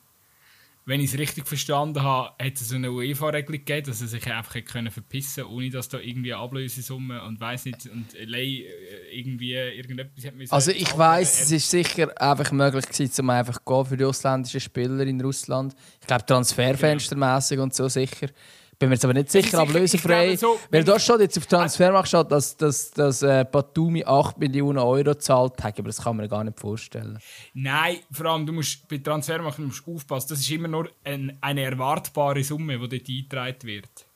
wenn 0.89 1.03
ich 1.03 1.13
es 1.13 1.19
richtig 1.19 1.47
verstanden 1.47 2.03
habe, 2.03 2.31
hat 2.43 2.55
es 2.55 2.73
eine 2.73 2.91
UEFA-Regelung 2.91 3.63
gegeben, 3.63 3.87
dass 3.87 4.01
er 4.01 4.09
sich 4.09 4.27
einfach 4.33 4.55
hätte 4.55 4.91
verpissen 4.91 5.45
konnte, 5.45 5.55
ohne 5.55 5.69
dass 5.69 5.91
da 5.91 5.99
irgendwie 5.99 6.33
Ablösesumme 6.33 7.23
und 7.25 7.39
weiß 7.39 7.67
nicht 7.67 7.91
und 7.93 8.15
äh, 8.15 8.25
irgendwie 9.13 9.53
irgendetwas 9.53 10.25
hat 10.25 10.35
müssen. 10.35 10.51
Also 10.51 10.71
ich 10.71 10.97
weiß, 10.97 11.43
es 11.43 11.53
ist 11.53 11.71
sicher 11.71 12.11
einfach 12.19 12.51
möglich 12.53 12.87
gewesen, 12.87 13.21
um 13.21 13.31
einfach 13.31 13.63
gehen 13.67 13.85
für 13.85 13.97
die 13.99 14.05
ausländischen 14.05 14.61
Spieler 14.61 15.01
in 15.01 15.21
Russland. 15.21 15.75
Ich 16.01 16.07
glaube 16.07 16.25
transferfenstermäßig 16.25 17.59
und 17.59 17.75
so 17.75 17.87
sicher. 17.89 18.29
Bin 18.79 18.91
mir 18.91 18.95
jetzt 18.95 19.05
aber 19.05 19.15
nicht 19.15 19.31
sicher, 19.31 19.59
aber 19.59 19.73
lösefrei. 19.73 20.37
So, 20.37 20.57
Weil 20.71 20.85
du 20.85 20.97
schon 21.01 21.21
jetzt 21.21 21.37
auf 21.37 21.47
Transfermarkt 21.47 22.09
steht, 22.09 22.31
dass, 22.31 22.57
dass, 22.57 22.93
dass 22.93 23.23
äh, 23.23 23.45
Batumi 23.51 24.05
8 24.05 24.39
Millionen 24.39 24.79
Euro 24.79 25.17
zahlt 25.17 25.65
hat, 25.65 25.81
aber 25.81 25.89
das 25.89 26.03
kann 26.03 26.17
man 26.17 26.25
mir 26.25 26.29
gar 26.29 26.45
nicht 26.45 26.61
vorstellen. 26.61 27.19
Nein, 27.55 27.97
vor 28.13 28.27
allem 28.27 28.47
du 28.47 28.53
musst 28.53 28.87
bei 28.87 28.99
Transfermarkt 28.99 29.59
musst 29.59 29.83
aufpassen. 29.85 30.29
Das 30.31 30.39
ist 30.39 30.51
immer 30.53 30.69
nur 30.69 30.89
ein, 31.03 31.37
eine 31.41 31.63
erwartbare 31.63 32.45
Summe, 32.45 32.79
die 32.79 32.89
dort 32.89 33.09
eingetragen 33.09 33.63
wird. 33.65 34.07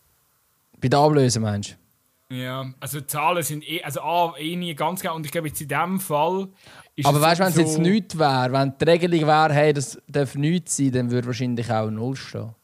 Bei 0.81 0.89
der 0.89 0.99
Ablöse 1.01 1.41
meinst 1.41 1.77
du? 2.29 2.37
Ja, 2.37 2.73
also 2.79 3.01
Zahlen 3.01 3.43
sind 3.43 3.69
eh, 3.69 3.83
also 3.83 4.01
A, 4.01 4.35
eh 4.39 4.55
nie 4.55 4.75
ganz 4.77 5.01
genau. 5.01 5.17
Und 5.17 5.27
ich 5.27 5.33
glaube, 5.33 5.49
jetzt 5.49 5.61
in 5.61 5.69
diesem 5.69 5.99
Fall. 5.99 6.49
Ist 6.95 7.07
aber 7.07 7.21
weißt 7.21 7.41
du, 7.41 7.45
wenn 7.45 7.51
es 7.51 7.55
so 7.57 7.61
jetzt 7.61 7.79
nichts 7.79 8.19
wäre, 8.19 8.53
wenn 8.53 8.73
die 8.81 8.85
Regelung 8.85 9.27
wäre, 9.27 9.53
hey, 9.53 9.73
das 9.73 10.01
darf 10.07 10.37
nichts 10.37 10.77
sein, 10.77 10.93
dann 10.93 11.11
würde 11.11 11.27
wahrscheinlich 11.27 11.71
auch 11.71 11.91
Null 11.91 12.17
stehen. 12.17 12.55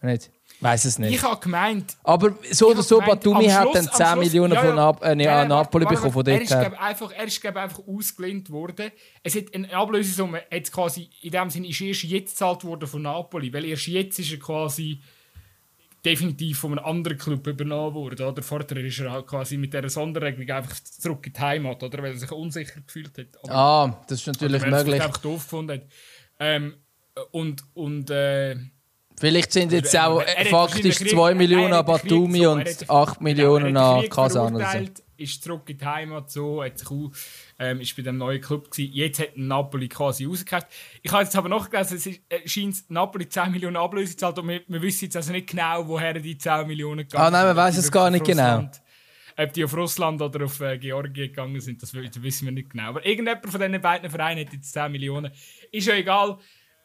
Nicht? 0.00 0.30
Weiß 0.60 0.84
es 0.86 0.98
nicht. 0.98 1.14
Ich 1.14 1.22
habe 1.22 1.38
gemeint. 1.38 1.96
Aber 2.02 2.34
so 2.50 2.70
oder 2.70 2.82
so, 2.82 2.98
gemeint, 2.98 3.22
Batumi 3.22 3.46
hat 3.46 3.74
dann 3.74 3.84
10 3.84 4.06
Schluss, 4.06 4.16
Millionen 4.16 4.54
ja, 4.54 4.62
ja, 4.62 4.66
von 4.66 4.76
Nap 4.76 5.04
äh, 5.04 5.22
ja, 5.22 5.44
Napoli 5.44 5.84
bekommen. 5.84 6.12
Von 6.12 6.26
er, 6.26 6.40
ist, 6.40 6.48
glaub, 6.48 6.80
einfach, 6.80 7.12
er 7.12 7.24
ist 7.24 7.44
einfach 7.44 7.80
ausgelehnt 7.86 8.50
worden. 8.50 8.90
Es 9.22 9.36
hat 9.36 9.54
eine 9.54 9.72
Ablösesumme 9.74 10.42
jetzt 10.50 10.72
quasi, 10.72 11.10
in 11.20 11.30
dem 11.30 11.50
Sinne 11.50 11.68
ist 11.68 11.80
erst 11.80 12.04
jetzt 12.04 12.30
gezahlt 12.32 12.64
worden 12.64 12.88
von 12.88 13.02
Napoli. 13.02 13.52
Weil 13.52 13.66
erst 13.66 13.86
jetzt 13.88 14.18
ist 14.18 14.32
er 14.32 14.38
quasi 14.38 15.02
definitiv 16.06 16.58
von 16.60 16.78
einem 16.78 16.86
anderen 16.86 17.18
Club 17.18 17.46
übernommen 17.46 17.94
worden. 17.94 18.26
Oder 18.26 18.42
vorher 18.42 18.76
ist 18.78 19.00
er 19.00 19.10
halt 19.10 19.26
quasi 19.26 19.58
mit 19.58 19.74
dieser 19.74 19.90
Sonderregelung 19.90 20.48
einfach 20.56 20.80
zurück 20.80 21.26
in 21.26 21.32
die 21.32 21.40
Heimat, 21.40 21.82
oder? 21.82 22.02
weil 22.02 22.12
er 22.12 22.18
sich 22.18 22.30
unsicher 22.32 22.80
gefühlt 22.80 23.18
hat. 23.18 23.26
Aber, 23.42 23.54
ah, 23.54 24.04
das 24.08 24.20
ist 24.20 24.26
natürlich 24.28 24.62
möglich. 24.62 24.86
Weil 24.86 24.94
er 24.94 25.04
einfach 25.04 25.18
doof 25.18 25.42
gefunden 25.42 25.72
hat. 25.72 25.86
Ähm, 26.38 26.76
und 27.32 27.64
und 27.74 28.10
äh, 28.10 28.56
Vielleicht 29.18 29.52
sind 29.52 29.72
jetzt 29.72 29.96
auch 29.98 30.20
er, 30.20 30.38
er 30.38 30.46
faktisch 30.46 30.98
2 30.98 31.34
Millionen 31.34 31.72
an 31.72 31.84
Batumi 31.86 32.42
so, 32.42 32.50
und 32.52 32.90
8 32.90 33.20
Millionen 33.22 33.76
an 33.76 34.08
Kasan. 34.08 34.54
Oder 34.54 34.70
so. 34.70 35.02
ist 35.16 35.42
zurück 35.42 35.62
in 35.70 35.78
die 35.78 35.84
Heimat, 35.84 36.30
so, 36.30 36.62
hat 36.62 36.78
sich 36.78 36.90
auch, 36.90 37.10
ähm, 37.58 37.80
ist 37.80 37.96
bei 37.96 38.02
dem 38.02 38.18
neuen 38.18 38.40
Club 38.40 38.70
gewesen. 38.70 38.92
Jetzt 38.92 39.20
hat 39.20 39.36
Napoli 39.36 39.88
quasi 39.88 40.26
rausgekauft. 40.26 40.66
Ich 41.02 41.10
habe 41.10 41.22
jetzt 41.22 41.34
aber 41.34 41.48
noch 41.48 41.70
gelesen, 41.70 41.96
es 41.96 42.06
ist, 42.06 42.20
äh, 42.28 42.46
scheint 42.46 42.90
Napoli 42.90 43.26
10 43.26 43.52
Millionen 43.52 43.76
Ablöse 43.76 44.16
zahlt 44.16 44.38
und 44.38 44.48
wir, 44.48 44.60
wir 44.68 44.82
wissen 44.82 45.06
jetzt 45.06 45.16
also 45.16 45.32
nicht 45.32 45.48
genau, 45.48 45.86
woher 45.88 46.12
die 46.12 46.36
10 46.36 46.66
Millionen 46.66 47.08
gegangen 47.08 47.24
Ah 47.24 47.30
nein, 47.30 47.46
man 47.46 47.56
weiß 47.56 47.78
es 47.78 47.90
gar 47.90 48.10
nicht 48.10 48.24
genau. 48.24 48.68
Ob 49.38 49.52
die 49.52 49.64
auf 49.64 49.76
Russland 49.76 50.20
oder 50.22 50.46
auf 50.46 50.60
äh, 50.60 50.78
Georgien 50.78 51.28
gegangen 51.28 51.60
sind, 51.60 51.82
das 51.82 51.94
wissen 51.94 52.46
wir 52.46 52.52
nicht 52.52 52.70
genau. 52.70 52.88
Aber 52.88 53.04
irgendjemand 53.04 53.50
von 53.50 53.60
diesen 53.60 53.80
beiden 53.80 54.10
Vereinen 54.10 54.46
hat 54.46 54.52
jetzt 54.52 54.72
10 54.72 54.92
Millionen. 54.92 55.30
Ist 55.72 55.86
ja 55.86 55.94
egal. 55.94 56.38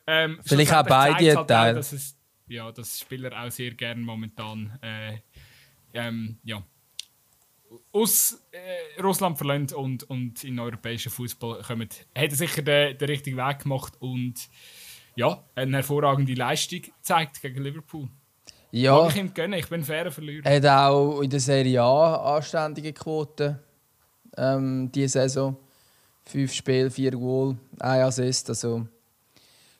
Ähm, 0.08 0.40
Vielleicht 0.44 0.74
auch 0.74 0.86
beide 0.86 1.36
halt 1.36 1.48
Teile. 1.48 1.80
Auch, 1.80 2.21
ja, 2.52 2.72
dass 2.72 3.00
Spieler 3.00 3.32
auch 3.42 3.52
sehr 3.52 3.72
gerne 3.72 4.02
momentan 4.02 4.78
äh, 4.82 5.18
ähm, 5.94 6.38
ja, 6.44 6.64
aus 7.92 8.44
äh, 8.52 9.02
Russland 9.02 9.38
verlangt 9.38 9.74
und, 9.74 10.04
und 10.04 10.44
in 10.44 10.60
europäischen 10.60 11.12
Fußball 11.12 11.62
kommen. 11.62 11.90
Hat 12.16 12.32
er 12.32 12.36
sicher 12.36 12.62
den, 12.62 12.98
den 12.98 13.10
richtigen 13.10 13.38
Weg 13.38 13.60
gemacht 13.60 13.94
und 14.00 14.50
ja, 15.16 15.44
eine 15.56 15.78
hervorragende 15.78 16.34
Leistung 16.34 16.82
zeigt 17.02 17.42
gegen 17.42 17.64
Liverpool. 17.64 18.08
Ja. 18.72 19.08
ich 19.10 19.18
ihm 19.18 19.34
gönnen, 19.34 19.60
ich 19.60 19.68
bin 19.68 19.84
fairer 19.84 20.12
Verlierer. 20.12 20.46
Er 20.46 20.56
hat 20.58 20.66
auch 20.66 21.22
in 21.22 21.30
der 21.30 21.42
Serie 21.42 21.82
A 21.82 22.38
anständige 22.38 22.94
Quoten 22.94 23.60
ähm, 24.38 24.90
diese 24.94 25.20
Saison. 25.20 25.58
Fünf 26.24 26.54
Spiele, 26.54 26.90
vier 26.90 27.12
Goal, 27.12 27.58
ein 27.80 28.02
Assist. 28.02 28.50
Also 28.50 28.88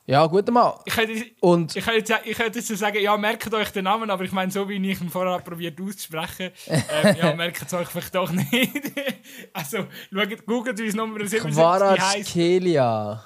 ja, 0.04 0.26
gut 0.26 0.50
mal. 0.50 0.80
Ich 0.84 0.94
könnte, 0.94 1.24
und 1.40 1.76
ich 1.76 1.84
könnte, 1.84 2.20
ich 2.24 2.36
könnte 2.36 2.58
jetzt 2.58 2.76
sagen, 2.76 3.00
ja, 3.00 3.16
merkt 3.16 3.52
euch 3.54 3.70
den 3.70 3.84
Namen, 3.84 4.10
aber 4.10 4.24
ich 4.24 4.32
meine, 4.32 4.50
so 4.50 4.68
wie 4.68 4.74
ich 4.90 5.00
ihn 5.00 5.08
vorher 5.08 5.38
probiert 5.38 5.80
auszusprechen, 5.80 6.50
ähm, 6.66 7.16
ja, 7.16 7.34
merkt 7.36 7.62
es 7.62 7.72
euch 7.72 7.88
vielleicht 7.88 8.14
doch 8.14 8.30
nicht. 8.32 8.92
also, 9.52 9.86
schaut, 10.12 10.46
googelt 10.46 10.80
uns 10.80 10.94
Nummer 10.94 11.24
77 11.24 12.32
Kelia. 12.32 13.24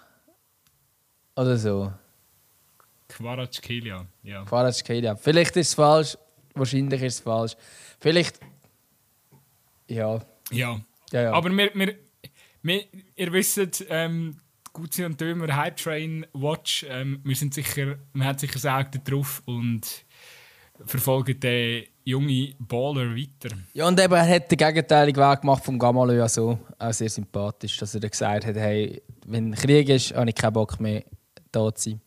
Oder 1.35 1.57
so. 1.57 1.93
Kelia, 3.63 4.07
ja. 4.23 4.45
Kelia. 4.85 5.17
Vielleicht 5.17 5.57
ist 5.57 5.69
es 5.69 5.75
falsch, 5.75 6.19
wahrscheinlich 6.55 7.01
ist 7.03 7.15
es 7.15 7.21
falsch. 7.21 7.57
Vielleicht. 8.01 8.39
Ja. 9.89 10.21
Ja. 10.51 10.81
ja, 11.13 11.23
ja. 11.23 11.33
Aber 11.33 11.51
wir, 11.51 11.71
wir, 11.73 11.95
wir, 12.63 12.85
ihr 13.15 13.33
wisst, 13.33 13.85
ähm, 13.89 14.41
Gutzi 14.77 15.07
und 15.07 15.19
Dömer 15.19 15.57
Hype 15.57 15.79
Train 15.79 16.27
Watch. 16.35 16.85
Ähm, 16.91 17.21
wir 17.25 17.35
sind 17.35 17.55
sicher, 17.55 17.97
man 18.13 18.29
hat 18.29 18.41
sicher 18.41 18.77
Auge 18.77 18.99
drauf 18.99 19.43
und 19.47 19.81
verfolgen 20.85 21.41
den 21.41 21.85
jungen 22.05 22.55
Baller 22.59 23.17
weiter. 23.17 23.57
Ja, 23.73 23.89
und 23.89 23.99
eben, 23.99 24.13
er 24.13 24.29
hat 24.29 24.51
den 24.51 24.59
gegenteiligen 24.59 25.23
Weg 25.23 25.41
gemacht 25.41 25.65
vom 25.65 25.79
Gamalö 25.79 26.19
ja 26.19 26.29
so. 26.29 26.59
Auch 26.79 26.93
sehr 26.93 27.09
sympathisch, 27.09 27.79
dass 27.79 27.95
er 27.95 28.03
gesagt 28.03 28.45
hat, 28.45 28.55
hey, 28.55 29.01
wenn 29.25 29.55
Krieg 29.55 29.89
ist, 29.89 30.15
habe 30.15 30.29
ich 30.29 30.35
keinen 30.35 30.53
Bock 30.53 30.79
mehr, 30.79 31.05
da 31.51 31.75
zu 31.75 31.91
sein. 31.91 32.01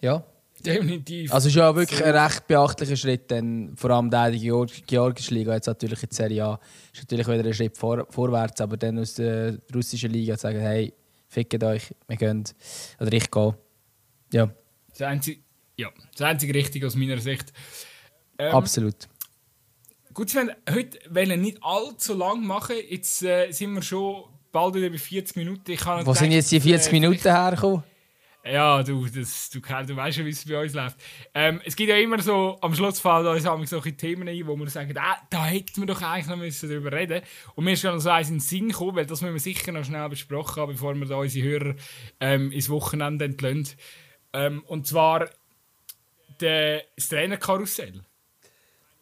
Ja. 0.00 0.22
Definitiv. 0.64 1.34
Also 1.34 1.48
ist 1.48 1.56
ja 1.56 1.74
wirklich 1.74 2.02
ein 2.04 2.16
recht 2.16 2.46
beachtlicher 2.46 2.96
Schritt, 2.96 3.28
denn 3.28 3.72
vor 3.76 3.90
allem 3.90 4.08
der 4.08 4.30
die 4.30 4.38
Georgische 4.86 5.34
Liga, 5.34 5.54
jetzt 5.54 5.66
natürlich 5.66 6.00
in 6.00 6.08
der 6.10 6.16
Serie 6.16 6.44
A, 6.44 6.60
ist 6.92 7.02
natürlich 7.02 7.26
wieder 7.26 7.44
ein 7.44 7.54
Schritt 7.54 7.76
vor, 7.76 8.06
vorwärts, 8.08 8.60
aber 8.60 8.76
dann 8.76 9.00
aus 9.00 9.14
der 9.14 9.58
russischen 9.74 10.12
Liga 10.12 10.36
zu 10.36 10.42
sagen, 10.42 10.60
hey, 10.60 10.94
fickt 11.36 11.62
euch, 11.62 11.94
wir 12.08 12.16
gehen. 12.16 12.44
Oder 12.98 13.12
ich 13.12 13.30
gehe. 13.30 13.58
Ja. 14.32 14.50
Das 14.88 15.02
einzige, 15.02 15.42
ja, 15.76 15.90
das 16.12 16.22
einzige 16.22 16.54
Richtige 16.54 16.86
aus 16.86 16.96
meiner 16.96 17.18
Sicht. 17.18 17.52
Ähm, 18.38 18.54
Absolut. 18.54 18.96
Gut, 20.14 20.30
Sven, 20.30 20.50
heute 20.70 20.98
wollen 21.10 21.28
wir 21.28 21.36
nicht 21.36 21.58
allzu 21.60 22.14
lang 22.14 22.46
machen. 22.46 22.76
Jetzt 22.88 23.22
äh, 23.22 23.50
sind 23.52 23.74
wir 23.74 23.82
schon 23.82 24.24
bald 24.50 24.72
bei 24.72 24.96
40 24.96 25.36
Minuten. 25.36 25.70
Ich 25.70 25.84
Wo 25.84 25.98
gedacht, 25.98 26.16
sind 26.16 26.32
jetzt 26.32 26.50
die 26.50 26.60
40 26.60 26.90
äh, 26.90 26.94
Minuten 26.94 27.30
hergekommen? 27.30 27.84
Ja, 28.48 28.82
du, 28.82 29.06
das, 29.06 29.50
du, 29.50 29.60
du 29.60 29.96
weißt 29.96 30.18
ja, 30.18 30.24
wie 30.24 30.30
es 30.30 30.44
bei 30.44 30.62
uns 30.62 30.72
läuft. 30.72 30.96
Ähm, 31.34 31.60
es 31.64 31.74
gibt 31.74 31.90
ja 31.90 31.96
immer 31.96 32.20
so, 32.22 32.58
am 32.60 32.74
Schluss 32.74 33.00
fallen 33.00 33.26
uns 33.26 33.70
solche 33.70 33.96
Themen 33.96 34.28
ein, 34.28 34.46
wo 34.46 34.56
wir 34.56 34.68
sagen, 34.68 34.96
ah, 34.98 35.16
da 35.30 35.46
hätten 35.46 35.80
wir 35.80 35.86
doch 35.86 36.00
eigentlich 36.00 36.26
noch 36.28 36.36
müssen 36.36 36.68
darüber 36.68 36.92
reden 36.92 37.22
Und 37.54 37.64
mir 37.64 37.72
ist 37.72 37.80
schon 37.80 37.98
so 37.98 38.10
eins 38.10 38.28
in 38.28 38.36
den 38.36 38.40
Sinn 38.40 38.68
gekommen, 38.68 38.96
weil 38.96 39.06
das 39.06 39.20
müssen 39.20 39.34
wir 39.34 39.40
sicher 39.40 39.72
noch 39.72 39.84
schnell 39.84 40.08
besprochen 40.08 40.62
haben, 40.62 40.72
bevor 40.72 40.94
wir 40.94 41.06
da 41.06 41.16
unsere 41.16 41.46
Hörer 41.46 41.74
ähm, 42.20 42.52
ins 42.52 42.70
Wochenende 42.70 43.24
entlöhnen. 43.24 43.68
Ähm, 44.32 44.62
und 44.66 44.86
zwar 44.86 45.28
der, 46.40 46.82
das 46.94 47.08
Trainerkarussell. 47.08 48.02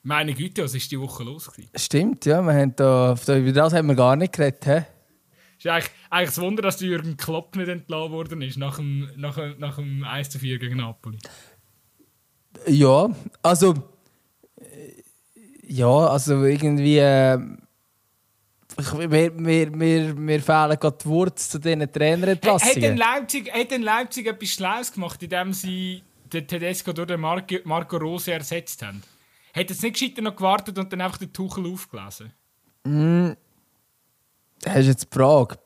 Meine 0.03 0.35
Güte, 0.35 0.65
was 0.65 0.75
ist 0.75 0.91
die 0.93 1.01
Woche 1.01 1.25
los? 1.25 1.51
Gewesen? 1.51 1.71
Stimmt, 1.77 2.27
ja. 2.27 2.43
Wir 2.43 2.53
haben 2.53 2.77
da, 2.77 3.15
über 3.29 3.53
das 3.53 3.73
haben 3.73 3.89
wir 3.89 3.95
gar 3.95 4.17
nicht 4.17 4.35
geredet. 4.35 4.65
He? 4.67 4.94
Ist 5.59 5.67
eigentlich, 5.67 5.91
eigentlich 6.11 6.31
das 6.31 6.41
Wunder, 6.41 6.63
dass 6.63 6.81
Jürgen 6.81 7.17
Klopp 7.17 7.57
nicht 7.57 7.69
entlassen 7.69 8.13
worden 8.13 8.43
ist 8.43 8.57
nach 8.57 8.77
dem, 8.77 9.09
nach, 9.17 9.39
nach 9.59 9.77
dem 9.77 10.05
1 10.05 10.31
zu 10.31 10.39
4 10.39 10.59
gegen 10.59 10.79
Napoli. 10.79 11.19
Ja, 12.67 13.11
also. 13.43 13.75
Ja, 15.67 16.07
also 16.09 16.45
irgendwie. 16.45 16.99
Äh, 16.99 17.39
mir, 19.09 19.31
mir, 19.31 19.71
mir, 19.71 20.15
mir 20.15 20.41
fehlen 20.41 20.79
gerade 20.79 20.99
die 21.01 21.09
Worte 21.09 21.37
zu 21.37 21.59
diesen 21.59 21.91
Trainerentlassungen. 21.91 22.75
Hat 22.75 22.83
denn 22.83 22.97
Leipzig, 22.97 23.53
hat 23.53 23.71
denn 23.71 23.83
Leipzig 23.83 24.27
etwas 24.27 24.49
Schlaues 24.49 24.93
gemacht, 24.93 25.23
indem 25.23 25.53
sie 25.53 26.03
den 26.33 26.47
Tedesco 26.47 26.93
durch 26.93 27.09
den 27.09 27.21
Marco, 27.21 27.57
Marco 27.65 27.97
Rose 27.97 28.33
ersetzt 28.33 28.83
haben? 28.83 29.03
Hat 29.55 29.71
es 29.71 29.83
nicht 29.83 29.95
gescheiter 29.95 30.23
noch 30.23 30.35
gewartet 30.35 30.77
und 30.79 30.93
dann 30.93 31.01
einfach 31.01 31.19
den 31.19 31.33
Tuchel 31.33 31.67
aufgelesen? 31.67 32.33
Mm, 32.85 33.31
das 34.65 34.77
ist 34.77 34.87
jetzt 34.87 35.05
die 35.13 35.19
Frage. 35.19 35.57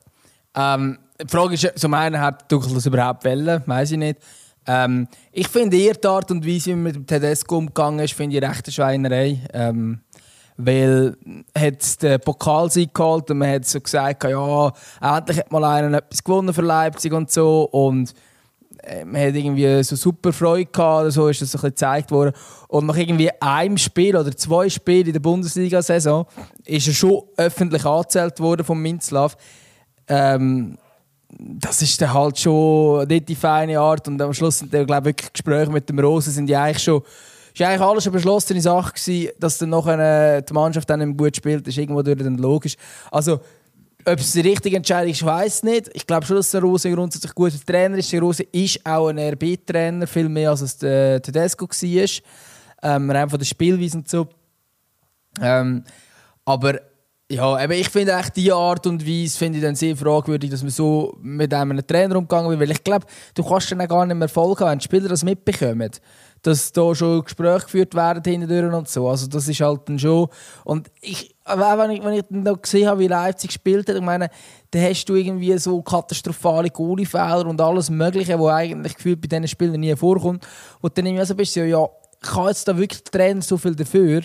Ähm, 0.55 0.99
die 1.20 1.28
Frage 1.28 1.55
ist 1.55 1.78
zum 1.78 1.94
einen, 1.94 2.20
hat 2.20 2.49
Tuchel 2.49 2.74
das 2.74 2.86
überhaupt 2.86 3.24
wollen? 3.24 3.62
Weiß 3.66 3.92
ich 3.92 3.99
nicht. 3.99 4.18
Ähm, 4.66 5.09
ich 5.32 5.49
finde 5.49 5.76
eher 5.78 5.94
die 5.94 6.07
Art 6.07 6.30
und 6.30 6.46
Weise, 6.46 6.66
wie 6.66 6.74
man 6.74 6.82
mit 6.84 6.94
dem 6.96 7.07
Tedesco 7.07 7.57
umgegangen 7.57 8.01
ist, 8.01 8.14
finde 8.14 8.36
ich 8.36 8.42
recht 8.42 8.66
eine 8.66 8.72
Schweinerei. 8.72 9.40
Ähm, 9.53 10.01
weil 10.59 11.16
hat 11.57 12.03
den 12.03 12.20
Pokalsieg 12.20 12.92
geholt 12.92 13.30
und 13.30 13.38
man 13.38 13.51
hat 13.51 13.64
so 13.64 13.80
gesagt, 13.80 14.24
ja, 14.24 14.72
endlich 15.01 15.38
hat 15.38 15.53
mal 15.53 15.64
einer 15.64 15.99
etwas 15.99 16.22
gewonnen 16.22 16.53
für 16.53 16.62
Leipzig 16.62 17.12
und 17.12 17.30
so 17.30 17.62
und 17.62 18.12
man 19.05 19.20
hat 19.20 19.34
irgendwie 19.34 19.82
so 19.82 19.97
super 19.97 20.32
Freude 20.32 20.66
gehabt, 20.66 21.12
so 21.12 21.28
ist 21.28 21.43
das 21.43 21.53
so 21.53 21.59
gezeigt 21.59 22.11
worden. 22.11 22.32
Und 22.68 22.86
nach 22.86 22.97
irgendwie 22.97 23.30
einem 23.41 23.78
Spiel 23.78 24.16
oder 24.16 24.34
zwei 24.36 24.68
Spielen 24.68 25.07
in 25.07 25.12
der 25.12 25.20
Bundesliga-Saison 25.20 26.26
ist 26.64 26.86
er 26.86 26.95
schon 26.95 27.22
öffentlich 27.36 27.84
angezählt 27.84 28.41
worden 28.41 28.64
von 28.64 28.78
Minzlaff. 28.78 29.36
Ähm, 30.07 30.78
das 31.30 31.82
ist 31.82 32.01
dann 32.01 32.14
halt 32.14 32.39
schon 32.39 33.07
nicht 33.07 33.28
die 33.28 33.34
feine 33.34 33.78
Art 33.78 34.09
und 34.09 34.20
am 34.20 34.32
Schluss 34.32 34.59
sind 34.59 34.72
dann, 34.72 34.86
glaube 34.86 35.11
ich, 35.11 35.16
wirklich 35.16 35.32
Gespräche 35.32 35.70
mit 35.70 35.89
dem 35.89 35.99
Rosen 35.99 36.32
sind 36.32 36.49
ja 36.49 36.62
eigentlich 36.62 36.82
schon 36.82 37.03
ist 37.55 37.66
eigentlich 37.66 37.80
alles 37.80 38.07
eine 38.07 38.12
beschlossene 38.12 38.61
Sache 38.61 38.93
gewesen, 38.93 39.30
dass 39.41 39.59
dann 39.59 39.70
noch 39.70 39.86
eine, 39.86 40.43
die 40.43 40.53
Mannschaft 40.53 40.89
dann 40.91 41.16
gut 41.16 41.36
spielt, 41.36 41.66
ist 41.66 41.76
irgendwo 41.76 42.03
dann 42.03 42.39
logisch. 42.39 42.76
Also 43.11 43.41
ob 44.05 44.18
es 44.18 44.32
die 44.32 44.40
richtige 44.40 44.76
Entscheidung 44.76 45.11
ist, 45.11 45.24
weiß 45.24 45.59
ich 45.59 45.62
nicht. 45.64 45.90
Ich 45.92 46.07
glaube 46.07 46.24
schon, 46.24 46.36
dass 46.36 46.51
der 46.51 46.62
Rose 46.62 46.90
grundsätzlich 46.90 47.32
ein 47.32 47.34
guter 47.34 47.64
Trainer 47.66 47.99
ist. 47.99 48.12
Der 48.12 48.20
Rose 48.20 48.42
ist 48.44 48.84
auch 48.86 49.09
ein 49.09 49.18
RB-Trainer, 49.18 50.07
viel 50.07 50.28
mehr 50.28 50.51
als 50.51 50.62
es 50.62 50.78
der 50.78 51.20
Tedesco 51.20 51.66
war. 51.66 52.09
Ähm, 52.80 53.11
rein 53.11 53.28
von 53.28 53.38
der 53.38 53.46
Spielweise 53.46 53.99
und 53.99 54.09
so. 54.09 54.28
Ähm, 55.40 55.82
aber 56.44 56.80
ja, 57.30 57.62
eben, 57.62 57.72
ich 57.72 57.90
finde 57.90 58.12
echt 58.12 58.36
diese 58.36 58.55
Art 58.55 58.86
und 58.86 59.07
Weise 59.07 59.44
ich 59.59 59.62
dann 59.62 59.74
sehr 59.74 59.96
fragwürdig, 59.96 60.51
dass 60.51 60.62
man 60.62 60.70
so 60.70 61.18
mit 61.20 61.53
einem 61.53 61.86
Trainer 61.86 62.16
umgegangen 62.16 62.51
wird. 62.51 62.61
Weil 62.61 62.70
ich 62.70 62.82
glaube, 62.82 63.07
du 63.34 63.44
kannst 63.44 63.70
dann 63.70 63.86
gar 63.86 64.07
nicht 64.07 64.16
mehr 64.16 64.26
Erfolg 64.26 64.61
haben, 64.61 64.70
wenn 64.70 64.78
die 64.78 64.84
Spieler 64.84 65.09
das 65.09 65.24
mitbekommen. 65.24 65.90
Dass 66.43 66.72
da 66.72 66.95
schon 66.95 67.24
Gespräche 67.24 67.64
geführt 67.64 67.95
werden 67.95 68.22
hinterher 68.24 68.72
und 68.72 68.89
so. 68.89 69.09
Also 69.09 69.26
das 69.26 69.49
ist 69.49 69.61
halt 69.61 69.80
dann 69.86 69.99
schon... 69.99 70.28
Und 70.64 70.91
ich, 71.01 71.34
wenn 71.45 71.91
ich, 71.91 72.05
wenn 72.05 72.14
ich 72.14 72.24
dann 72.30 72.43
noch 72.43 72.62
gesehen 72.62 72.89
habe, 72.89 73.01
wie 73.01 73.09
Leipzig 73.09 73.49
gespielt 73.49 73.89
hat, 73.89 73.97
ich 73.97 74.03
meine, 74.03 74.28
dann 74.70 74.82
hast 74.82 75.05
du 75.07 75.14
irgendwie 75.14 75.57
so 75.59 75.82
katastrophale 75.82 76.70
Goalie-Fehler 76.70 77.47
und 77.47 77.61
alles 77.61 77.91
Mögliche, 77.91 78.39
was 78.39 78.53
eigentlich 78.53 78.95
gefühlt 78.97 79.20
bei 79.20 79.28
diesen 79.28 79.49
Spielern 79.49 79.80
nie 79.80 79.97
vorkommt. 79.97 80.47
Und 80.80 80.97
dann 80.97 81.07
irgendwie 81.07 81.24
so 81.24 81.34
bist 81.34 81.57
du 81.57 81.66
ja, 81.66 81.86
kann 82.20 82.49
jetzt 82.49 82.66
da 82.68 82.76
wirklich 82.76 83.03
der 83.05 83.12
Trainer 83.12 83.43
so 83.43 83.57
viel 83.57 83.74
dafür? 83.74 84.22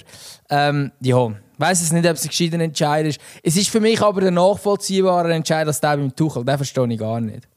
Ähm, 0.50 0.92
ja, 1.00 1.28
ich 1.28 1.60
weiß 1.60 1.82
es 1.82 1.92
nicht, 1.92 2.06
ob 2.06 2.16
es 2.16 2.24
ein 2.24 2.30
gescheiter 2.30 2.60
Entscheid 2.60 3.06
ist. 3.06 3.20
Es 3.44 3.56
ist 3.56 3.70
für 3.70 3.80
mich 3.80 4.02
aber 4.02 4.22
der 4.22 4.32
nachvollziehbare 4.32 5.34
Entscheid 5.34 5.68
als 5.68 5.80
der 5.80 5.98
beim 5.98 6.16
Tuchel. 6.16 6.44
Den 6.44 6.58
verstehe 6.58 6.92
ich 6.92 7.00
gar 7.00 7.22
nicht. 7.22 7.48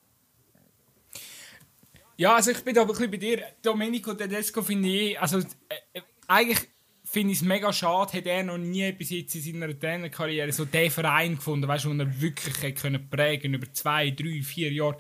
Ja, 2.17 2.35
also 2.35 2.51
ich 2.51 2.65
bin 2.65 2.79
aber 2.79 2.91
ein 2.91 2.97
bisschen 2.97 3.11
bei 3.11 3.17
dir. 3.19 3.43
Domenico 3.63 4.15
Tedesco 4.15 4.63
finde 4.63 4.89
ich, 4.89 5.21
also 5.21 5.39
äh, 5.39 6.01
eigentlich 6.27 6.69
finde 7.05 7.33
ich 7.33 7.39
es 7.39 7.45
mega 7.45 7.73
schade, 7.73 8.15
hat 8.15 8.27
er 8.27 8.43
noch 8.43 8.59
nie 8.59 8.91
bis 8.93 9.11
jetzt 9.11 9.35
in 9.35 9.43
seiner 9.43 9.79
Trainerkarriere 9.79 10.51
so 10.51 10.65
den 10.65 10.91
Verein 10.91 11.37
gefunden, 11.37 11.69
weißt 11.69 11.87
wo 11.87 11.93
er 11.93 12.21
wirklich 12.21 12.75
können 12.75 13.09
prägen 13.09 13.55
über 13.55 13.71
zwei, 13.73 14.11
drei, 14.11 14.43
vier 14.43 14.73
Jahre. 14.73 14.97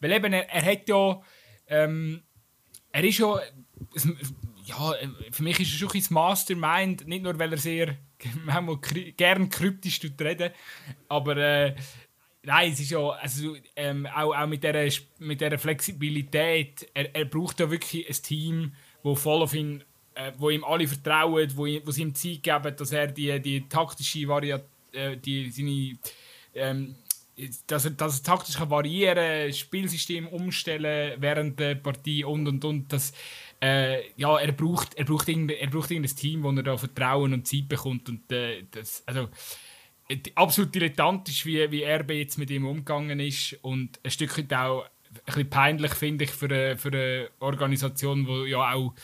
Weil 0.00 0.12
eben, 0.12 0.32
er, 0.32 0.48
er 0.50 0.64
hat 0.64 0.88
ja, 0.88 1.22
ähm, 1.66 2.22
er 2.92 3.04
ist 3.04 3.18
ja, 3.18 3.40
ja, 4.64 4.94
für 5.32 5.42
mich 5.42 5.60
ist 5.60 5.72
er 5.72 5.78
schon 5.78 5.90
ein 5.92 6.06
Mastermind, 6.10 7.08
nicht 7.08 7.22
nur, 7.22 7.38
weil 7.38 7.52
er 7.52 7.58
sehr, 7.58 7.96
manchmal 8.44 8.78
gern 9.16 9.48
kryptisch 9.48 10.00
reden, 10.20 10.52
aber 11.08 11.36
äh, 11.36 11.74
Nein, 12.42 12.72
es 12.72 12.80
ist 12.80 12.90
ja 12.90 13.10
also, 13.10 13.56
ähm, 13.76 14.06
auch, 14.06 14.34
auch 14.34 14.46
mit 14.46 14.64
dieser 14.64 15.02
mit 15.18 15.40
der 15.40 15.58
Flexibilität. 15.58 16.88
Er, 16.94 17.14
er 17.14 17.24
braucht 17.26 17.60
ja 17.60 17.70
wirklich 17.70 18.08
ein 18.08 18.22
Team, 18.22 18.72
das 19.02 19.20
voll 19.20 19.42
auf 19.42 19.54
ihn 19.54 19.84
äh, 20.14 20.32
wo 20.38 20.50
ihm 20.50 20.64
alle 20.64 20.86
vertrauen, 20.86 21.50
wo, 21.54 21.66
wo 21.84 21.90
sie 21.90 22.02
ihm 22.02 22.14
Zeit 22.14 22.42
geben, 22.42 22.76
dass 22.76 22.92
er 22.92 23.06
die, 23.08 23.40
die 23.40 23.68
taktische 23.68 24.26
Variante, 24.28 24.66
äh, 24.92 25.16
die, 25.16 25.50
seine, 25.50 25.98
ähm, 26.54 26.96
dass 27.66 27.86
er, 27.86 27.92
dass 27.92 28.18
er 28.18 28.24
taktisch 28.24 28.56
kann 28.56 28.70
variieren 28.70 29.52
Spielsystem 29.52 30.26
umstellen 30.28 31.14
während 31.20 31.58
der 31.58 31.76
Partie 31.76 32.24
und 32.24 32.46
und 32.46 32.64
und. 32.64 32.92
Das, 32.92 33.12
äh, 33.62 34.10
ja, 34.16 34.38
er 34.38 34.52
braucht, 34.52 34.94
er, 34.94 35.04
braucht 35.04 35.28
irgendein, 35.28 35.58
er 35.58 35.68
braucht 35.68 35.90
irgendein 35.90 36.16
Team, 36.16 36.42
wo 36.42 36.50
er 36.50 36.62
da 36.62 36.76
Vertrauen 36.76 37.32
und 37.32 37.46
Zeit 37.46 37.68
bekommt. 37.68 38.08
Und, 38.08 38.30
äh, 38.32 38.64
das, 38.70 39.02
also, 39.06 39.28
absolut 40.34 40.74
dilettantisch, 40.74 41.46
wie, 41.46 41.70
wie 41.70 41.84
RB 41.84 42.10
jetzt 42.12 42.38
mit 42.38 42.50
ihm 42.50 42.66
umgegangen 42.66 43.20
ist. 43.20 43.56
Und 43.62 44.00
ein 44.02 44.10
Stück 44.10 44.36
weit 44.38 44.52
auch 44.54 44.84
ein 44.84 45.20
bisschen 45.24 45.50
peinlich, 45.50 45.92
finde 45.94 46.24
ich, 46.24 46.30
für 46.30 46.46
eine, 46.46 46.76
für 46.76 46.88
eine 46.88 47.28
Organisation, 47.40 48.24
die 48.24 48.50
ja 48.50 48.72
auch 48.72 48.94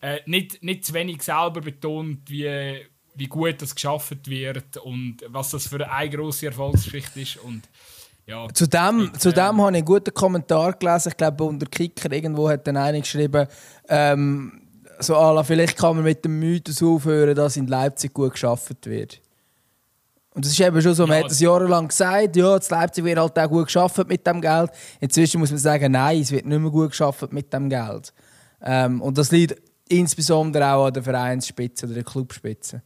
äh, 0.00 0.20
nicht, 0.26 0.62
nicht 0.62 0.84
zu 0.84 0.94
wenig 0.94 1.22
selber 1.22 1.60
betont, 1.60 2.18
wie, 2.28 2.80
wie 3.14 3.26
gut 3.26 3.60
das 3.62 3.74
geschaffen 3.74 4.20
wird 4.26 4.76
und 4.78 5.18
was 5.28 5.50
das 5.50 5.68
für 5.68 5.88
eine 5.90 6.10
grosse 6.10 6.46
Erfolgsgeschichte 6.46 7.20
ist. 7.20 7.36
Und, 7.38 7.62
ja, 8.26 8.48
zu 8.52 8.66
dem, 8.66 8.98
mit, 8.98 9.20
zu 9.20 9.32
dem 9.32 9.44
ähm, 9.44 9.60
habe 9.60 9.72
ich 9.72 9.76
einen 9.78 9.84
guten 9.84 10.14
Kommentar 10.14 10.72
gelesen. 10.74 11.10
Ich 11.10 11.16
glaube, 11.16 11.44
unter 11.44 11.66
Kicker 11.66 12.10
irgendwo 12.12 12.48
hat 12.48 12.66
dann 12.66 12.76
einer 12.76 13.00
geschrieben, 13.00 13.46
ähm, 13.88 14.62
so 14.98 15.16
ala, 15.16 15.42
vielleicht 15.42 15.76
kann 15.76 15.96
man 15.96 16.04
mit 16.04 16.24
dem 16.24 16.38
Mythos 16.38 16.82
aufhören, 16.82 17.34
dass 17.34 17.56
in 17.56 17.66
Leipzig 17.66 18.12
gut 18.12 18.32
geschaffen 18.32 18.76
wird. 18.84 19.20
Und 20.34 20.44
das 20.44 20.52
ist 20.52 20.60
eben 20.60 20.80
schon 20.80 20.94
so, 20.94 21.06
man 21.06 21.18
ja, 21.18 21.24
hat 21.24 21.30
es 21.30 21.40
jahrelang 21.40 21.88
gesagt, 21.88 22.36
ja, 22.36 22.56
das 22.56 22.70
Leipzig 22.70 23.04
wird 23.04 23.18
halt 23.18 23.38
auch 23.38 23.48
gut 23.48 23.66
geschaffen 23.66 24.06
mit 24.08 24.26
dem 24.26 24.40
Geld. 24.40 24.70
Inzwischen 25.00 25.40
muss 25.40 25.50
man 25.50 25.58
sagen, 25.58 25.92
nein, 25.92 26.20
es 26.20 26.30
wird 26.32 26.46
nicht 26.46 26.58
mehr 26.58 26.70
gut 26.70 26.90
geschaffen 26.90 27.28
mit 27.32 27.52
dem 27.52 27.68
Geld. 27.68 28.14
Ähm, 28.62 29.02
und 29.02 29.18
das 29.18 29.30
liegt 29.30 29.60
insbesondere 29.88 30.72
auch 30.72 30.86
an 30.86 30.94
der 30.94 31.02
Vereinsspitze 31.02 31.86
oder 31.86 31.96
der 31.96 32.04
Clubspitze. 32.04 32.82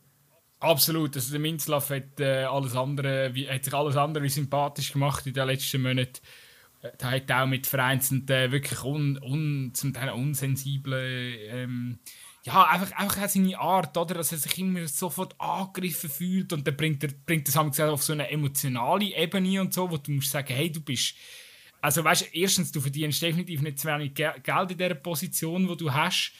Absolut, 0.58 1.14
also 1.14 1.30
der 1.30 1.40
Minzlaff 1.40 1.90
hat, 1.90 2.18
äh, 2.18 2.44
alles 2.44 2.74
andere, 2.74 3.32
wie, 3.34 3.48
hat 3.48 3.64
sich 3.64 3.74
alles 3.74 3.96
andere 3.96 4.24
wie 4.24 4.28
sympathisch 4.28 4.92
gemacht 4.92 5.26
in 5.26 5.34
den 5.34 5.46
letzten 5.46 5.82
Monaten. 5.82 6.20
Äh, 6.82 6.90
da 6.98 7.10
hat 7.10 7.30
auch 7.30 7.46
mit 7.46 7.66
Vereins 7.66 8.10
und 8.10 8.28
äh, 8.30 8.50
wirklich 8.50 8.82
un, 8.82 9.18
un, 9.22 9.70
zum 9.74 9.92
Teil 9.92 10.10
unsensiblen, 10.10 11.36
ähm, 11.48 11.98
ja, 12.46 12.64
einfach, 12.68 12.92
einfach 12.92 13.24
auch 13.24 13.28
seine 13.28 13.58
Art, 13.58 13.96
oder? 13.96 14.14
dass 14.14 14.30
er 14.30 14.38
sich 14.38 14.58
immer 14.58 14.86
sofort 14.86 15.34
angegriffen 15.40 16.08
fühlt 16.08 16.52
und 16.52 16.64
dann 16.66 16.76
bringt 16.76 17.02
er 17.02 17.10
bringt 17.26 17.48
das 17.48 17.56
auf 17.56 18.02
so 18.02 18.12
eine 18.12 18.30
emotionale 18.30 19.16
Ebene 19.16 19.60
und 19.60 19.74
so, 19.74 19.90
wo 19.90 19.96
du 19.96 20.12
musst 20.12 20.30
sagen, 20.30 20.54
hey, 20.54 20.70
du 20.70 20.80
bist, 20.80 21.16
also 21.80 22.04
weißt, 22.04 22.22
du, 22.22 22.38
erstens, 22.38 22.70
du 22.70 22.80
verdienst 22.80 23.20
definitiv 23.20 23.62
nicht 23.62 23.80
zu 23.80 23.88
wenig 23.88 24.14
Geld 24.14 24.70
in 24.70 24.78
der 24.78 24.94
Position, 24.94 25.68
wo 25.68 25.74
du 25.74 25.92
hast 25.92 26.34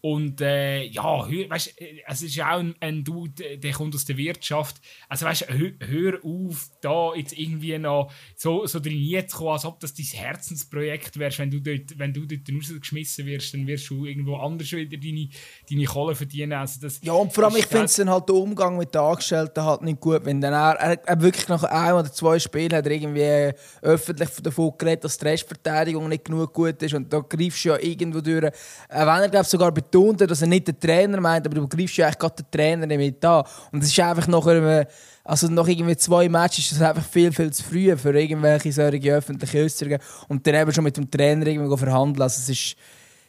und 0.00 0.40
äh, 0.40 0.84
ja, 0.84 1.02
weißt, 1.02 1.74
es 2.06 2.22
ist 2.22 2.40
auch 2.40 2.58
ein, 2.58 2.76
ein 2.78 3.02
Dude, 3.02 3.58
der 3.58 3.72
kommt 3.72 3.96
aus 3.96 4.04
der 4.04 4.16
Wirtschaft. 4.16 4.76
Also 5.08 5.26
weißt, 5.26 5.48
hör, 5.48 5.72
hör 5.80 6.24
auf, 6.24 6.70
da 6.80 7.14
jetzt 7.16 7.36
irgendwie 7.36 7.76
noch 7.78 8.12
so, 8.36 8.64
so 8.66 8.78
drin 8.78 9.28
zu 9.28 9.36
kommen, 9.36 9.50
als 9.50 9.64
ob 9.64 9.80
das 9.80 9.94
dein 9.94 10.06
Herzensprojekt 10.06 11.18
wäre. 11.18 11.36
Wenn 11.38 11.50
du 11.50 11.60
dort, 11.60 11.98
wenn 11.98 12.12
du 12.12 12.26
dort 12.26 12.42
rausgeschmissen 12.48 13.26
wirst, 13.26 13.54
dann 13.54 13.66
wirst 13.66 13.90
du 13.90 14.04
irgendwo 14.04 14.36
anders 14.36 14.70
wieder 14.70 14.96
deine, 14.96 15.30
deine 15.68 15.84
Kohle 15.84 16.14
verdienen. 16.14 16.52
Also 16.52 16.80
das 16.80 17.00
ja, 17.02 17.12
und 17.14 17.32
vor 17.32 17.44
allem, 17.44 17.56
ich 17.56 17.66
finde 17.66 17.86
es 17.86 17.96
dann 17.96 18.08
halt 18.08 18.28
der 18.28 18.36
Umgang 18.36 18.78
mit 18.78 18.94
den 18.94 19.00
Angestellten 19.00 19.64
halt 19.64 19.82
nicht 19.82 19.98
gut. 19.98 20.24
Wenn 20.24 20.40
dann 20.40 20.52
er, 20.52 20.76
er, 20.78 21.08
er 21.08 21.20
wirklich 21.20 21.48
nach 21.48 21.64
einem 21.64 21.98
oder 21.98 22.12
zwei 22.12 22.38
Spielen 22.38 22.72
hat 22.72 22.86
er 22.86 22.92
irgendwie 22.92 23.58
öffentlich 23.82 24.30
davon 24.42 24.74
geredet, 24.78 25.02
dass 25.02 25.18
die 25.18 25.26
Restverteidigung 25.26 26.08
nicht 26.08 26.24
genug 26.24 26.52
gut 26.52 26.80
ist 26.84 26.94
und 26.94 27.12
da 27.12 27.18
greifst 27.18 27.64
du 27.64 27.70
ja 27.70 27.78
irgendwo 27.80 28.20
durch. 28.20 28.44
Äh, 28.44 28.52
wenn 28.90 29.22
er, 29.22 29.28
glaube 29.28 29.46
sogar 29.46 29.72
bei 29.72 29.87
betont, 29.90 30.20
dass 30.20 30.42
er 30.42 30.48
nicht 30.48 30.68
den 30.68 30.78
Trainer 30.78 31.20
meint, 31.20 31.46
aber 31.46 31.54
du 31.56 31.68
greifst 31.68 31.96
ja 31.96 32.06
eigentlich 32.06 32.18
gerade 32.18 32.42
den 32.42 32.50
Trainer 32.50 32.86
mit 32.86 33.24
an. 33.24 33.44
Und 33.72 33.82
es 33.82 33.90
ist 33.90 34.00
einfach 34.00 34.26
nach, 34.26 34.46
einem, 34.46 34.86
also 35.24 35.48
nach 35.48 35.66
irgendwie 35.66 35.96
zwei 35.96 36.28
Matches 36.28 36.72
ist 36.72 36.80
das 36.80 36.88
einfach 36.88 37.04
viel, 37.04 37.32
viel 37.32 37.52
zu 37.52 37.62
früh 37.62 37.96
für 37.96 38.18
irgendwelche 38.18 38.72
solche 38.72 39.14
öffentliche 39.14 39.62
Äußerungen. 39.62 40.00
Und 40.28 40.46
dann 40.46 40.54
eben 40.54 40.72
schon 40.72 40.84
mit 40.84 40.96
dem 40.96 41.10
Trainer 41.10 41.46
irgendwie 41.46 41.76
verhandeln. 41.76 42.22
Also 42.22 42.40
es 42.40 42.48
ist, 42.48 42.76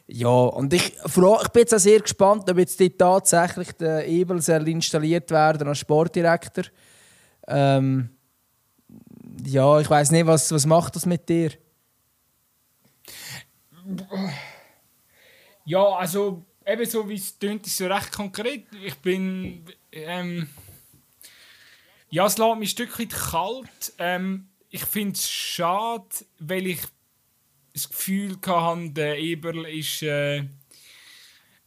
ja, 0.06 0.28
und 0.28 0.72
ich, 0.72 0.92
ich 1.04 1.14
bin 1.14 1.60
jetzt 1.60 1.74
auch 1.74 1.78
sehr 1.78 2.00
gespannt, 2.00 2.50
ob 2.50 2.58
jetzt 2.58 2.80
dort 2.80 2.98
tatsächlich 2.98 3.72
der 3.72 4.06
Ebel 4.06 4.42
soll 4.42 4.68
installiert 4.68 5.30
werden 5.30 5.68
als 5.68 5.78
Sportdirektor. 5.78 6.64
Ähm, 7.46 8.10
ja, 9.44 9.80
ich 9.80 9.88
weiß 9.88 10.10
nicht, 10.10 10.26
was, 10.26 10.50
was 10.52 10.66
macht 10.66 10.96
das 10.96 11.06
mit 11.06 11.28
dir? 11.28 11.52
Ja, 15.64 15.84
also 15.84 16.42
eben 16.72 16.86
so 16.86 17.08
wie 17.08 17.14
es 17.14 17.38
tönt, 17.38 17.66
ist 17.66 17.76
so 17.76 17.86
recht 17.86 18.12
konkret. 18.12 18.66
Ich 18.84 18.96
bin. 18.96 19.64
Ähm, 19.92 20.48
ja, 22.10 22.26
es 22.26 22.38
lässt 22.38 22.58
mich 22.58 22.70
ein 22.70 22.72
Stück 22.72 22.98
weit 22.98 23.10
kalt. 23.10 23.92
Ähm, 23.98 24.48
ich 24.68 24.84
finde 24.84 25.12
es 25.12 25.30
schade, 25.30 26.08
weil 26.38 26.66
ich 26.66 26.80
das 27.72 27.88
Gefühl 27.88 28.36
hatte, 28.44 28.90
der 28.90 29.18
Eberl 29.18 29.66
ist. 29.66 30.02
Äh, 30.02 30.44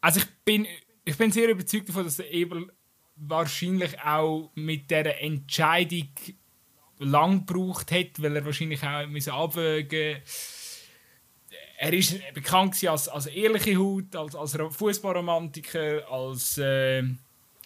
also 0.01 0.19
ich 0.19 0.27
bin, 0.43 0.67
ich 1.05 1.17
bin 1.17 1.31
sehr 1.31 1.49
überzeugt 1.49 1.89
davon, 1.89 2.03
dass 2.03 2.17
der 2.17 2.31
Eberl 2.31 2.67
wahrscheinlich 3.15 3.99
auch 4.01 4.51
mit 4.55 4.89
dieser 4.89 5.19
Entscheidung 5.19 6.09
lang 6.99 7.45
gebraucht 7.45 7.91
hat, 7.91 8.21
weil 8.21 8.35
er 8.35 8.45
wahrscheinlich 8.45 8.83
auch 8.83 9.43
abwägen 9.43 10.13
musste 10.15 10.21
er 11.77 11.93
ist 11.93 12.19
bekannt 12.33 12.83
als, 12.87 13.07
als 13.07 13.25
ehrliche 13.27 13.77
Haut, 13.77 14.15
als, 14.15 14.35
als 14.35 14.57
Fußballromantiker, 14.75 16.09
als, 16.09 16.57
äh, 16.57 17.03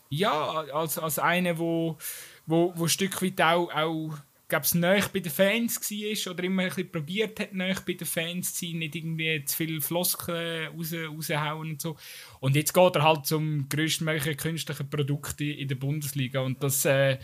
ja, 0.10 0.50
als, 0.74 0.98
als 0.98 1.20
einer, 1.20 1.58
wo, 1.58 1.98
wo, 2.46 2.74
wo 2.76 2.84
ein 2.84 2.90
Stück 2.90 3.22
weit 3.22 3.42
auch, 3.42 3.72
auch 3.74 4.18
es 4.50 4.74
näher 4.74 5.04
bei 5.12 5.20
den 5.20 5.32
Fans 5.32 5.80
war 5.92 6.34
oder 6.34 6.44
immer 6.44 6.64
ein 6.64 6.70
bisschen 6.70 6.92
probiert 6.92 7.40
hat, 7.40 7.54
näher 7.54 7.76
bei 7.86 7.94
den 7.94 8.08
Fans 8.08 8.54
zu 8.54 8.66
sein, 8.66 8.80
nicht 8.80 8.96
irgendwie 8.96 9.44
zu 9.44 9.58
viele 9.58 9.82
Floskeln 9.82 10.74
raus, 10.74 10.94
raushauen 10.94 11.72
und 11.72 11.82
so. 11.82 11.98
Und 12.40 12.56
jetzt 12.56 12.74
geht 12.74 12.96
er 12.96 13.04
halt 13.04 13.26
zum 13.26 13.68
größtmöglichen 13.68 14.38
künstlichen 14.38 14.90
Produkt 14.90 15.42
in 15.42 15.68
der 15.68 15.76
Bundesliga 15.76 16.42
und 16.42 16.64
das, 16.64 16.86
äh, 16.86 17.18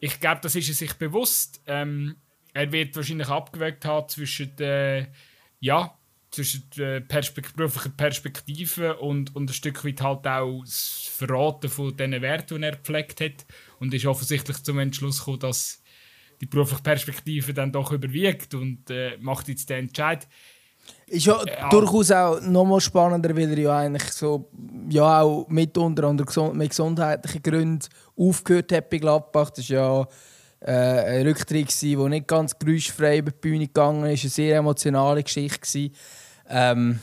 ich 0.00 0.18
glaube, 0.18 0.40
das 0.42 0.56
ist 0.56 0.68
er 0.68 0.74
sich 0.74 0.94
bewusst. 0.94 1.62
Ähm, 1.66 2.16
er 2.54 2.72
wird 2.72 2.96
wahrscheinlich 2.96 3.28
abgewägt 3.28 3.84
haben 3.84 4.08
zwischen 4.08 4.56
der, 4.56 5.08
ja, 5.60 5.96
zwischen 6.32 6.68
der 6.76 7.00
Perspekt 7.00 7.56
beruflichen 7.56 7.96
Perspektive 7.96 8.96
und, 8.96 9.36
und 9.36 9.50
ein 9.50 9.54
Stück 9.54 9.84
weit 9.84 10.00
halt 10.00 10.26
auch 10.26 10.62
das 10.64 11.08
Verraten 11.14 11.68
von 11.68 11.96
diesen 11.96 12.22
Werten, 12.22 12.60
die 12.60 12.66
er 12.66 12.72
gepflegt 12.72 13.20
hat. 13.20 13.46
Und 13.78 13.94
ist 13.94 14.06
offensichtlich 14.06 14.62
zum 14.62 14.78
Entschluss 14.78 15.18
gekommen, 15.18 15.40
dass 15.40 15.82
die 16.40 16.46
berufliche 16.46 16.82
Perspektive 16.82 17.54
dann 17.54 17.70
doch 17.70 17.92
überwiegt 17.92 18.54
und 18.54 18.90
äh, 18.90 19.16
macht 19.20 19.48
jetzt 19.48 19.68
den 19.70 19.86
Entscheid. 19.86 20.26
Ist 21.06 21.26
ja 21.26 21.40
äh, 21.42 21.70
durchaus 21.70 22.10
auch 22.10 22.40
nochmal 22.40 22.80
spannender, 22.80 23.36
weil 23.36 23.50
er 23.50 23.58
ja 23.58 23.78
eigentlich 23.78 24.10
so, 24.10 24.50
ja 24.88 25.20
auch 25.20 25.46
mitunter 25.48 26.08
unter 26.08 26.54
mit 26.54 26.70
gesundheitlichen 26.70 27.42
Gründen 27.42 27.86
aufgehört 28.16 28.72
hat 28.72 28.90
bei 28.90 28.98
Gladbach. 28.98 29.50
Das 29.50 29.60
ist 29.60 29.68
ja 29.68 30.06
äh, 30.60 30.72
ein 30.72 31.26
Rücktritt, 31.26 31.82
der 31.82 32.08
nicht 32.08 32.26
ganz 32.26 32.58
geräuschfrei 32.58 33.18
über 33.18 33.30
die 33.30 33.38
Bühne 33.40 33.66
gegangen 33.66 34.06
ist. 34.06 34.22
Eine 34.22 34.30
sehr 34.30 34.56
emotionale 34.56 35.22
Geschichte. 35.22 35.90
Ähm, 36.52 37.00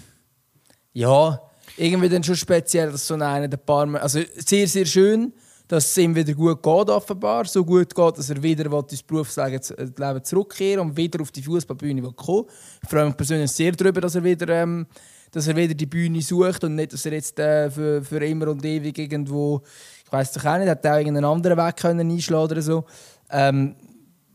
ja, 0.94 1.42
irgendwie 1.76 2.10
dann 2.10 2.24
schon 2.24 2.36
speziell, 2.36 2.92
dass 2.92 3.08
so 3.08 3.16
einer 3.16 3.26
ein 3.26 3.50
paar 3.66 3.86
Mal, 3.88 4.00
also 4.00 4.22
sehr, 4.36 4.68
sehr 4.68 4.86
schön, 4.86 5.34
dass 5.68 5.90
es 5.90 5.98
ihm 5.98 6.16
wieder 6.16 6.34
gut 6.34 6.62
geht, 6.62 6.90
offenbar. 6.90 7.46
So 7.46 7.66
gut 7.66 7.94
geht, 7.94 8.18
dass 8.18 8.30
er 8.30 8.42
wieder 8.42 8.66
ins 8.72 9.04
Berufsleben 9.04 10.24
zurückkehren 10.24 10.80
und 10.82 10.98
wieder 10.98 11.22
auf 11.22 11.32
die 11.32 11.44
Fußballbühne 11.44 12.02
kommen 12.14 12.46
Ich 12.84 12.90
freue 12.90 13.06
mich 13.06 13.18
persönlich 13.18 13.52
sehr 13.52 13.72
darüber, 13.72 14.02
dass 14.02 14.16
er 14.16 14.24
wieder, 14.24 14.50
ähm, 14.50 14.86
dass 15.32 15.48
er 15.48 15.56
wieder 15.56 15.74
die 15.74 15.86
Bühne 15.86 16.22
sucht 16.22 16.64
und 16.64 16.76
nicht, 16.76 16.94
dass 16.94 17.06
er 17.06 17.14
jetzt 17.14 17.40
äh, 17.40 17.72
für, 17.72 18.04
für 18.04 18.24
immer 18.26 18.50
und 18.50 18.66
ewig 18.66 18.98
irgendwo, 18.98 19.62
ich 20.06 20.12
weiß 20.12 20.34
doch 20.34 20.46
auch 20.46 20.58
nicht, 20.58 20.70
hat 20.70 20.86
auch 20.86 20.98
irgendeinen 20.98 21.26
anderen 21.26 21.58
Weg 21.58 21.78
können 21.78 22.12
einschlagen 22.12 22.52
oder 22.52 22.62
so. 22.62 22.86
Ähm, 23.32 23.76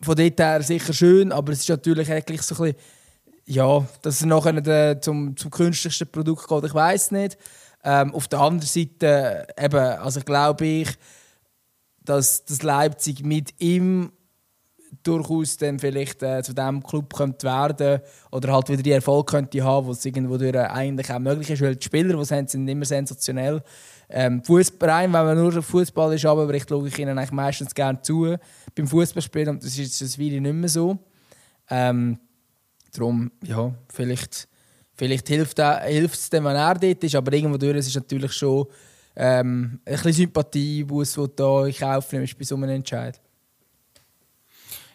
von 0.01 0.17
dort 0.17 0.39
her 0.39 0.63
sicher 0.63 0.93
schön, 0.93 1.33
aber 1.33 1.53
es 1.53 1.61
ist 1.61 1.69
natürlich 1.69 2.11
eigentlich 2.13 2.43
so 2.43 2.55
ein 2.55 2.73
bisschen, 2.73 2.94
ja, 3.47 3.87
dass 4.03 4.23
er 4.23 4.27
nachher 4.27 5.01
zum, 5.01 5.37
zum 5.37 5.51
künstlichsten 5.51 6.11
Produkt 6.11 6.49
geht, 6.49 6.65
ich 6.65 6.75
weiß 6.75 7.11
nicht. 7.11 7.37
Ähm, 7.85 8.15
auf 8.15 8.29
der 8.29 8.41
anderen 8.41 8.67
Seite, 8.67 9.47
eben, 9.59 9.77
also 9.77 10.21
glaube 10.21 10.65
ich, 10.65 10.89
dass, 12.03 12.45
dass 12.45 12.63
Leipzig 12.63 13.23
mit 13.25 13.61
ihm 13.61 14.13
durchaus 15.03 15.57
dann 15.57 15.79
vielleicht 15.79 16.23
äh, 16.23 16.43
zu 16.43 16.55
dem 16.55 16.83
Club 16.83 17.13
könnte 17.13 17.47
werden 17.47 18.01
oder 18.31 18.53
halt 18.53 18.69
wieder 18.69 18.83
die 18.83 18.93
Erfolg 18.93 19.29
könnte 19.29 19.63
haben, 19.63 19.89
was 19.89 20.05
irgendwo 20.05 20.39
durch 20.39 20.57
eigentlich 20.57 21.13
auch 21.13 21.19
möglich 21.19 21.51
ist, 21.51 21.61
weil 21.61 21.77
die 21.77 21.85
Spieler, 21.85 22.17
die 22.17 22.25
sind, 22.25 22.49
sind 22.49 22.69
immer 22.69 22.85
sensationell. 22.85 23.63
Ähm, 24.09 24.43
Fußball, 24.43 25.05
wenn 25.05 25.11
man 25.11 25.37
nur 25.37 25.63
Fußball 25.63 26.15
ist, 26.15 26.25
aber 26.25 26.53
ich 26.55 26.65
schaue 26.69 26.89
ich 26.89 26.99
ihnen 26.99 27.19
eigentlich 27.19 27.33
meistens 27.33 27.75
gerne 27.75 28.01
zu 28.01 28.37
beim 28.75 28.87
Fußballspielen 28.87 29.49
und 29.49 29.65
das 29.65 29.79
ist 29.79 30.01
das 30.01 30.17
Video 30.17 30.41
nicht 30.41 30.55
mehr 30.55 30.69
so. 30.69 30.99
Ähm, 31.69 32.19
darum, 32.99 33.31
ja, 33.43 33.75
vielleicht, 33.93 34.49
vielleicht 34.95 35.29
hilft, 35.29 35.59
es 35.59 36.31
dem, 36.31 36.45
wenn 36.45 36.57
er 36.57 36.75
dort 36.75 37.05
ist, 37.05 37.15
aber 37.15 37.33
irgendwo 37.33 37.59
durch 37.59 37.79
ist 37.79 37.95
natürlich 37.95 38.33
schon 38.33 38.67
ähm, 39.17 39.81
ein 39.85 39.93
bisschen 39.95 40.13
Sympathie 40.13 40.85
muss, 40.85 41.15
die 41.15 41.27
da 41.37 41.67
in 41.67 41.75
Kauf 41.75 42.13
nimmst 42.13 42.39
bei 42.39 42.45
so 42.45 42.57
einem 42.57 42.71
Entscheid. 42.71 43.21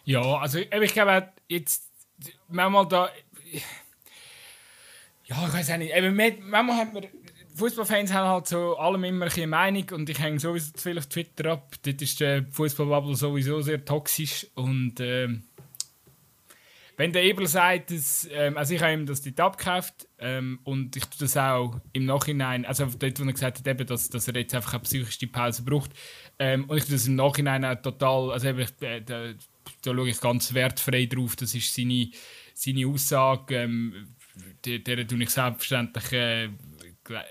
Ja, 0.04 0.38
also 0.38 0.58
ich 0.58 0.92
glaube 0.92 1.28
jetzt 1.48 1.84
manchmal 2.48 2.88
da 2.88 3.08
ja, 5.30 5.46
ich 5.46 5.52
weiß 5.52 5.70
auch 5.70 5.76
nicht. 5.76 5.94
Eben, 5.94 6.16
manchmal 6.16 6.76
hat 6.76 6.92
man 6.92 7.06
Fußballfans 7.54 8.12
haben 8.12 8.28
halt 8.28 8.48
so 8.48 8.76
allem 8.76 9.04
immer 9.04 9.26
eine 9.26 9.46
Meinung 9.46 9.84
und 9.92 10.08
ich 10.08 10.18
hänge 10.18 10.40
sowieso 10.40 10.72
zu 10.72 10.82
viel 10.82 10.98
auf 10.98 11.06
Twitter 11.06 11.52
ab. 11.52 11.74
Dort 11.82 12.02
ist 12.02 12.18
der 12.20 12.44
Fußballbubble 12.50 13.14
sowieso 13.14 13.60
sehr 13.60 13.84
toxisch 13.84 14.46
und 14.54 14.94
ähm, 15.00 15.44
wenn 17.00 17.14
der 17.14 17.24
Ebel 17.24 17.46
sagt, 17.46 17.92
dass, 17.92 18.28
ähm, 18.30 18.58
also 18.58 18.74
ich 18.74 18.82
habe 18.82 18.92
ihm 18.92 19.06
das 19.06 19.22
dort 19.22 19.40
abgekauft 19.40 20.06
ähm, 20.18 20.58
und 20.64 20.94
ich 20.96 21.06
tue 21.06 21.20
das 21.20 21.34
auch 21.34 21.80
im 21.94 22.04
Nachhinein, 22.04 22.66
also 22.66 22.84
dort, 22.84 23.18
wo 23.18 23.24
er 23.24 23.32
gesagt 23.32 23.58
hat, 23.58 23.66
eben, 23.66 23.86
dass, 23.86 24.10
dass 24.10 24.28
er 24.28 24.36
jetzt 24.36 24.54
einfach 24.54 24.74
eine 24.74 24.82
psychische 24.82 25.26
Pause 25.26 25.62
braucht 25.62 25.92
ähm, 26.38 26.66
und 26.66 26.76
ich 26.76 26.84
tue 26.84 26.92
das 26.92 27.06
im 27.06 27.14
Nachhinein 27.14 27.64
auch 27.64 27.80
total, 27.80 28.32
also 28.32 28.48
eben, 28.48 28.66
äh, 28.82 29.00
da, 29.00 29.32
da 29.32 29.94
schaue 29.94 30.10
ich 30.10 30.20
ganz 30.20 30.52
wertfrei 30.52 31.06
drauf, 31.06 31.36
das 31.36 31.54
ist 31.54 31.74
seine, 31.74 32.10
seine 32.52 32.86
Aussage, 32.86 33.56
ähm, 33.56 34.14
der 34.66 35.06
tue 35.06 35.22
ich 35.22 35.30
selbstverständlich 35.30 36.12
äh, 36.12 36.50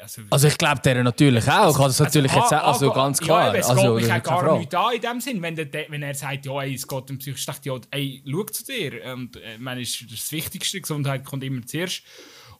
also, 0.01 0.21
also, 0.29 0.47
ich 0.47 0.57
glaube 0.57 0.81
der 0.81 1.03
natürlich 1.03 1.47
auch. 1.49 1.71
Ich 1.71 1.85
das 1.85 1.99
natürlich 1.99 2.31
also, 2.31 2.55
jetzt 2.55 2.63
also 2.63 2.91
ganz 2.91 3.19
klar. 3.19 3.53
Ja, 3.53 3.59
es 3.59 3.69
also, 3.69 3.95
geht 3.95 4.05
mich 4.05 4.13
auch 4.13 4.23
gar 4.23 4.57
nicht 4.57 4.75
an 4.75 4.93
in 4.93 5.01
dem 5.01 5.21
Sinn, 5.21 5.41
wenn, 5.41 5.55
der, 5.55 5.69
wenn 5.89 6.03
er 6.03 6.13
sagt, 6.13 6.45
ja, 6.45 6.61
ey, 6.61 6.73
es 6.73 6.87
geht 6.87 7.09
um 7.09 7.17
Psychisch, 7.17 7.45
dachte 7.45 7.69
ja, 7.69 7.79
ey, 7.91 8.23
schau 8.25 8.43
zu 8.43 8.65
dir. 8.65 9.13
Und 9.13 9.37
äh, 9.37 9.57
meine, 9.57 9.81
ist 9.81 10.05
das 10.11 10.31
Wichtigste, 10.31 10.81
Gesundheit 10.81 11.23
kommt 11.25 11.43
immer 11.43 11.65
zuerst. 11.65 12.03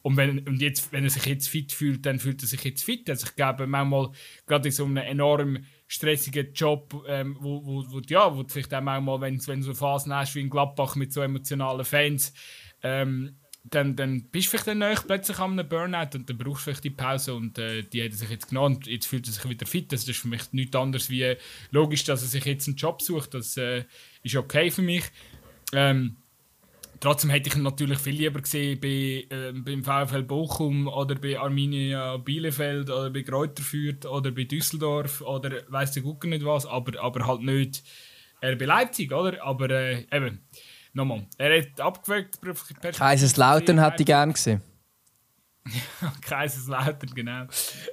Und, 0.02 0.16
wenn, 0.16 0.46
und 0.46 0.62
jetzt, 0.62 0.92
wenn 0.92 1.04
er 1.04 1.10
sich 1.10 1.26
jetzt 1.26 1.48
fit 1.48 1.72
fühlt, 1.72 2.06
dann 2.06 2.18
fühlt 2.18 2.42
er 2.42 2.48
sich 2.48 2.64
jetzt 2.64 2.84
fit. 2.84 3.08
Also 3.10 3.26
ich 3.26 3.36
glaube, 3.36 3.66
manchmal, 3.66 4.10
gerade 4.46 4.68
in 4.68 4.72
so 4.72 4.84
einem 4.84 4.96
enorm 4.96 5.58
stressigen 5.86 6.52
Job, 6.54 7.04
ähm, 7.06 7.36
wo, 7.40 7.64
wo, 7.64 7.84
wo, 7.90 8.00
ja, 8.08 8.34
wo 8.34 8.44
vielleicht 8.48 8.72
auch 8.72 8.80
manchmal, 8.80 9.20
wenn, 9.20 9.46
wenn 9.46 9.60
du 9.60 9.66
so 9.66 9.74
Phasen 9.74 10.14
hast 10.14 10.34
wie 10.34 10.40
in 10.40 10.48
Gladbach 10.48 10.96
mit 10.96 11.12
so 11.12 11.20
emotionalen 11.20 11.84
Fans, 11.84 12.32
ähm, 12.82 13.36
dann, 13.64 13.94
dann 13.94 14.22
bist 14.24 14.46
du 14.46 14.58
vielleicht 14.58 14.68
dann 14.68 14.96
plötzlich 15.06 15.38
an 15.38 15.52
einem 15.52 15.68
Burnout 15.68 16.16
und 16.16 16.28
dann 16.28 16.38
brauchst 16.38 16.60
du 16.60 16.64
vielleicht 16.64 16.84
die 16.84 16.90
Pause 16.90 17.34
und 17.34 17.58
äh, 17.58 17.82
die 17.82 18.02
hat 18.02 18.12
er 18.12 18.16
sich 18.16 18.30
jetzt 18.30 18.48
genommen 18.48 18.76
und 18.76 18.86
jetzt 18.86 19.06
fühlt 19.06 19.26
er 19.26 19.32
sich 19.32 19.48
wieder 19.48 19.66
fit. 19.66 19.92
Das 19.92 20.08
ist 20.08 20.18
für 20.18 20.28
mich 20.28 20.52
nichts 20.52 20.74
anderes 20.74 21.10
wie 21.10 21.36
logisch, 21.70 22.04
dass 22.04 22.22
er 22.22 22.28
sich 22.28 22.44
jetzt 22.46 22.68
einen 22.68 22.76
Job 22.76 23.02
sucht. 23.02 23.34
Das 23.34 23.56
äh, 23.56 23.84
ist 24.22 24.36
okay 24.36 24.70
für 24.70 24.82
mich. 24.82 25.04
Ähm, 25.74 26.16
trotzdem 27.00 27.30
hätte 27.30 27.48
ich 27.50 27.56
ihn 27.56 27.62
natürlich 27.62 27.98
viel 27.98 28.14
lieber 28.14 28.40
gesehen 28.40 28.80
bei, 28.80 29.26
äh, 29.28 29.52
beim 29.52 29.84
VfL 29.84 30.22
Bochum 30.22 30.88
oder 30.88 31.14
bei 31.14 31.38
Arminia 31.38 32.16
Bielefeld 32.16 32.88
oder 32.88 33.10
bei 33.10 33.22
Kräuter 33.22 33.62
Fürth 33.62 34.06
oder 34.06 34.30
bei 34.30 34.44
Düsseldorf 34.44 35.20
oder 35.20 35.62
weiß 35.68 35.92
der 35.92 36.02
Gucker 36.02 36.28
nicht 36.28 36.44
was, 36.44 36.64
aber, 36.64 36.98
aber 37.00 37.26
halt 37.26 37.42
nicht 37.42 37.82
bei 38.40 38.54
Leipzig, 38.54 39.12
oder? 39.12 39.44
Aber 39.44 39.68
äh, 39.68 40.06
eben 40.10 40.40
nochmal, 40.92 41.26
er 41.38 41.62
hat 41.62 41.80
abgewürgt. 41.80 42.38
Kaiserslautern 42.96 43.82
hätte 43.82 44.02
ich 44.02 44.06
gerne 44.06 44.32
gesehen. 44.32 44.62
Kaiserslautern, 46.22 47.10
genau. 47.14 47.44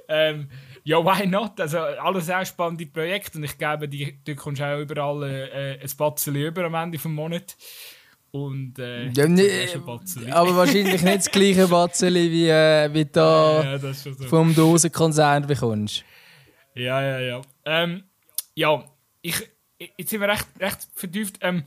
Ähm, 0.08 0.48
ja, 0.84 1.04
why 1.04 1.26
not? 1.26 1.60
Also, 1.60 1.78
alles 1.78 2.26
sehr 2.26 2.44
spannende 2.44 2.86
Projekte 2.86 3.38
und 3.38 3.44
ich 3.44 3.58
glaube, 3.58 3.88
die, 3.88 4.18
du 4.24 4.34
kommst 4.34 4.62
auch 4.62 4.78
überall 4.78 5.22
äh, 5.22 5.78
ein 5.80 5.90
Batzeli 5.96 6.46
über 6.46 6.64
am 6.64 6.74
Ende 6.74 6.96
des 6.96 7.04
Monats. 7.04 7.56
Und 8.30 8.78
äh, 8.78 9.08
ja, 9.08 9.26
ne, 9.26 9.68
aber 10.30 10.56
wahrscheinlich 10.56 11.02
nicht 11.02 11.18
das 11.18 11.30
gleiche 11.30 11.66
Batzeli 11.68 12.30
wie, 12.30 12.48
äh, 12.48 12.92
wie 12.92 13.04
da 13.12 13.62
ja, 13.62 13.76
ja, 13.76 13.92
so. 13.92 14.12
vom 14.12 14.54
Dosenkonzern 14.54 15.46
bekommst. 15.46 16.04
Ja, 16.74 17.02
ja, 17.02 17.20
ja. 17.20 17.42
Ähm, 17.64 18.04
ja, 18.54 18.84
ich, 19.22 19.34
jetzt 19.78 20.10
sind 20.10 20.20
wir 20.20 20.28
recht, 20.28 20.46
recht 20.60 20.88
vertieft. 20.94 21.38
Ähm, 21.40 21.64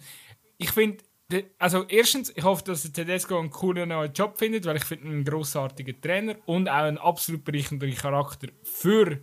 ich 0.57 0.71
finde, 0.71 1.03
also 1.59 1.85
erstens, 1.87 2.31
ich 2.35 2.43
hoffe, 2.43 2.63
dass 2.63 2.91
Tedesco 2.91 3.39
einen 3.39 3.49
coolen 3.49 3.89
neuen 3.89 4.13
Job 4.13 4.37
findet, 4.37 4.65
weil 4.65 4.77
ich 4.77 4.83
finde 4.83 5.07
einen 5.07 5.23
grossartigen 5.23 5.99
Trainer 6.01 6.35
und 6.45 6.69
auch 6.69 6.83
einen 6.83 6.97
absolut 6.97 7.43
bereichernden 7.43 7.95
Charakter 7.95 8.47
für, 8.63 9.19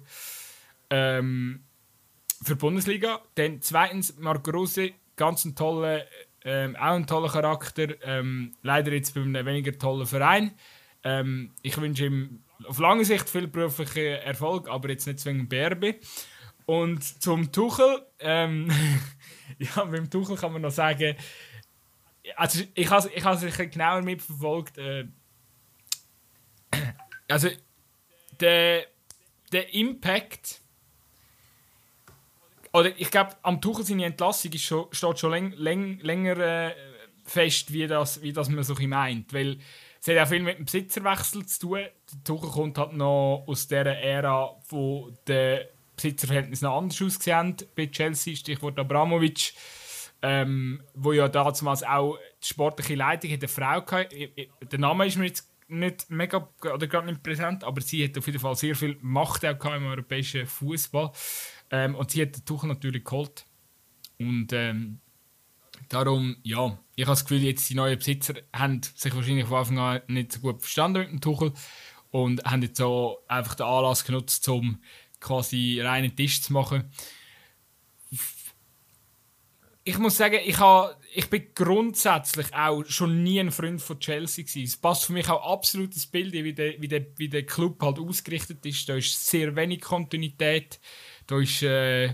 ähm, 0.91 1.65
für 2.43 2.55
die 2.55 2.59
Bundesliga. 2.59 3.21
Dann 3.35 3.61
zweitens, 3.61 4.17
Marco 4.19 4.51
Rose, 4.51 4.93
ganz 5.17 5.45
ein 5.45 5.55
toller, 5.55 6.05
ähm, 6.45 6.77
auch 6.77 6.95
ein 6.95 7.07
toller 7.07 7.29
Charakter, 7.29 7.89
ähm, 8.03 8.55
leider 8.63 8.93
jetzt 8.93 9.15
bei 9.15 9.21
einem 9.21 9.47
weniger 9.47 9.77
tollen 9.77 10.07
Verein. 10.07 10.53
Ähm, 11.05 11.53
ich 11.63 11.77
wünsche 11.81 12.07
ihm 12.07 12.43
auf 12.65 12.79
lange 12.79 13.05
Sicht 13.05 13.29
viel 13.29 13.47
beruflichen 13.47 14.21
Erfolg, 14.23 14.69
aber 14.69 14.89
jetzt 14.91 15.07
nicht 15.07 15.21
zwingend 15.21 15.49
BRB. 15.49 15.97
Und 16.67 17.03
zum 17.23 17.51
Tuchel, 17.51 18.03
ähm, 18.19 18.71
ja, 19.59 19.85
mit 19.85 19.99
dem 19.99 20.11
Tuchel 20.11 20.37
kann 20.37 20.53
man 20.53 20.63
noch 20.63 20.71
sagen, 20.71 21.17
also 22.37 22.65
ich 22.75 22.91
habe 22.91 23.11
ich 23.15 23.25
es 23.25 23.61
ein 23.61 23.71
genauer 23.71 24.03
mitverfolgt. 24.03 24.79
Äh, 24.79 25.09
also 27.29 27.49
der, 28.41 28.87
der 29.53 29.75
Impact 29.75 30.61
oder 32.73 32.93
ich 32.99 33.11
glaube, 33.11 33.35
am 33.43 33.61
Tuchel 33.61 33.85
seine 33.85 34.05
Entlassung 34.05 34.53
ist 34.53 34.63
schon, 34.63 34.87
steht 34.93 35.19
schon 35.19 35.31
läng, 35.31 35.53
läng, 35.53 35.99
länger 36.01 36.37
äh, 36.39 36.75
fest, 37.25 37.73
wie 37.73 37.87
das, 37.87 38.23
wie 38.23 38.33
das 38.33 38.49
man 38.49 38.65
so 38.65 38.75
meint. 38.75 39.33
Weil 39.33 39.59
es 40.01 40.09
hat 40.09 40.19
auch 40.19 40.29
viel 40.29 40.43
mit 40.43 40.59
dem 40.59 40.65
Besitzerwechsel 40.65 41.47
zu 41.47 41.61
tun. 41.61 41.79
Der 41.79 42.25
Tuchel 42.25 42.51
kommt 42.51 42.79
halt 42.79 42.93
noch 42.93 43.45
aus 43.47 43.67
der 43.69 43.87
Ära, 43.87 44.55
wo 44.69 45.11
der 45.27 45.69
Besitzerverhältnisse 45.97 46.65
noch 46.65 46.79
anders 46.79 47.03
ausgesehen 47.03 47.57
bei 47.75 47.87
Chelsea, 47.87 48.37
Stichwort 48.37 48.79
Abramovic, 48.79 49.53
ähm, 50.23 50.83
wo 50.95 51.13
ja 51.13 51.29
damals 51.29 51.83
auch 51.83 52.19
die 52.43 52.47
sportliche 52.47 52.95
Leitung 52.95 53.31
eine 53.31 53.49
Frau 53.49 53.85
hatte. 53.87 54.09
Der 54.63 54.79
Name 54.79 55.07
ist 55.07 55.17
mir 55.17 55.27
jetzt 55.27 55.51
nicht 55.69 56.11
mega 56.11 56.49
oder 56.63 56.87
gerade 56.87 57.07
nicht 57.07 57.23
präsent, 57.23 57.63
aber 57.63 57.81
sie 57.81 58.05
hat 58.05 58.17
auf 58.17 58.27
jeden 58.27 58.39
Fall 58.39 58.57
sehr 58.57 58.75
viel 58.75 58.97
Macht 59.01 59.45
auch 59.45 59.65
im 59.75 59.87
europäischen 59.87 60.47
Fußball. 60.47 61.13
Ähm, 61.71 61.95
und 61.95 62.11
sie 62.11 62.23
hat 62.23 62.37
den 62.37 62.45
Tuchel 62.45 62.69
natürlich 62.69 63.05
geholt. 63.05 63.45
Und 64.19 64.53
ähm, 64.53 65.01
darum 65.89 66.37
ja 66.43 66.79
ich 66.97 67.05
habe 67.05 67.13
das 67.13 67.25
Gefühl 67.25 67.45
jetzt 67.45 67.69
die 67.71 67.75
neuen 67.75 67.99
Besitzer 67.99 68.35
haben 68.53 68.81
sich 68.83 69.15
wahrscheinlich 69.15 69.47
von 69.47 69.59
Anfang 69.59 69.79
an 69.79 70.01
nicht 70.09 70.33
so 70.33 70.41
gut 70.41 70.61
verstanden 70.61 71.03
mit 71.03 71.11
dem 71.11 71.21
Tuchel 71.21 71.53
und 72.11 72.45
haben 72.45 72.63
jetzt 72.63 72.79
so 72.79 73.19
einfach 73.29 73.55
den 73.55 73.67
Anlass 73.67 74.05
genutzt 74.05 74.49
um 74.49 74.81
quasi 75.21 75.81
reinen 75.81 76.15
Tisch 76.15 76.43
zu 76.43 76.53
machen 76.53 76.91
ich 79.89 79.99
muss 79.99 80.19
sagen, 80.19 80.39
ich, 80.45 80.59
habe, 80.59 80.97
ich 81.15 81.31
bin 81.31 81.47
grundsätzlich 81.55 82.53
auch 82.53 82.85
schon 82.85 83.23
nie 83.23 83.41
ein 83.41 83.51
Freund 83.51 83.81
von 83.81 83.99
Chelsea 83.99 84.45
gewesen. 84.45 84.65
Es 84.65 84.77
passt 84.77 85.07
für 85.07 85.15
mich 85.15 85.31
auch 85.31 85.51
absolut 85.51 85.95
ins 85.95 86.07
Bild, 86.07 86.35
wie 86.35 86.53
der, 86.53 86.79
wie, 86.79 86.89
der, 86.89 87.07
wie 87.17 87.29
der 87.31 87.47
Club 87.47 87.81
halt 87.81 87.99
ausgerichtet 87.99 88.65
ist. 88.67 88.87
Da 88.87 88.97
ist 88.97 89.27
sehr 89.27 89.57
wenig 89.57 89.81
Kontinuität. 89.81 90.79
Da 91.27 91.41
ist 91.41 91.63
äh, 91.63 92.13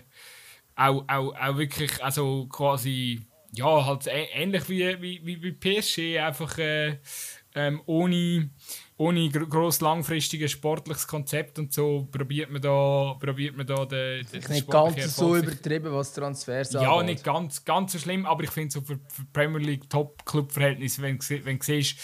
auch, 0.76 1.04
auch, 1.08 1.34
auch 1.34 1.56
wirklich 1.56 2.02
also 2.02 2.46
quasi 2.46 3.26
ja, 3.52 3.86
halt 3.86 4.06
ähnlich 4.06 4.68
wie, 4.68 5.02
wie, 5.02 5.42
wie 5.42 5.52
PSG, 5.52 6.20
einfach 6.20 6.56
äh, 6.58 7.00
ähm, 7.56 7.82
ohne 7.86 8.50
ohne 8.96 9.28
groß 9.28 9.80
langfristiges 9.80 10.52
sportliches 10.52 11.06
Konzept 11.06 11.58
und 11.58 11.72
so 11.72 12.08
probiert 12.12 12.50
man 12.50 12.62
da, 12.62 13.16
probiert 13.18 13.56
man 13.56 13.66
da 13.66 13.84
den, 13.84 14.24
den 14.26 14.50
Nicht 14.50 14.70
ganz 14.70 15.16
so 15.16 15.36
übertrieben, 15.36 15.92
was 15.92 16.12
Transfers 16.12 16.72
Ja, 16.72 16.92
angeht. 16.92 17.16
nicht 17.16 17.24
ganz, 17.24 17.64
ganz 17.64 17.92
so 17.92 17.98
schlimm, 17.98 18.24
aber 18.24 18.44
ich 18.44 18.50
finde 18.50 18.72
so 18.72 18.80
für, 18.82 19.00
für 19.08 19.24
Premier 19.32 19.58
League 19.60 19.90
Top-Club-Verhältnisse, 19.90 21.02
wenn, 21.02 21.18
wenn 21.44 21.58
du 21.58 21.64
siehst, 21.64 21.98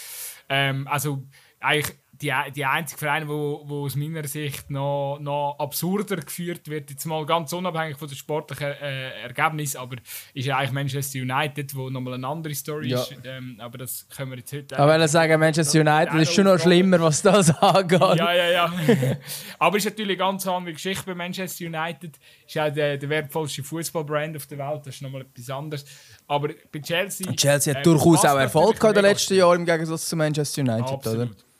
ähm, 0.49 0.85
also 0.89 1.23
eigentlich 1.61 1.95
die, 2.21 2.33
die 2.55 2.65
einzige 2.65 2.99
Verein, 2.99 3.27
wo, 3.27 3.61
wo 3.65 3.85
aus 3.85 3.95
meiner 3.95 4.27
Sicht 4.27 4.69
noch, 4.69 5.17
noch 5.19 5.55
absurder 5.59 6.17
geführt 6.17 6.67
wird, 6.69 6.89
jetzt 6.89 7.05
mal 7.05 7.25
ganz 7.25 7.51
unabhängig 7.53 7.97
von 7.97 8.07
den 8.07 8.15
sportlichen 8.15 8.67
äh, 8.67 9.21
Ergebnissen, 9.23 9.77
aber 9.77 9.97
ist 10.33 10.45
ja 10.45 10.57
eigentlich 10.57 10.71
Manchester 10.71 11.19
United, 11.19 11.75
wo 11.75 11.89
nochmal 11.89 12.13
eine 12.15 12.27
andere 12.27 12.53
Story 12.53 12.89
ja. 12.89 13.01
ist. 13.01 13.15
Ähm, 13.23 13.57
aber 13.59 13.79
das 13.79 14.07
können 14.15 14.31
wir 14.31 14.37
jetzt 14.37 14.53
heute. 14.53 14.77
Aber 14.77 14.93
wenn 14.93 15.01
ich 15.01 15.11
sagen, 15.11 15.39
Manchester 15.39 15.81
United 15.81 16.13
ist 16.13 16.33
schon 16.33 16.45
noch 16.45 16.59
schlimmer, 16.59 16.99
was 16.99 17.21
das 17.21 17.49
angeht. 17.61 17.99
Ja, 17.99 18.33
ja, 18.33 18.49
ja. 18.51 18.73
aber 19.59 19.77
es 19.77 19.85
ist 19.85 19.91
natürlich 19.91 20.19
eine 20.19 20.29
ganz 20.29 20.47
andere 20.47 20.73
Geschichte 20.73 21.03
bei 21.05 21.15
Manchester 21.15 21.65
United. 21.65 22.19
Ist 22.45 22.57
auch 22.57 22.71
der, 22.71 22.97
der 22.97 23.09
wertvollste 23.09 23.63
Fußballbrand 23.63 24.37
auf 24.37 24.45
der 24.45 24.57
Welt. 24.57 24.81
Das 24.85 24.95
ist 24.95 25.01
nochmal 25.01 25.21
etwas 25.21 25.49
anderes. 25.49 25.85
Aber 26.27 26.49
bei 26.71 26.79
Chelsea. 26.79 27.27
Und 27.27 27.37
Chelsea 27.37 27.73
hat 27.73 27.81
äh, 27.81 27.83
durchaus 27.83 28.23
auch 28.25 28.37
Erfolg 28.37 28.79
gehabt 28.79 28.95
in 28.95 29.03
den 29.03 29.11
letzten 29.11 29.35
Jahren 29.35 29.61
im 29.61 29.65
Gegensatz 29.65 30.07
zu 30.07 30.15
Manchester 30.15 30.61
United, 30.61 30.91
Absolut. 30.91 31.29
oder? 31.29 31.50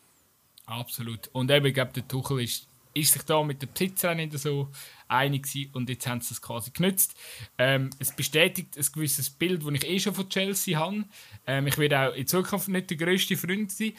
Absolut. 0.71 1.27
Und 1.33 1.51
eben, 1.51 1.65
ich 1.65 1.73
glaube, 1.73 1.91
der 1.91 2.07
Tuchel 2.07 2.41
ist, 2.41 2.69
ist 2.93 3.11
sich 3.11 3.23
da 3.23 3.43
mit 3.43 3.61
den 3.61 3.69
Besitzern 3.73 4.15
nicht 4.15 4.31
so 4.39 4.69
einig 5.09 5.43
gewesen 5.43 5.71
und 5.73 5.89
jetzt 5.89 6.07
haben 6.07 6.21
sie 6.21 6.33
es 6.33 6.41
quasi 6.41 6.71
genützt. 6.71 7.13
Ähm, 7.57 7.89
es 7.99 8.15
bestätigt 8.15 8.77
ein 8.77 8.85
gewisses 8.93 9.29
Bild, 9.29 9.65
das 9.65 9.73
ich 9.73 9.87
eh 9.87 9.99
schon 9.99 10.15
von 10.15 10.29
Chelsea 10.29 10.79
habe. 10.79 11.03
Ähm, 11.45 11.67
ich 11.67 11.77
werde 11.77 11.99
auch 11.99 12.15
in 12.15 12.25
Zukunft 12.25 12.69
nicht 12.69 12.89
der 12.89 12.95
grösste 12.95 13.35
Freund 13.35 13.69
sein, 13.69 13.93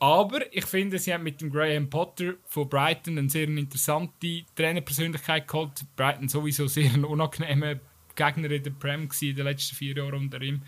aber 0.00 0.54
ich 0.54 0.66
finde, 0.66 0.98
sie 0.98 1.14
haben 1.14 1.24
mit 1.24 1.40
dem 1.40 1.50
Graham 1.50 1.88
Potter 1.88 2.34
von 2.44 2.68
Brighton 2.68 3.16
eine 3.16 3.30
sehr 3.30 3.48
interessante 3.48 4.44
Trainerpersönlichkeit 4.54 5.48
geholt. 5.48 5.86
Brighton 5.96 6.28
sowieso 6.28 6.66
sehr 6.66 6.92
ein 6.92 7.06
unangenehmer 7.06 7.76
Gegner 8.14 8.50
in 8.50 8.62
der 8.62 8.70
Prem 8.72 9.08
in 9.20 9.36
den 9.36 9.44
letzten 9.46 9.76
vier 9.76 9.96
Jahren 9.96 10.14
unter 10.14 10.42
ihm. 10.42 10.62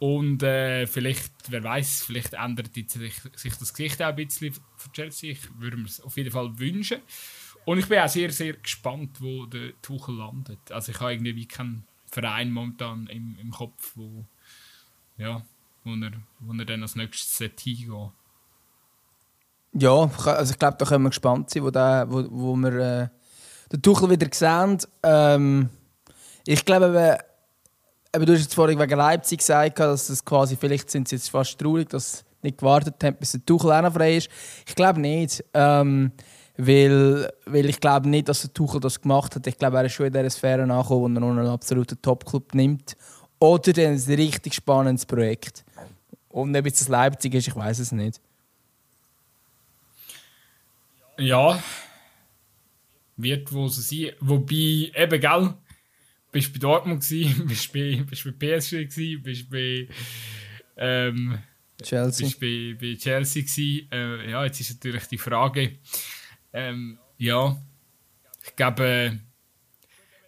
Und 0.00 0.42
äh, 0.42 0.86
vielleicht, 0.86 1.30
wer 1.50 1.62
weiß, 1.62 2.04
vielleicht 2.04 2.32
ändert 2.32 2.72
sich, 2.72 3.20
sich, 3.36 3.56
das 3.58 3.74
Gesicht 3.74 4.00
auch 4.00 4.06
ein 4.06 4.16
bisschen 4.16 4.54
von 4.54 4.92
Chelsea. 4.94 5.32
Ich 5.32 5.60
würde 5.60 5.76
mir 5.76 5.84
es 5.84 6.00
auf 6.00 6.16
jeden 6.16 6.30
Fall 6.30 6.58
wünschen. 6.58 7.02
Und 7.66 7.78
ich 7.78 7.86
bin 7.86 7.98
auch 7.98 8.08
sehr, 8.08 8.32
sehr 8.32 8.54
gespannt, 8.54 9.20
wo 9.20 9.44
der 9.44 9.72
Tuchel 9.82 10.16
landet. 10.16 10.72
Also 10.72 10.92
ich 10.92 11.00
habe 11.00 11.12
irgendwie 11.12 11.46
keinen 11.46 11.84
Verein 12.06 12.50
momentan 12.50 13.08
im, 13.08 13.36
im 13.38 13.50
Kopf, 13.50 13.92
wo, 13.94 14.24
ja, 15.18 15.42
wo, 15.84 15.90
er, 15.90 16.12
wo 16.38 16.54
er 16.54 16.64
dann 16.64 16.80
als 16.80 16.96
nächstes 16.96 17.36
hingehen 17.36 18.10
Ja, 19.74 20.10
also 20.24 20.52
ich 20.52 20.58
glaube, 20.58 20.78
da 20.78 20.86
können 20.86 21.04
wir 21.04 21.10
gespannt 21.10 21.50
sein, 21.50 21.62
wo, 21.62 21.70
der, 21.70 22.06
wo, 22.08 22.26
wo 22.30 22.56
wir 22.56 22.72
äh, 22.72 23.08
den 23.70 23.82
Tuchel 23.82 24.08
wieder 24.08 24.28
sehen. 24.32 24.78
Ähm, 25.02 25.68
ich 26.46 26.64
glaube, 26.64 27.18
aber 28.12 28.26
du 28.26 28.32
hast 28.32 28.42
jetzt 28.42 28.54
vorhin 28.54 28.78
wegen 28.78 28.96
Leipzig 28.96 29.38
gesagt, 29.38 29.78
dass 29.78 30.08
es 30.08 30.24
quasi, 30.24 30.56
vielleicht 30.56 30.90
sind 30.90 31.08
sie 31.08 31.16
jetzt 31.16 31.30
fast 31.30 31.58
traurig, 31.58 31.88
dass 31.88 32.18
sie 32.18 32.24
nicht 32.42 32.58
gewartet 32.58 33.02
haben, 33.02 33.16
bis 33.16 33.32
der 33.32 33.44
Tuchel 33.44 33.72
auch 33.72 33.82
noch 33.82 33.92
frei 33.92 34.16
ist. 34.16 34.28
Ich 34.66 34.74
glaube 34.74 35.00
nicht. 35.00 35.44
Ähm, 35.54 36.12
weil, 36.66 37.32
weil 37.46 37.66
ich 37.70 37.80
glaube 37.80 38.08
nicht, 38.08 38.28
dass 38.28 38.42
der 38.42 38.52
Tuchel 38.52 38.80
das 38.80 39.00
gemacht 39.00 39.34
hat. 39.34 39.46
Ich 39.46 39.56
glaube, 39.56 39.78
er 39.78 39.84
ist 39.86 39.92
schon 39.92 40.06
in 40.06 40.12
dieser 40.12 40.28
Sphäre 40.28 40.62
angekommen, 40.62 40.90
wo 40.90 41.06
er 41.06 41.20
noch 41.20 41.30
einen 41.30 41.46
absoluten 41.46 42.00
Top-Club 42.02 42.54
nimmt. 42.54 42.96
Oder 43.38 43.88
ein 43.88 43.96
richtig 43.96 44.54
spannendes 44.54 45.06
Projekt. 45.06 45.64
Und 46.28 46.54
ob 46.54 46.64
das 46.64 46.88
Leipzig 46.88 47.34
ist, 47.34 47.48
ich 47.48 47.56
weiß 47.56 47.78
es 47.78 47.92
nicht. 47.92 48.20
Ja, 51.18 51.62
wird 53.16 53.52
wohl 53.52 53.68
so 53.68 53.80
sein. 53.80 54.12
Wobei, 54.20 54.92
eben, 54.94 55.20
gell, 55.20 55.54
bist 56.30 56.52
bei 56.52 56.58
Dortmund 56.58 57.02
gewesen, 57.02 57.46
bist 57.48 57.72
bei, 57.72 58.04
bist 58.08 58.24
bei 58.24 58.58
PSG 58.58 58.70
gewesen, 58.88 59.22
bist 59.22 59.50
bei 59.50 59.88
ähm, 60.76 61.38
Chelsea. 61.82 62.26
Bist 62.26 62.40
bei, 62.40 62.76
bei 62.80 62.96
Chelsea 62.96 63.42
gewesen. 63.42 63.88
Äh, 63.92 64.30
ja, 64.30 64.44
jetzt 64.44 64.60
ist 64.60 64.74
natürlich 64.74 65.06
die 65.06 65.18
Frage, 65.18 65.78
ähm, 66.52 66.98
ja, 67.18 67.56
ich 68.44 68.56
glaube, 68.56 69.18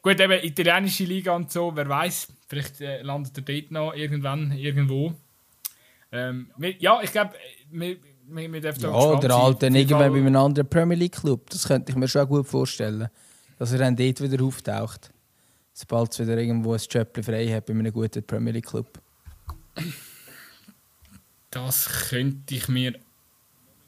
gut, 0.02 0.20
eben 0.20 0.44
italienische 0.44 1.04
Liga 1.04 1.34
und 1.34 1.50
so, 1.50 1.74
wer 1.74 1.88
weiß, 1.88 2.28
vielleicht 2.46 2.80
äh, 2.80 3.02
landet 3.02 3.36
er 3.38 3.42
dort 3.42 3.70
noch 3.70 3.94
irgendwann 3.94 4.52
irgendwo. 4.52 5.14
Ähm, 6.10 6.50
ja, 6.78 7.00
ich 7.02 7.10
glaube, 7.10 7.32
wir, 7.70 7.96
wir, 8.26 8.52
wir 8.52 8.60
dürfen 8.60 8.82
Ja, 8.82 8.90
oder 8.90 9.42
halt 9.42 9.62
dann 9.62 9.74
irgendwann 9.74 10.12
bei 10.12 10.18
einem 10.18 10.36
anderen 10.36 10.68
Premier 10.68 10.96
League 10.96 11.14
Club. 11.14 11.48
Das 11.48 11.66
könnte 11.66 11.90
ich 11.90 11.96
mir 11.96 12.08
schon 12.08 12.28
gut 12.28 12.46
vorstellen, 12.46 13.08
dass 13.58 13.72
er 13.72 13.78
dann 13.78 13.96
dort 13.96 14.20
wieder 14.20 14.44
auftaucht 14.44 15.11
sobald 15.72 16.12
es 16.12 16.20
wieder 16.20 16.38
irgendwo 16.38 16.74
ein 16.74 16.80
Job 16.88 17.18
frei 17.22 17.48
hat 17.48 17.66
bei 17.66 17.72
einem 17.72 17.92
guten 17.92 18.26
Premier 18.26 18.52
League 18.52 18.66
Club? 18.66 19.00
Das 21.50 22.08
könnte 22.10 22.54
ich 22.54 22.68
mir 22.68 22.98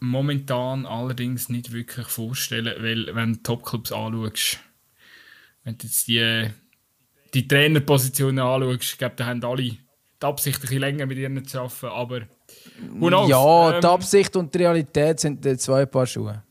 momentan 0.00 0.86
allerdings 0.86 1.48
nicht 1.48 1.72
wirklich 1.72 2.06
vorstellen, 2.06 2.82
weil 2.82 3.14
wenn 3.14 3.34
du 3.34 3.42
Topclubs 3.42 3.92
anschaust, 3.92 4.58
wenn 5.64 5.78
du 5.78 5.86
jetzt 5.86 6.06
die, 6.08 6.50
die 7.32 7.48
Trainerpositionen 7.48 8.44
anschaust, 8.44 8.92
ich 8.92 8.98
glaube, 8.98 9.14
da 9.16 9.26
haben 9.26 9.42
alle 9.44 9.62
die 9.62 9.78
Absicht, 10.20 10.58
ein 10.58 10.60
bisschen 10.62 10.80
länger 10.80 11.06
mit 11.06 11.18
ihnen 11.18 11.44
zu 11.46 11.60
arbeiten, 11.60 11.86
aber 11.86 12.20
Ja, 13.28 13.74
ähm, 13.74 13.80
die 13.80 13.86
Absicht 13.86 14.36
und 14.36 14.54
die 14.54 14.58
Realität 14.58 15.20
sind 15.20 15.60
zwei 15.60 15.86
Paar 15.86 16.06
Schuhe. 16.06 16.42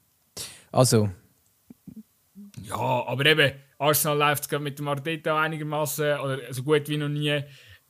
Also. 0.72 1.10
Ja, 2.64 2.76
aber 2.76 3.26
eben, 3.26 3.52
Arsenal 3.84 4.18
läuft 4.18 4.52
es 4.52 4.60
mit 4.60 4.80
dem 4.80 4.88
Arteta 4.88 5.40
einigermaßen 5.40 6.20
oder 6.20 6.40
so 6.52 6.64
gut 6.64 6.88
wie 6.88 6.98
noch 6.98 7.10
nie. 7.10 7.44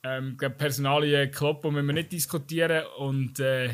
Ähm, 0.03 0.37
Personalien 0.37 1.31
Klopp 1.31 1.63
müssen 1.63 1.87
wir 1.87 1.93
nicht 1.93 2.11
diskutieren 2.11 2.83
und 2.97 3.39
äh, 3.39 3.69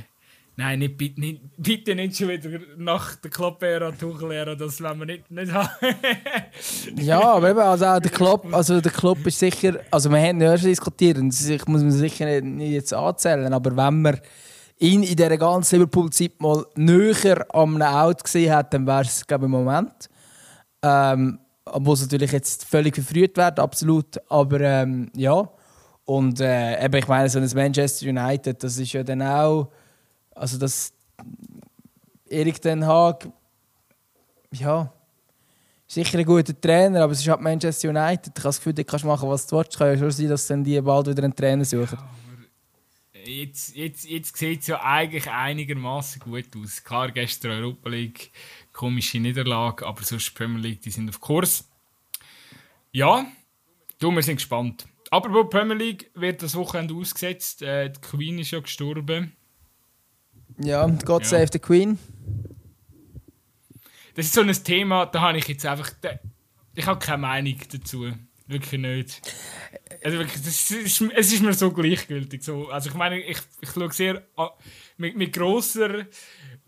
nein, 0.58 0.80
nicht, 0.80 0.98
bitte, 0.98 1.20
nicht, 1.20 1.42
bitte 1.58 1.96
nicht 1.96 2.18
schon 2.18 2.28
wieder 2.28 2.60
nach 2.78 3.16
der 3.16 3.32
Klopp-Ära, 3.32 3.92
Tuchel-Ära, 3.94 4.54
das 4.54 4.80
wollen 4.82 5.00
wir 5.00 5.06
nicht, 5.06 5.32
nicht 5.32 5.52
haben. 5.52 5.70
ja, 6.98 7.20
aber 7.20 7.50
eben, 7.50 7.60
also 7.60 7.86
auch 7.86 8.00
der 8.00 8.12
Klopp, 8.12 8.54
also 8.54 8.80
der 8.80 8.92
Klopp 8.92 9.26
ist 9.26 9.40
sicher, 9.40 9.80
also 9.90 10.12
wir 10.12 10.20
haben 10.20 10.40
ja 10.40 10.56
schon 10.58 10.70
diskutiert 10.70 11.18
ich 11.18 11.66
muss 11.66 11.82
man 11.82 11.92
sicher 11.92 12.42
nicht 12.42 12.72
jetzt 12.72 12.94
anzählen, 12.94 13.52
aber 13.52 13.76
wenn 13.76 14.02
man 14.02 14.20
ihn 14.78 15.04
in 15.04 15.16
dieser 15.16 15.38
ganzen 15.38 15.76
Liverpool-Zeit 15.76 16.40
mal 16.40 16.66
näher 16.76 17.46
am 17.56 17.82
Out 17.82 18.24
gesehen 18.24 18.54
hat, 18.54 18.74
dann 18.74 18.86
wäre 18.86 19.02
es, 19.02 19.26
glaube 19.26 19.46
ich, 19.46 19.48
im 19.48 19.52
Moment. 19.52 20.10
Ähm, 20.84 21.40
obwohl 21.72 21.94
es 21.94 22.02
natürlich 22.02 22.32
jetzt 22.32 22.66
völlig 22.66 22.96
verfrüht 22.96 23.38
wird, 23.38 23.60
absolut. 23.60 24.20
Aber 24.30 24.60
ähm, 24.62 25.12
ja. 25.16 25.50
Und 26.06 26.40
äh, 26.40 26.84
eben, 26.84 26.96
ich 26.96 27.08
meine, 27.08 27.30
so 27.30 27.40
ein 27.40 27.50
Manchester 27.54 28.08
United, 28.08 28.64
das 28.64 28.78
ist 28.78 28.94
ja 28.94 29.04
dann 29.04 29.22
auch. 29.22 29.72
Also, 30.36 30.58
das. 30.58 30.94
Erik 32.30 32.62
Den 32.62 32.86
Haag. 32.86 33.28
Ja. 34.52 34.92
Sicher 35.88 36.20
ein 36.20 36.26
guter 36.26 36.60
Trainer, 36.60 37.04
aber 37.04 37.14
es 37.14 37.22
ist 37.22 37.28
halt 37.28 37.42
Manchester 37.42 37.90
United. 37.90 38.28
Ich 38.28 38.44
habe 38.44 38.50
das 38.50 38.58
Gefühl, 38.58 38.74
du 38.74 38.84
kannst 38.84 39.06
machen, 39.06 39.28
was 39.28 39.48
du 39.48 39.58
willst. 39.58 39.72
Es 39.72 39.78
kann 39.78 39.88
ja 39.88 39.98
schon 39.98 40.12
sein, 40.12 40.30
dass 40.30 40.46
dann 40.46 40.64
die 40.64 40.80
bald 40.82 41.08
wieder 41.08 41.24
einen 41.24 41.36
Trainer 41.36 41.66
suchen. 41.66 41.98
Ja, 41.98 43.22
jetzt, 43.30 43.76
jetzt, 43.76 44.08
jetzt 44.08 44.38
sieht 44.38 44.62
es 44.62 44.68
ja 44.68 44.82
eigentlich 44.84 45.30
einigermaßen 45.30 46.22
gut 46.22 46.46
aus. 46.62 46.84
Klar, 46.84 47.12
gestern 47.12 47.52
Europa 47.52 47.90
League 47.90 48.32
komische 48.74 49.20
Niederlage, 49.20 49.86
aber 49.86 50.04
sonst 50.04 50.34
Premier 50.36 50.60
League, 50.62 50.82
die 50.82 50.92
sind 50.92 51.10
auf 51.10 51.20
Kurs. 51.20 51.70
Ja, 52.92 53.26
du, 54.00 54.12
wir 54.12 54.24
sind 54.24 54.38
gespannt. 54.38 54.88
Aber 55.12 55.34
wo 55.34 55.44
Premier 55.46 55.76
League 55.76 56.12
wird 56.14 56.42
das 56.44 56.56
Wochenende 56.56 56.94
ausgesetzt. 56.94 57.62
Äh, 57.62 57.90
die 57.92 58.00
Queen 58.02 58.40
ist 58.40 58.52
ja 58.52 58.60
gestorben. 58.60 59.36
Ja, 60.62 60.86
God 60.88 61.24
Ja. 61.24 61.28
save 61.30 61.48
the 61.52 61.60
Queen. 61.60 61.98
Das 64.16 64.26
ist 64.26 64.34
so 64.34 64.42
ein 64.42 64.52
Thema, 64.64 65.06
da 65.06 65.22
habe 65.22 65.38
ich 65.38 65.48
jetzt 65.48 65.66
einfach. 65.66 65.92
Ich 66.76 66.86
habe 66.86 67.00
keine 67.00 67.20
Meinung 67.20 67.58
dazu. 67.72 68.12
Wirklich 68.48 68.82
nicht. 68.82 69.22
Also 70.04 70.18
wirklich, 70.18 70.42
das 70.44 70.72
ist, 70.72 71.02
es 71.02 71.34
ist 71.34 71.42
mir 71.44 71.54
so 71.54 71.72
gleichgültig. 71.72 72.44
So. 72.44 72.70
Also 72.70 72.90
ich 72.90 72.96
meine, 72.96 73.20
ich, 73.22 73.38
ich 73.62 73.70
schaue 73.70 73.92
sehr 73.92 74.24
a- 74.38 74.52
mit, 74.98 75.16
mit 75.16 75.34
grosser, 75.34 76.06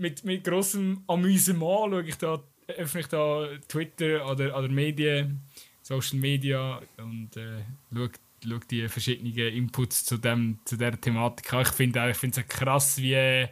mit, 0.01 0.25
mit 0.25 0.43
grossem 0.43 1.03
Amüsement 1.07 1.91
schaue 1.91 2.03
ich 2.03 2.15
da, 2.15 2.43
öffne 2.67 3.01
ich 3.01 3.07
da 3.07 3.47
Twitter 3.67 4.29
oder, 4.29 4.57
oder 4.57 4.67
Medien, 4.67 5.41
Social 5.81 6.19
Media 6.19 6.81
und 6.97 7.37
äh, 7.37 7.63
schaue, 7.93 8.11
schaue 8.43 8.59
die 8.69 8.89
verschiedenen 8.89 9.53
Inputs 9.53 10.03
zu, 10.03 10.17
dem, 10.17 10.59
zu 10.65 10.75
dieser 10.75 10.99
Thematik 10.99 11.53
an. 11.53 11.61
Ich 11.61 12.17
finde 12.17 12.41
es 12.41 12.47
krass, 12.47 12.97
wie 12.97 13.13
äh, 13.13 13.47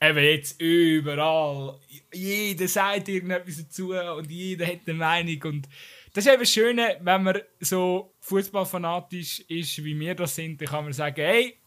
eben 0.00 0.18
jetzt 0.18 0.60
überall 0.60 1.78
jeder 2.12 2.68
sagt 2.68 3.08
irgendetwas 3.08 3.56
dazu 3.56 3.92
und 3.94 4.30
jeder 4.30 4.66
hat 4.66 4.80
eine 4.86 4.98
Meinung 4.98 5.42
und 5.44 5.68
das 6.12 6.26
ist 6.26 6.32
eben 6.32 6.42
das 6.42 6.52
Schöne, 6.52 6.96
wenn 7.00 7.22
man 7.24 7.40
so 7.58 8.14
fußballfanatisch 8.20 9.40
ist, 9.48 9.82
wie 9.82 9.98
wir 9.98 10.14
das 10.14 10.36
sind, 10.36 10.60
dann 10.60 10.68
kann 10.68 10.84
man 10.84 10.92
sagen, 10.92 11.20
hey, 11.20 11.58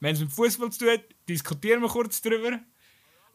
wenn 0.00 0.14
es 0.14 0.20
mit 0.20 0.30
Fußball 0.30 0.70
zu 0.70 0.80
tun 0.80 0.88
hat, 0.90 1.04
diskutieren 1.26 1.80
wir 1.80 1.88
kurz 1.88 2.20
drüber. 2.20 2.60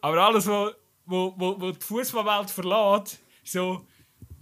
Aber 0.01 0.17
alles, 0.17 0.47
was 0.47 0.73
wo, 1.09 1.33
wo, 1.37 1.59
wo 1.59 1.71
die 1.71 1.79
Fußballwelt 1.79 2.49
verlässt, 2.49 3.19
so, 3.43 3.81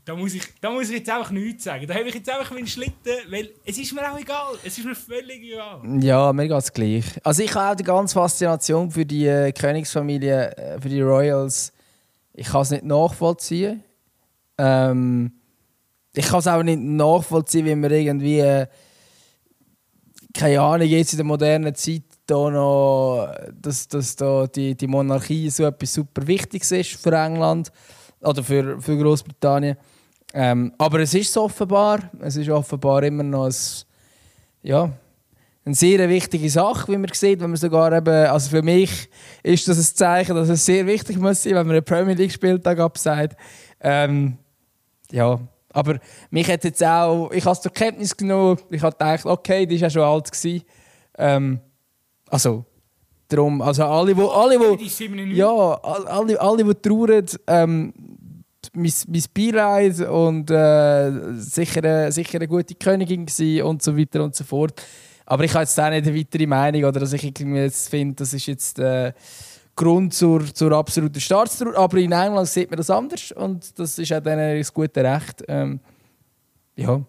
da 0.04 0.16
muss, 0.16 0.34
ich, 0.34 0.44
da 0.62 0.72
muss 0.72 0.90
ich 0.90 1.00
jetzt 1.00 1.10
einfach 1.10 1.32
nichts 1.32 1.66
sagen. 1.66 1.86
Da 1.88 1.94
habe 1.94 2.08
ich 2.08 2.16
jetzt 2.16 2.30
einfach 2.30 2.52
meinen 2.52 2.68
Schlitten, 2.68 3.14
weil 3.30 3.50
es 3.66 3.78
ist 3.78 3.94
mir 3.94 4.10
auch 4.10 4.18
egal. 4.18 4.56
Es 4.64 4.78
ist 4.78 4.86
mir 4.86 4.96
völlig 4.96 5.44
egal. 5.44 5.82
Ja, 6.02 6.32
mir 6.32 6.48
geht 6.48 6.58
es 6.58 6.72
gleich. 6.72 7.06
Also 7.24 7.44
ich 7.44 7.54
habe 7.54 7.74
auch 7.74 7.76
die 7.76 7.84
ganze 7.84 8.14
Faszination 8.14 8.90
für 8.90 9.06
die 9.06 9.28
äh, 9.28 9.52
Königsfamilie, 9.52 10.58
äh, 10.58 10.82
für 10.82 10.90
die 10.90 11.02
Royals. 11.02 11.74
Ich 12.34 12.48
kann 12.48 12.62
es 12.62 12.72
nicht 12.72 12.86
nachvollziehen. 12.86 13.84
Ähm, 14.58 15.32
ich 16.14 16.26
kann 16.26 16.40
es 16.40 16.48
auch 16.48 16.64
nicht 16.64 16.80
nachvollziehen, 16.80 17.66
wie 17.66 17.76
man 17.76 17.92
irgendwie, 17.92 18.40
äh, 18.40 18.68
keine 20.34 20.62
Ahnung, 20.62 20.88
jetzt 20.88 21.14
in 21.14 21.18
der 21.18 21.26
modernen 21.26 21.76
Zeit 21.76 22.04
da 22.28 22.50
noch, 22.50 23.34
dass, 23.60 23.88
dass 23.88 24.16
da 24.16 24.48
die, 24.48 24.76
die 24.76 24.88
Monarchie 24.88 25.50
so 25.50 25.66
etwas 25.66 25.94
super 25.94 26.28
Wichtiges 26.28 26.72
ist 26.72 27.02
für 27.02 27.14
England 27.14 27.72
oder 28.22 28.44
für, 28.44 28.82
für 28.82 28.98
Großbritannien. 28.98 29.78
Ähm, 30.34 30.74
aber 30.78 31.00
es 31.00 31.14
ist 31.14 31.36
offenbar. 31.38 32.12
Es 32.20 32.36
ist 32.36 32.50
offenbar 32.50 33.04
immer 33.04 33.24
noch 33.24 33.46
ein, 33.46 33.56
ja, 34.62 34.92
eine 35.66 35.76
sehr 35.76 36.08
wichtige 36.08 36.50
Sache, 36.50 36.92
wie 36.92 36.98
man 36.98 37.12
sieht, 37.14 37.40
wenn 37.42 37.50
man 37.50 37.58
sogar 37.58 37.92
eben, 37.92 38.28
also 38.28 38.50
für 38.50 38.62
mich 38.62 39.10
ist 39.44 39.68
das 39.68 39.78
ein 39.78 39.96
Zeichen, 39.96 40.36
dass 40.36 40.50
es 40.50 40.66
sehr 40.66 40.86
wichtig 40.86 41.18
muss 41.18 41.44
sein, 41.44 41.56
wenn 41.56 41.68
man 41.68 41.76
einen 41.76 41.86
Premier 41.86 42.16
League 42.16 42.32
Spieltag 42.32 42.80
absagt. 42.80 43.36
Ähm, 43.82 44.38
ja, 45.12 45.40
aber 45.72 46.00
mich 46.30 46.50
hat 46.50 46.64
jetzt 46.64 46.84
auch, 46.84 47.32
ich 47.32 47.44
habe 47.44 47.54
es 47.54 47.62
zur 47.62 47.74
Kenntnis 47.74 48.16
genommen, 48.16 48.60
ich 48.70 48.82
habe 48.82 48.94
gedacht, 48.94 49.26
okay, 49.26 49.66
die 49.66 49.76
ist 49.76 49.82
ja 49.82 49.90
schon 49.90 50.04
alt 50.04 50.32
gewesen. 50.32 50.64
Ähm, 51.18 51.60
also, 52.30 52.66
darum, 53.28 53.62
also 53.62 53.84
alle, 53.86 54.16
wo, 54.16 54.28
alle, 54.30 54.60
wo, 54.60 54.76
Die 54.76 54.86
ist 54.86 54.98
97. 54.98 55.38
ja, 55.38 55.48
all- 55.48 56.08
alle, 56.08 56.40
alle, 56.42 56.64
die 56.64 56.74
trauern, 56.76 57.26
ähm, 57.48 57.94
mein, 58.74 58.94
mein 59.08 59.24
Beileid 59.34 60.00
und 60.08 60.50
äh, 60.52 61.34
sicher, 61.36 61.84
eine- 61.84 62.12
sicher 62.12 62.36
eine 62.38 62.48
gute 62.48 62.76
Königin 62.76 63.26
und 63.64 63.82
so 63.82 63.98
weiter 63.98 64.24
und 64.24 64.36
so 64.36 64.44
fort. 64.44 64.82
Aber 65.26 65.44
ich 65.44 65.54
habe 65.54 65.64
jetzt 65.64 65.80
auch 65.80 65.90
nicht 65.90 66.08
eine 66.08 66.16
weitere 66.18 66.46
Meinung 66.48 66.84
oder 66.86 67.00
dass 67.02 67.14
ich 67.14 67.24
irgendwie 67.24 67.60
jetzt 67.60 67.90
finde, 67.90 68.16
das 68.16 68.34
ist 68.34 68.46
jetzt 68.46 68.78
der 68.78 69.14
Grund 69.76 70.14
zur, 70.14 70.44
zur 70.54 70.72
absoluten 70.72 71.20
Staatstrauer. 71.20 71.76
Aber 71.78 71.98
in 71.98 72.12
England 72.12 72.48
sieht 72.48 72.70
man 72.70 72.78
das 72.78 72.90
anders 72.90 73.32
und 73.34 73.78
das 73.78 74.00
ist 74.00 74.12
auch 74.14 74.22
dann 74.22 74.58
das 74.58 74.74
gute 74.74 75.04
Recht. 75.04 75.44
Ähm, 75.48 75.80
ja. 76.76 77.02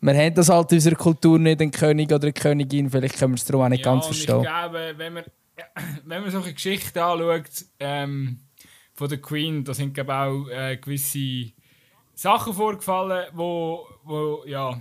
Wir 0.00 0.14
haben 0.14 0.34
das 0.34 0.48
halt 0.48 0.70
in 0.72 0.76
unserer 0.76 0.94
Kultur 0.94 1.38
nicht, 1.38 1.60
einen 1.60 1.70
König 1.70 2.12
oder 2.12 2.24
eine 2.24 2.32
Königin. 2.32 2.88
Vielleicht 2.90 3.18
können 3.18 3.32
wir 3.32 3.36
es 3.36 3.44
darum 3.44 3.62
auch 3.64 3.68
nicht 3.68 3.82
ganz 3.82 4.06
und 4.06 4.14
verstehen. 4.14 4.38
Ich 4.38 4.46
glaube, 4.46 4.94
wenn 4.96 5.12
man, 5.12 5.24
wenn 6.04 6.22
man 6.22 6.30
solche 6.30 6.54
Geschichten 6.54 6.98
anschaut 6.98 7.64
ähm, 7.80 8.40
von 8.94 9.08
der 9.08 9.20
Queen, 9.20 9.64
da 9.64 9.74
sind 9.74 9.94
glaube 9.94 10.14
auch 10.14 10.48
äh, 10.48 10.76
gewisse 10.76 11.52
Sachen 12.14 12.52
vorgefallen, 12.52 13.26
wo, 13.32 13.86
wo, 14.04 14.44
ja, 14.46 14.80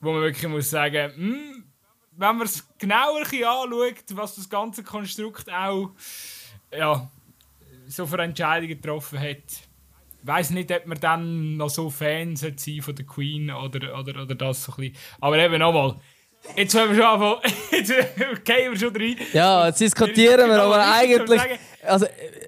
wo 0.00 0.12
man 0.12 0.22
wirklich 0.22 0.48
muss 0.48 0.70
sagen, 0.70 1.12
hm, 1.14 1.64
wenn 2.16 2.36
man 2.36 2.46
es 2.46 2.66
genauer 2.78 3.20
anschaut, 3.20 4.04
was 4.12 4.36
das 4.36 4.48
ganze 4.48 4.82
Konstrukt 4.82 5.52
auch 5.52 5.90
ja, 6.72 7.10
so 7.86 8.06
für 8.06 8.18
Entscheidungen 8.18 8.80
getroffen 8.80 9.18
hat. 9.18 9.67
Ich 10.20 10.26
weiß 10.26 10.50
nicht, 10.50 10.70
ob 10.72 10.86
man 10.86 10.98
dann 11.00 11.56
noch 11.56 11.70
so 11.70 11.90
Fan 11.90 12.36
sollte 12.36 12.62
sein 12.62 12.82
von 12.82 12.94
der 12.94 13.06
Queen 13.06 13.50
oder, 13.50 13.98
oder, 13.98 14.22
oder 14.22 14.34
das 14.34 14.64
so 14.64 14.72
ein 14.72 14.90
bisschen. 14.90 14.96
Aber 15.20 15.38
eben 15.38 15.58
nochmal, 15.58 15.96
jetzt 16.56 16.74
haben 16.74 16.90
wir 16.90 16.96
schon 16.96 17.04
anfangen, 17.04 17.54
jetzt 17.70 18.44
gehen 18.44 18.72
wir 18.72 18.78
schon 18.78 18.96
rein. 18.96 19.16
Ja, 19.32 19.66
jetzt 19.68 19.80
diskutieren 19.80 20.50
wir, 20.50 20.62
aber 20.62 20.92
eigentlich. 20.92 21.40
Also, 21.84 22.06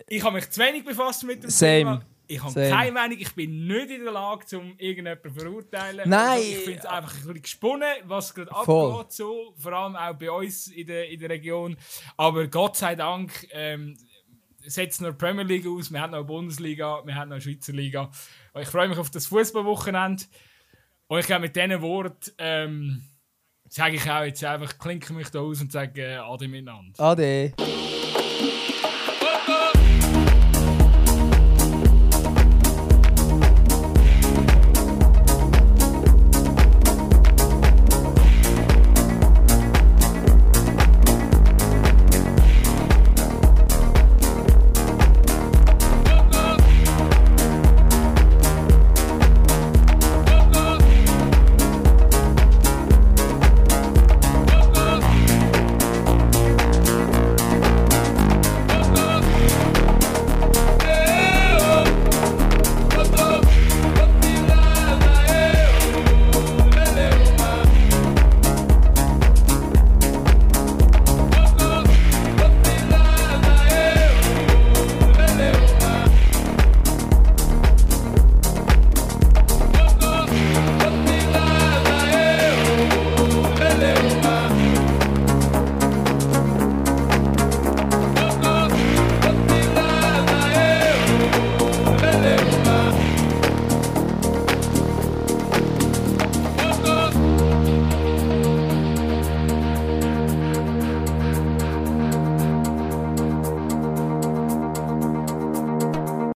Ich 0.09 0.23
habe 0.23 0.35
mich 0.37 0.51
zu 0.51 0.61
wenig 0.61 0.85
befasst 0.85 1.25
mit 1.25 1.43
dem 1.43 1.51
Same. 1.51 1.79
Thema. 1.79 2.03
Ich 2.27 2.41
habe 2.41 2.53
Same. 2.53 2.71
keine 2.71 2.93
Meinung, 2.93 3.19
ich 3.19 3.35
bin 3.35 3.67
nicht 3.67 3.91
in 3.91 4.05
der 4.05 4.13
Lage, 4.13 4.57
um 4.57 4.75
irgendjemanden 4.79 5.35
zu 5.35 5.41
verurteilen. 5.41 6.09
Nein. 6.09 6.29
Also 6.29 6.43
ich 6.43 6.59
finde 6.59 6.79
es 6.79 6.87
einfach 6.87 7.13
ein 7.13 7.19
bisschen 7.23 7.43
gesponnen, 7.43 7.89
was 8.05 8.35
gerade 8.35 8.53
abgeht, 8.53 9.13
so, 9.13 9.55
vor 9.57 9.73
allem 9.73 9.97
auch 9.97 10.15
bei 10.15 10.31
uns 10.31 10.69
in 10.69 10.87
der, 10.87 11.09
in 11.09 11.19
der 11.19 11.31
Region. 11.31 11.77
Aber 12.17 12.47
Gott 12.47 12.77
sei 12.77 12.95
Dank 12.95 13.49
ähm, 13.51 13.97
setzt 14.71 15.01
noch 15.01 15.11
die 15.11 15.17
Premier 15.17 15.45
League 15.45 15.67
aus, 15.67 15.93
wir 15.93 16.01
haben 16.01 16.13
noch 16.13 16.19
eine 16.19 16.27
Bundesliga, 16.27 17.03
wir 17.05 17.15
haben 17.15 17.29
noch 17.29 17.37
eine 17.37 17.43
Schweizer 17.43 17.73
Liga. 17.73 18.11
Ich 18.59 18.69
freue 18.69 18.89
mich 18.89 18.99
auf 18.99 19.11
das 19.11 19.27
Fußballwochenende. 19.27 20.25
Und 21.09 21.19
ich 21.19 21.27
glaube, 21.27 21.43
mit 21.43 21.57
diesen 21.57 21.83
Worten 21.83 22.31
ähm, 22.39 23.03
sage 23.69 23.97
ich 23.97 24.11
auch 24.11 24.23
jetzt 24.23 24.45
einfach, 24.45 24.79
klinke 24.79 25.13
mich 25.13 25.29
da 25.31 25.41
aus 25.41 25.61
und 25.61 25.73
sage 25.73 26.03
äh, 26.03 26.17
Ade 26.17 26.49
miteinander. 26.49 27.01
Ade. 27.01 27.53